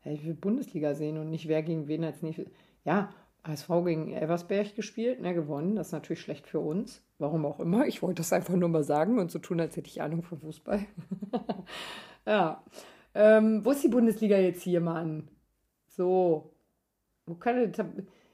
[0.04, 2.48] Ja, ich will Bundesliga sehen und nicht wer gegen wen als nächstes.
[2.84, 3.12] Ja,
[3.44, 5.74] HSV gegen Elversberg gespielt, ne, gewonnen.
[5.74, 7.02] Das ist natürlich schlecht für uns.
[7.20, 7.86] Warum auch immer.
[7.86, 10.38] Ich wollte das einfach nur mal sagen und so tun, als hätte ich Ahnung von
[10.38, 10.86] Fußball.
[12.26, 12.64] ja.
[13.14, 15.28] Ähm, wo ist die Bundesliga jetzt hier, Mann?
[15.86, 16.54] So.
[17.26, 17.72] Wo kann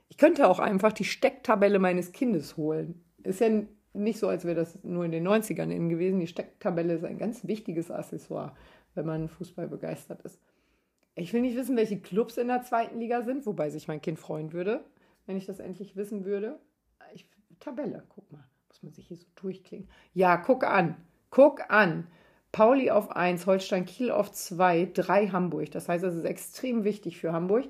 [0.08, 3.02] ich könnte auch einfach die Stecktabelle meines Kindes holen.
[3.24, 3.48] Ist ja
[3.92, 6.20] nicht so, als wäre das nur in den 90ern innen gewesen.
[6.20, 8.54] Die Stecktabelle ist ein ganz wichtiges Accessoire,
[8.94, 10.40] wenn man Fußball begeistert ist.
[11.16, 14.20] Ich will nicht wissen, welche Clubs in der zweiten Liga sind, wobei sich mein Kind
[14.20, 14.84] freuen würde,
[15.26, 16.60] wenn ich das endlich wissen würde.
[17.14, 18.44] Ich, Tabelle, guck mal,
[18.77, 19.89] muss man sich hier so durchklingen.
[20.12, 20.97] Ja, guck an,
[21.31, 22.07] guck an.
[22.53, 25.70] Pauli auf 1, Holstein Kiel auf 2, 3 Hamburg.
[25.70, 27.65] Das heißt, das ist extrem wichtig für Hamburg.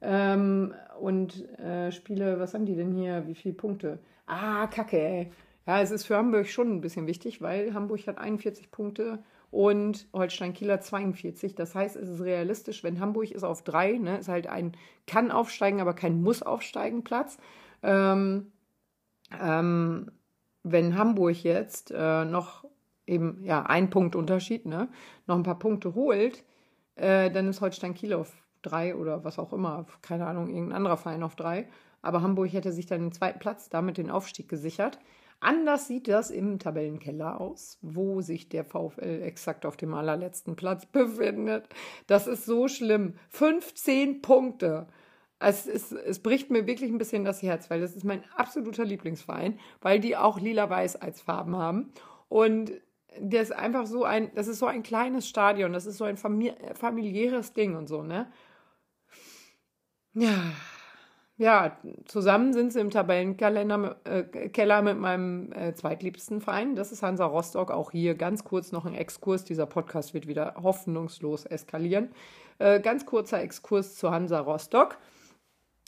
[0.00, 3.26] Ähm, und äh, Spiele, was haben die denn hier?
[3.26, 3.98] Wie viele Punkte?
[4.26, 5.32] Ah, kacke, ey.
[5.66, 10.08] Ja, es ist für Hamburg schon ein bisschen wichtig, weil Hamburg hat 41 Punkte und
[10.12, 11.54] Holstein Kieler 42.
[11.54, 14.72] Das heißt, es ist realistisch, wenn Hamburg ist auf 3, ne, ist halt ein
[15.06, 17.38] kann aufsteigen, aber kein muss aufsteigen Platz.
[17.82, 18.52] Ähm,
[19.38, 20.10] ähm,
[20.62, 22.64] wenn Hamburg jetzt äh, noch
[23.06, 24.88] eben ja ein Punkt Unterschied, ne,
[25.26, 26.44] noch ein paar Punkte holt,
[26.96, 28.32] äh, dann ist Holstein Kiel auf
[28.62, 31.68] drei oder was auch immer, keine Ahnung, irgendein anderer Verein auf drei.
[32.02, 34.98] Aber Hamburg hätte sich dann den zweiten Platz, damit den Aufstieg gesichert.
[35.40, 40.84] Anders sieht das im Tabellenkeller aus, wo sich der VfL exakt auf dem allerletzten Platz
[40.92, 41.68] befindet.
[42.06, 43.14] Das ist so schlimm.
[43.30, 44.86] 15 Punkte.
[45.40, 48.84] Es, ist, es bricht mir wirklich ein bisschen das Herz, weil das ist mein absoluter
[48.84, 51.92] Lieblingsverein, weil die auch lila-weiß als Farben haben.
[52.28, 52.72] Und
[53.18, 56.16] der ist einfach so ein, das ist so ein kleines Stadion, das ist so ein
[56.16, 58.30] familiäres Ding und so, ne?
[60.12, 60.52] Ja,
[61.40, 66.76] ja, zusammen sind sie im Tabellenkeller äh, mit meinem äh, zweitliebsten Verein.
[66.76, 67.70] Das ist Hansa Rostock.
[67.70, 69.44] Auch hier ganz kurz noch ein Exkurs.
[69.44, 72.10] Dieser Podcast wird wieder hoffnungslos eskalieren.
[72.58, 74.98] Äh, ganz kurzer Exkurs zu Hansa Rostock.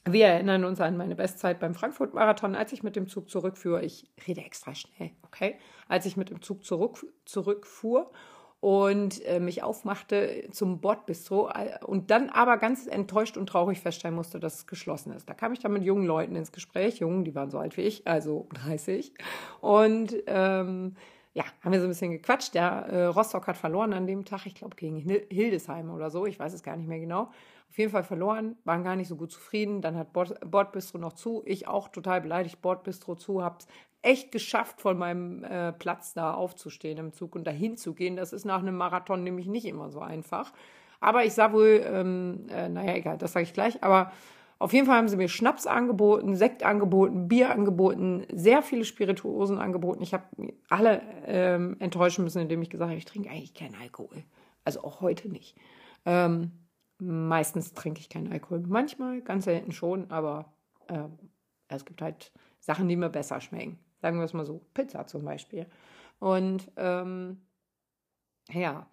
[0.04, 3.82] Wir erinnern uns an meine Bestzeit beim Frankfurt-Marathon, als ich mit dem Zug zurückfuhr.
[3.82, 5.56] Ich rede extra schnell, okay?
[5.86, 8.10] Als ich mit dem Zug zurück, zurückfuhr
[8.58, 14.16] und äh, mich aufmachte zum Bordbistro äh, und dann aber ganz enttäuscht und traurig feststellen
[14.16, 15.28] musste, dass es geschlossen ist.
[15.28, 17.82] Da kam ich dann mit jungen Leuten ins Gespräch, jungen, die waren so alt wie
[17.82, 19.14] ich, also 30.
[19.60, 20.96] Und ähm,
[21.34, 22.54] ja, haben wir so ein bisschen gequatscht.
[22.54, 26.38] Der äh, Rostock hat verloren an dem Tag, ich glaube gegen Hildesheim oder so, ich
[26.38, 27.30] weiß es gar nicht mehr genau.
[27.70, 29.80] Auf jeden Fall verloren, waren gar nicht so gut zufrieden.
[29.80, 31.42] Dann hat Bord, Bordbistro noch zu.
[31.46, 33.66] Ich auch total beleidigt, Bordbistro zu, hab's
[34.02, 38.16] echt geschafft, von meinem äh, Platz da aufzustehen im Zug und dahin zu gehen.
[38.16, 40.52] Das ist nach einem Marathon nämlich nicht immer so einfach.
[41.00, 43.82] Aber ich sah wohl, ähm, äh, naja, egal, das sage ich gleich.
[43.82, 44.12] Aber
[44.62, 49.58] auf jeden Fall haben sie mir Schnaps angeboten, Sekt angeboten, Bier angeboten, sehr viele Spirituosen
[49.58, 50.02] angeboten.
[50.02, 50.24] Ich habe
[50.68, 54.24] alle ähm, enttäuschen müssen, indem ich gesagt habe, ich trinke eigentlich keinen Alkohol.
[54.64, 55.56] Also auch heute nicht.
[56.04, 56.52] Ähm,
[57.04, 58.60] Meistens trinke ich keinen Alkohol.
[58.60, 60.52] Manchmal, ganz selten schon, aber
[60.86, 61.08] äh,
[61.66, 62.30] es gibt halt
[62.60, 63.80] Sachen, die mir besser schmecken.
[64.00, 64.60] Sagen wir es mal so.
[64.72, 65.66] Pizza zum Beispiel.
[66.20, 67.40] Und ähm,
[68.50, 68.86] ja,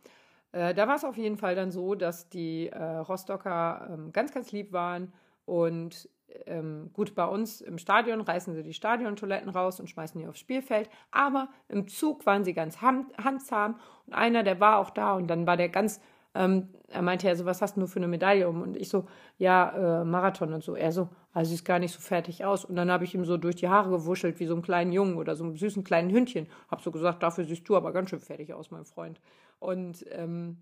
[0.54, 4.34] äh, da war es auf jeden Fall dann so, dass die äh, Rostocker ähm, ganz,
[4.34, 5.14] ganz lieb waren
[5.50, 6.08] und
[6.46, 10.40] ähm, gut, bei uns im Stadion reißen sie die Stadiontoiletten raus und schmeißen die aufs
[10.40, 10.90] Spielfeld.
[11.10, 13.80] Aber im Zug waren sie ganz handsam.
[14.06, 16.00] Und einer, der war auch da und dann war der ganz,
[16.36, 18.62] ähm, er meinte ja so, was hast du nur für eine Medaille um?
[18.62, 19.08] Und ich so,
[19.40, 20.76] ja, äh, Marathon und so.
[20.76, 22.64] Er so, also sieht gar nicht so fertig aus.
[22.64, 25.18] Und dann habe ich ihm so durch die Haare gewuschelt wie so einen kleinen Jungen
[25.18, 26.46] oder so einen süßen kleinen Hündchen.
[26.70, 29.20] Hab so gesagt, dafür siehst du aber ganz schön fertig aus, mein Freund.
[29.58, 30.58] Und ähm,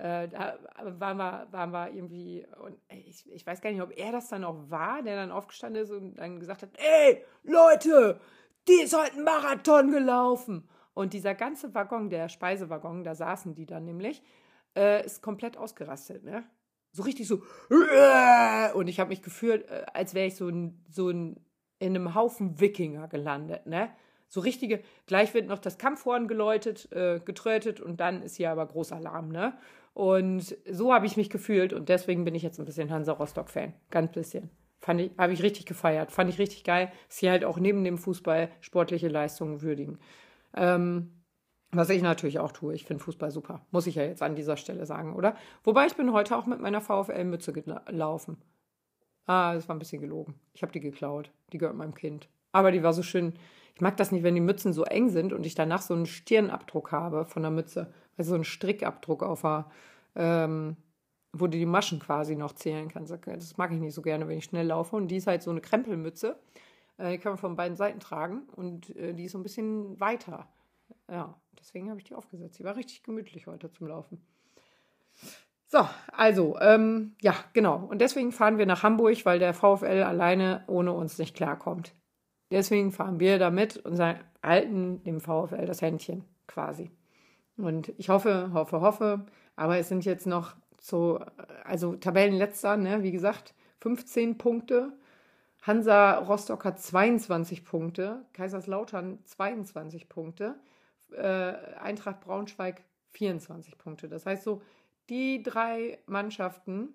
[0.00, 0.58] äh, da
[0.98, 4.44] waren wir, waren wir irgendwie, und ich, ich weiß gar nicht, ob er das dann
[4.44, 8.18] auch war, der dann aufgestanden ist und dann gesagt hat, ey, Leute,
[8.66, 10.68] die ist heute ein Marathon gelaufen.
[10.94, 14.22] Und dieser ganze Waggon, der Speisewaggon, da saßen die dann nämlich,
[14.74, 16.44] äh, ist komplett ausgerastet, ne?
[16.92, 17.42] So richtig so,
[18.74, 21.44] und ich habe mich gefühlt, äh, als wäre ich so, ein, so ein,
[21.78, 23.90] in einem Haufen Wikinger gelandet, ne?
[24.28, 28.66] So richtige, gleich wird noch das Kampfhorn geläutet, äh, getrötet und dann ist hier aber
[28.66, 29.58] großer Alarm, ne?
[29.92, 33.74] Und so habe ich mich gefühlt und deswegen bin ich jetzt ein bisschen Hansa Rostock-Fan.
[33.90, 34.50] Ganz bisschen.
[34.78, 36.10] Fand ich, habe ich richtig gefeiert.
[36.10, 39.98] Fand ich richtig geil, dass sie halt auch neben dem Fußball sportliche Leistungen würdigen.
[40.54, 41.20] Ähm,
[41.72, 42.74] was ich natürlich auch tue.
[42.74, 43.64] Ich finde Fußball super.
[43.70, 45.36] Muss ich ja jetzt an dieser Stelle sagen, oder?
[45.62, 48.38] Wobei ich bin heute auch mit meiner VfL-Mütze gelaufen.
[49.26, 50.34] Ah, das war ein bisschen gelogen.
[50.54, 51.30] Ich habe die geklaut.
[51.52, 52.28] Die gehört meinem Kind.
[52.52, 53.34] Aber die war so schön.
[53.74, 56.06] Ich mag das nicht, wenn die Mützen so eng sind und ich danach so einen
[56.06, 59.70] Stirnabdruck habe von der Mütze also so ein Strickabdruck auf der,
[60.14, 60.76] ähm,
[61.32, 63.12] wo du die Maschen quasi noch zählen kannst.
[63.26, 64.94] Das mag ich nicht so gerne, wenn ich schnell laufe.
[64.96, 66.38] Und die ist halt so eine Krempelmütze.
[66.98, 69.98] Äh, die kann man von beiden Seiten tragen und äh, die ist so ein bisschen
[70.00, 70.46] weiter.
[71.10, 72.58] Ja, deswegen habe ich die aufgesetzt.
[72.58, 74.20] Die war richtig gemütlich heute zum Laufen.
[75.66, 77.86] So, also, ähm, ja, genau.
[77.88, 81.94] Und deswegen fahren wir nach Hamburg, weil der VfL alleine ohne uns nicht klarkommt.
[82.50, 83.98] Deswegen fahren wir damit und
[84.42, 86.90] halten dem VfL das Händchen quasi.
[87.64, 89.26] Und ich hoffe, hoffe, hoffe,
[89.56, 91.20] aber es sind jetzt noch so,
[91.64, 94.92] also Tabellenletzter, ne, wie gesagt, 15 Punkte.
[95.62, 100.54] Hansa Rostock hat 22 Punkte, Kaiserslautern 22 Punkte,
[101.12, 104.08] äh, Eintracht Braunschweig 24 Punkte.
[104.08, 104.62] Das heißt so,
[105.10, 106.94] die drei Mannschaften,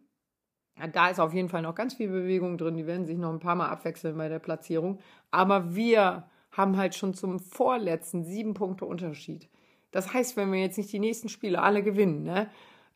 [0.94, 3.40] da ist auf jeden Fall noch ganz viel Bewegung drin, die werden sich noch ein
[3.40, 5.00] paar Mal abwechseln bei der Platzierung.
[5.32, 9.50] Aber wir haben halt schon zum vorletzten sieben Punkte Unterschied.
[9.96, 12.50] Das heißt, wenn wir jetzt nicht die nächsten Spiele alle gewinnen, ne?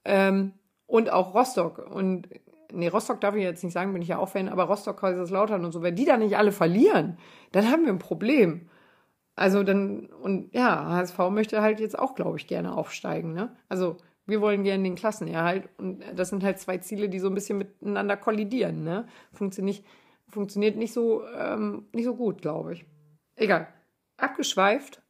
[0.03, 0.51] Ähm,
[0.85, 2.27] und auch Rostock und
[2.73, 5.63] nee, Rostock darf ich jetzt nicht sagen, bin ich ja auch Fan, aber Rostock, Kaiserslautern
[5.63, 7.17] und so, wenn die da nicht alle verlieren,
[7.53, 8.67] dann haben wir ein Problem.
[9.38, 13.55] Also dann, und ja, HSV möchte halt jetzt auch, glaube ich, gerne aufsteigen, ne?
[13.69, 13.95] Also
[14.26, 17.59] wir wollen gerne den Klassenerhalt und das sind halt zwei Ziele, die so ein bisschen
[17.59, 19.07] miteinander kollidieren, ne?
[19.31, 19.85] Funktioniert
[20.27, 22.85] funktioniert nicht so, ähm, nicht so gut, glaube ich.
[23.35, 23.67] Egal.
[24.17, 25.01] Abgeschweift.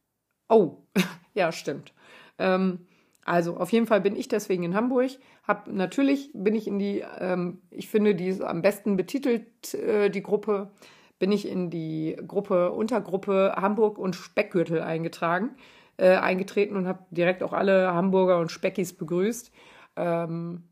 [0.50, 0.78] Oh,
[1.34, 1.94] ja, stimmt.
[2.38, 2.86] Ähm,
[3.24, 5.10] also auf jeden Fall bin ich deswegen in Hamburg.
[5.46, 10.10] Hab, natürlich bin ich in die, ähm, ich finde, die ist am besten betitelt, äh,
[10.10, 10.72] die Gruppe,
[11.18, 15.50] bin ich in die Gruppe, Untergruppe Hamburg und Speckgürtel eingetragen,
[15.98, 19.52] äh, eingetreten und habe direkt auch alle Hamburger und Speckis begrüßt.
[19.96, 20.64] Ähm,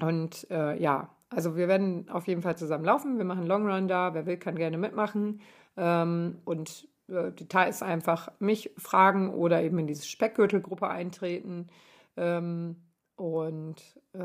[0.00, 3.16] und äh, ja, also wir werden auf jeden Fall zusammen laufen.
[3.18, 4.12] Wir machen Long Run da.
[4.14, 5.40] Wer will, kann gerne mitmachen.
[5.76, 11.68] Ähm, und Details einfach mich fragen oder eben in diese Speckgürtelgruppe eintreten.
[12.16, 12.76] Ähm,
[13.16, 13.76] und
[14.12, 14.18] äh,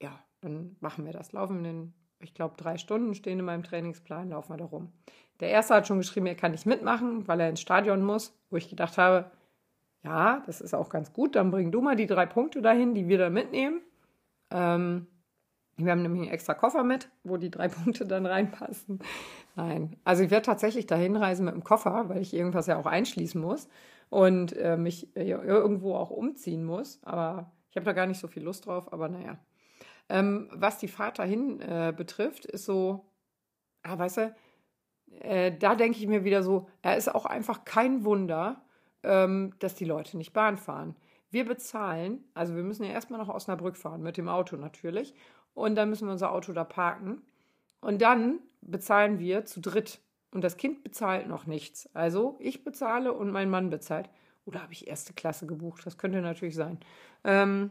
[0.00, 1.32] ja, dann machen wir das.
[1.32, 4.92] Laufen in, ich glaube, drei Stunden stehen in meinem Trainingsplan, laufen wir da rum.
[5.40, 8.56] Der erste hat schon geschrieben, er kann nicht mitmachen, weil er ins Stadion muss, wo
[8.56, 9.30] ich gedacht habe,
[10.02, 13.08] ja, das ist auch ganz gut, dann bring du mal die drei Punkte dahin, die
[13.08, 13.80] wir da mitnehmen.
[14.50, 15.08] Ähm,
[15.76, 19.00] wir haben nämlich einen extra Koffer mit, wo die drei Punkte dann reinpassen.
[19.56, 22.84] Nein, also ich werde tatsächlich dahin reisen mit dem Koffer, weil ich irgendwas ja auch
[22.84, 23.68] einschließen muss
[24.10, 27.02] und äh, mich äh, irgendwo auch umziehen muss.
[27.02, 29.38] Aber ich habe da gar nicht so viel Lust drauf, aber naja.
[30.10, 33.06] Ähm, was die Fahrt dahin äh, betrifft, ist so,
[33.82, 34.34] ah, weißt du,
[35.20, 38.62] äh, da denke ich mir wieder so, er ist auch einfach kein Wunder,
[39.02, 40.96] ähm, dass die Leute nicht Bahn fahren.
[41.30, 45.14] Wir bezahlen, also wir müssen ja erstmal nach Osnabrück fahren, mit dem Auto natürlich
[45.54, 47.22] und dann müssen wir unser Auto da parken.
[47.80, 48.40] Und dann
[48.70, 50.00] bezahlen wir zu dritt.
[50.32, 51.88] Und das Kind bezahlt noch nichts.
[51.94, 54.10] Also ich bezahle und mein Mann bezahlt.
[54.44, 55.84] Oder habe ich erste Klasse gebucht?
[55.84, 56.78] Das könnte natürlich sein.
[57.24, 57.70] Ähm,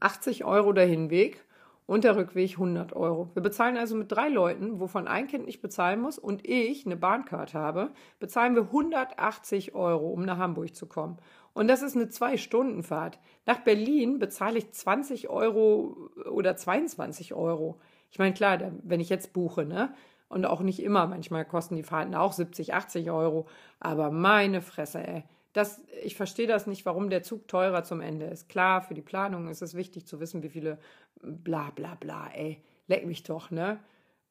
[0.00, 1.44] 80 Euro der Hinweg
[1.86, 3.30] und der Rückweg 100 Euro.
[3.32, 6.96] Wir bezahlen also mit drei Leuten, wovon ein Kind nicht bezahlen muss und ich eine
[6.96, 11.16] Bahnkarte habe, bezahlen wir 180 Euro, um nach Hamburg zu kommen.
[11.54, 13.18] Und das ist eine Zwei-Stunden-Fahrt.
[13.46, 17.80] Nach Berlin bezahle ich 20 Euro oder 22 Euro.
[18.10, 19.94] Ich meine, klar, wenn ich jetzt buche, ne?
[20.28, 23.46] Und auch nicht immer, manchmal kosten die Fahrten auch 70, 80 Euro.
[23.80, 25.24] Aber meine Fresse, ey.
[25.54, 28.48] Das, ich verstehe das nicht, warum der Zug teurer zum Ende ist.
[28.48, 30.78] Klar, für die Planung ist es wichtig zu wissen, wie viele
[31.22, 32.62] bla bla bla, ey.
[32.86, 33.78] Leck mich doch, ne?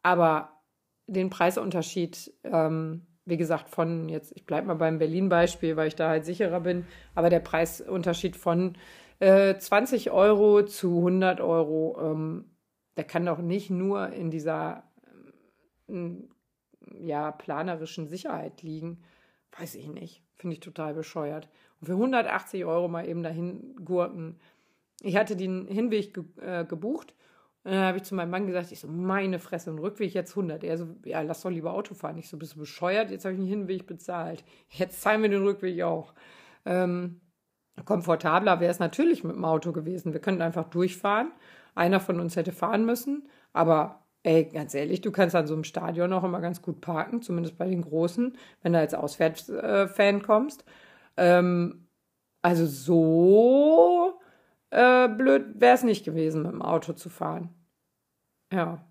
[0.03, 0.51] Aber
[1.07, 6.09] den Preisunterschied, ähm, wie gesagt, von jetzt, ich bleibe mal beim Berlin-Beispiel, weil ich da
[6.09, 6.85] halt sicherer bin,
[7.15, 8.77] aber der Preisunterschied von
[9.19, 12.45] äh, 20 Euro zu 100 Euro, ähm,
[12.97, 14.83] der kann doch nicht nur in dieser
[15.87, 16.29] ähm,
[16.99, 19.03] ja, planerischen Sicherheit liegen.
[19.57, 20.23] Weiß ich nicht.
[20.35, 21.49] Finde ich total bescheuert.
[21.79, 24.39] Und für 180 Euro mal eben dahin gurken.
[25.01, 27.13] Ich hatte den Hinweg ge äh, gebucht
[27.67, 30.31] und dann habe ich zu meinem Mann gesagt, ich so, meine Fresse, und Rückweg jetzt
[30.31, 30.63] 100.
[30.63, 32.17] Er so, ja, lass doch lieber Auto fahren.
[32.17, 33.11] Ich so, bist du bescheuert?
[33.11, 34.45] Jetzt habe ich den Hinweg bezahlt.
[34.69, 36.13] Jetzt zahlen wir den Rückweg auch.
[36.65, 37.19] Ähm,
[37.83, 40.13] komfortabler wäre es natürlich mit dem Auto gewesen.
[40.13, 41.33] Wir könnten einfach durchfahren.
[41.77, 43.27] Einer von uns hätte fahren müssen.
[43.53, 47.21] Aber ey, ganz ehrlich, du kannst an so einem Stadion auch immer ganz gut parken,
[47.21, 50.65] zumindest bei den Großen, wenn du als Auswärtsfan kommst.
[51.15, 51.87] Ähm,
[52.41, 54.19] also so
[54.69, 57.49] äh, blöd wäre es nicht gewesen, mit dem Auto zu fahren.
[58.51, 58.83] Ja.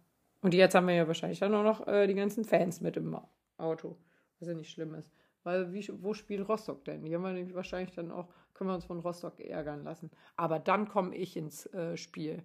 [0.43, 3.19] Und jetzt haben wir ja wahrscheinlich dann auch noch äh, die ganzen Fans mit im
[3.59, 3.97] Auto,
[4.39, 5.11] was ja nicht schlimm ist.
[5.43, 7.05] Weil wie, wo spielt Rostock denn?
[7.05, 10.11] Die haben wir nämlich wahrscheinlich dann auch, können wir uns von Rostock ärgern lassen.
[10.37, 12.43] Aber dann komme ich ins äh, Spiel.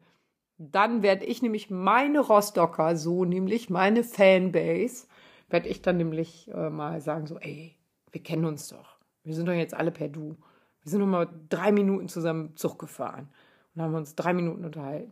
[0.69, 5.07] Dann werde ich nämlich meine Rostocker, so nämlich meine Fanbase,
[5.49, 7.75] werde ich dann nämlich äh, mal sagen, so, ey,
[8.11, 8.99] wir kennen uns doch.
[9.23, 10.38] Wir sind doch jetzt alle per Du.
[10.83, 13.29] Wir sind noch mal drei Minuten zusammen Zug gefahren
[13.73, 15.11] und haben uns drei Minuten unterhalten.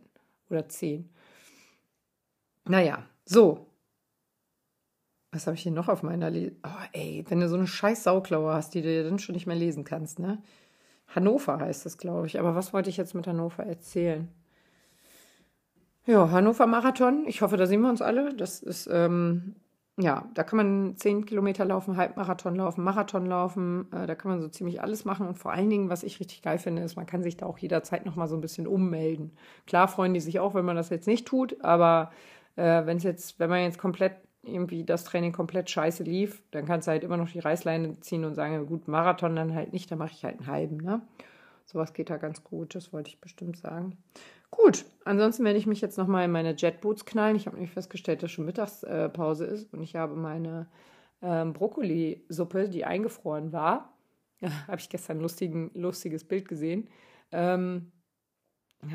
[0.50, 1.10] Oder zehn.
[2.68, 3.66] Naja, so.
[5.32, 6.54] Was habe ich hier noch auf meiner Lese?
[6.64, 9.56] Oh, ey, wenn du so eine scheiß Sauklaue hast, die du dann schon nicht mehr
[9.56, 10.40] lesen kannst, ne?
[11.08, 12.38] Hannover heißt das, glaube ich.
[12.38, 14.28] Aber was wollte ich jetzt mit Hannover erzählen?
[16.06, 17.24] Ja, Hannover Marathon.
[17.26, 18.34] Ich hoffe, da sehen wir uns alle.
[18.34, 19.54] Das ist, ähm,
[19.98, 23.86] ja, da kann man 10 Kilometer laufen, Halbmarathon laufen, Marathon laufen.
[23.92, 25.28] Äh, da kann man so ziemlich alles machen.
[25.28, 27.58] Und vor allen Dingen, was ich richtig geil finde, ist, man kann sich da auch
[27.58, 29.32] jederzeit nochmal so ein bisschen ummelden.
[29.66, 32.10] Klar freuen die sich auch, wenn man das jetzt nicht tut, aber
[32.56, 36.64] äh, wenn es jetzt, wenn man jetzt komplett irgendwie das Training komplett scheiße lief, dann
[36.64, 39.90] kannst du halt immer noch die Reißleine ziehen und sagen, gut, Marathon dann halt nicht,
[39.90, 41.02] dann mache ich halt einen halben, ne?
[41.66, 43.98] Sowas geht da ganz gut, das wollte ich bestimmt sagen.
[44.50, 47.36] Gut, ansonsten werde ich mich jetzt nochmal in meine Jetboots knallen.
[47.36, 50.68] Ich habe nämlich festgestellt, dass schon Mittagspause ist und ich habe meine
[51.22, 53.96] ähm, Brokkolisuppe, die eingefroren war,
[54.66, 56.88] habe ich gestern ein lustigen, lustiges Bild gesehen,
[57.30, 57.92] ähm,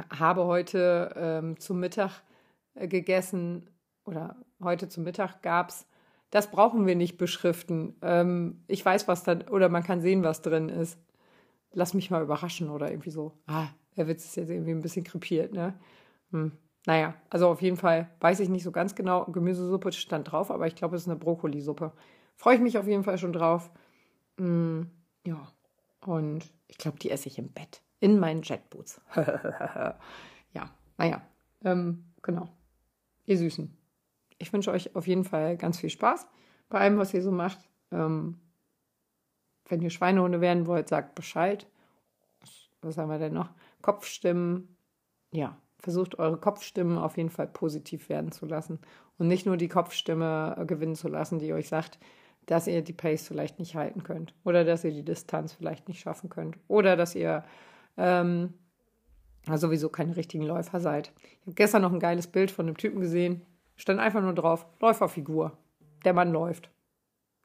[0.09, 2.23] habe heute ähm, zum Mittag
[2.73, 3.69] äh, gegessen
[4.05, 5.87] oder heute zum Mittag gab es,
[6.31, 7.95] das brauchen wir nicht beschriften.
[8.01, 10.99] Ähm, ich weiß, was da, oder man kann sehen, was drin ist.
[11.75, 13.33] Lass mich mal überraschen oder irgendwie so.
[13.45, 15.77] Ah, der Witz ist jetzt irgendwie ein bisschen krepiert, ne?
[16.31, 16.53] Hm.
[16.87, 19.25] Naja, also auf jeden Fall weiß ich nicht so ganz genau.
[19.25, 21.91] Gemüsesuppe stand drauf, aber ich glaube, es ist eine Brokkolisuppe.
[22.35, 23.71] Freue ich mich auf jeden Fall schon drauf.
[24.37, 24.89] Hm,
[25.25, 25.47] ja,
[26.05, 27.81] und ich glaube, die esse ich im Bett.
[27.99, 29.01] In meinen Jetboots.
[29.15, 31.21] ja, naja,
[31.63, 32.49] ähm, genau.
[33.25, 33.75] Ihr Süßen.
[34.37, 36.27] Ich wünsche euch auf jeden Fall ganz viel Spaß
[36.69, 37.59] bei allem, was ihr so macht.
[37.91, 38.39] Ähm,
[39.67, 41.67] wenn ihr Schweinehunde werden wollt, sagt Bescheid.
[42.81, 43.49] Was, haben wir denn noch?
[43.81, 44.75] Kopfstimmen.
[45.31, 48.79] Ja, versucht eure Kopfstimmen auf jeden Fall positiv werden zu lassen
[49.17, 51.99] und nicht nur die Kopfstimme äh, gewinnen zu lassen, die euch sagt,
[52.45, 55.99] dass ihr die Pace vielleicht nicht halten könnt oder dass ihr die Distanz vielleicht nicht
[55.99, 57.43] schaffen könnt oder dass ihr
[57.97, 58.53] ähm,
[59.53, 61.11] sowieso keine richtigen Läufer seid.
[61.41, 63.41] Ich habe gestern noch ein geiles Bild von einem Typen gesehen,
[63.75, 65.57] stand einfach nur drauf, Läuferfigur.
[66.03, 66.69] Der Mann läuft.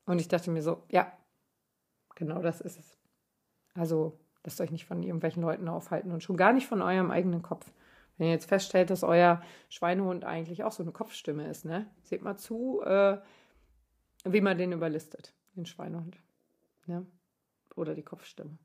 [0.04, 1.10] Und ich dachte mir so, ja,
[2.20, 2.98] genau das ist es.
[3.74, 7.42] Also lasst euch nicht von irgendwelchen Leuten aufhalten und schon gar nicht von eurem eigenen
[7.42, 7.72] Kopf.
[8.16, 11.90] Wenn ihr jetzt feststellt, dass euer Schweinehund eigentlich auch so eine Kopfstimme ist, ne?
[12.02, 13.18] Seht mal zu, äh,
[14.24, 16.18] wie man den überlistet, den Schweinehund.
[16.86, 17.06] Ne?
[17.76, 18.58] Oder die Kopfstimme.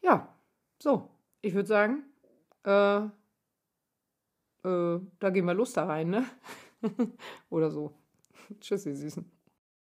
[0.00, 0.34] Ja,
[0.80, 1.08] so.
[1.40, 2.04] Ich würde sagen,
[2.64, 3.02] äh,
[4.64, 6.24] äh, da gehen wir los da rein, ne?
[7.50, 7.94] Oder so.
[8.60, 9.30] Tschüss, ihr Süßen.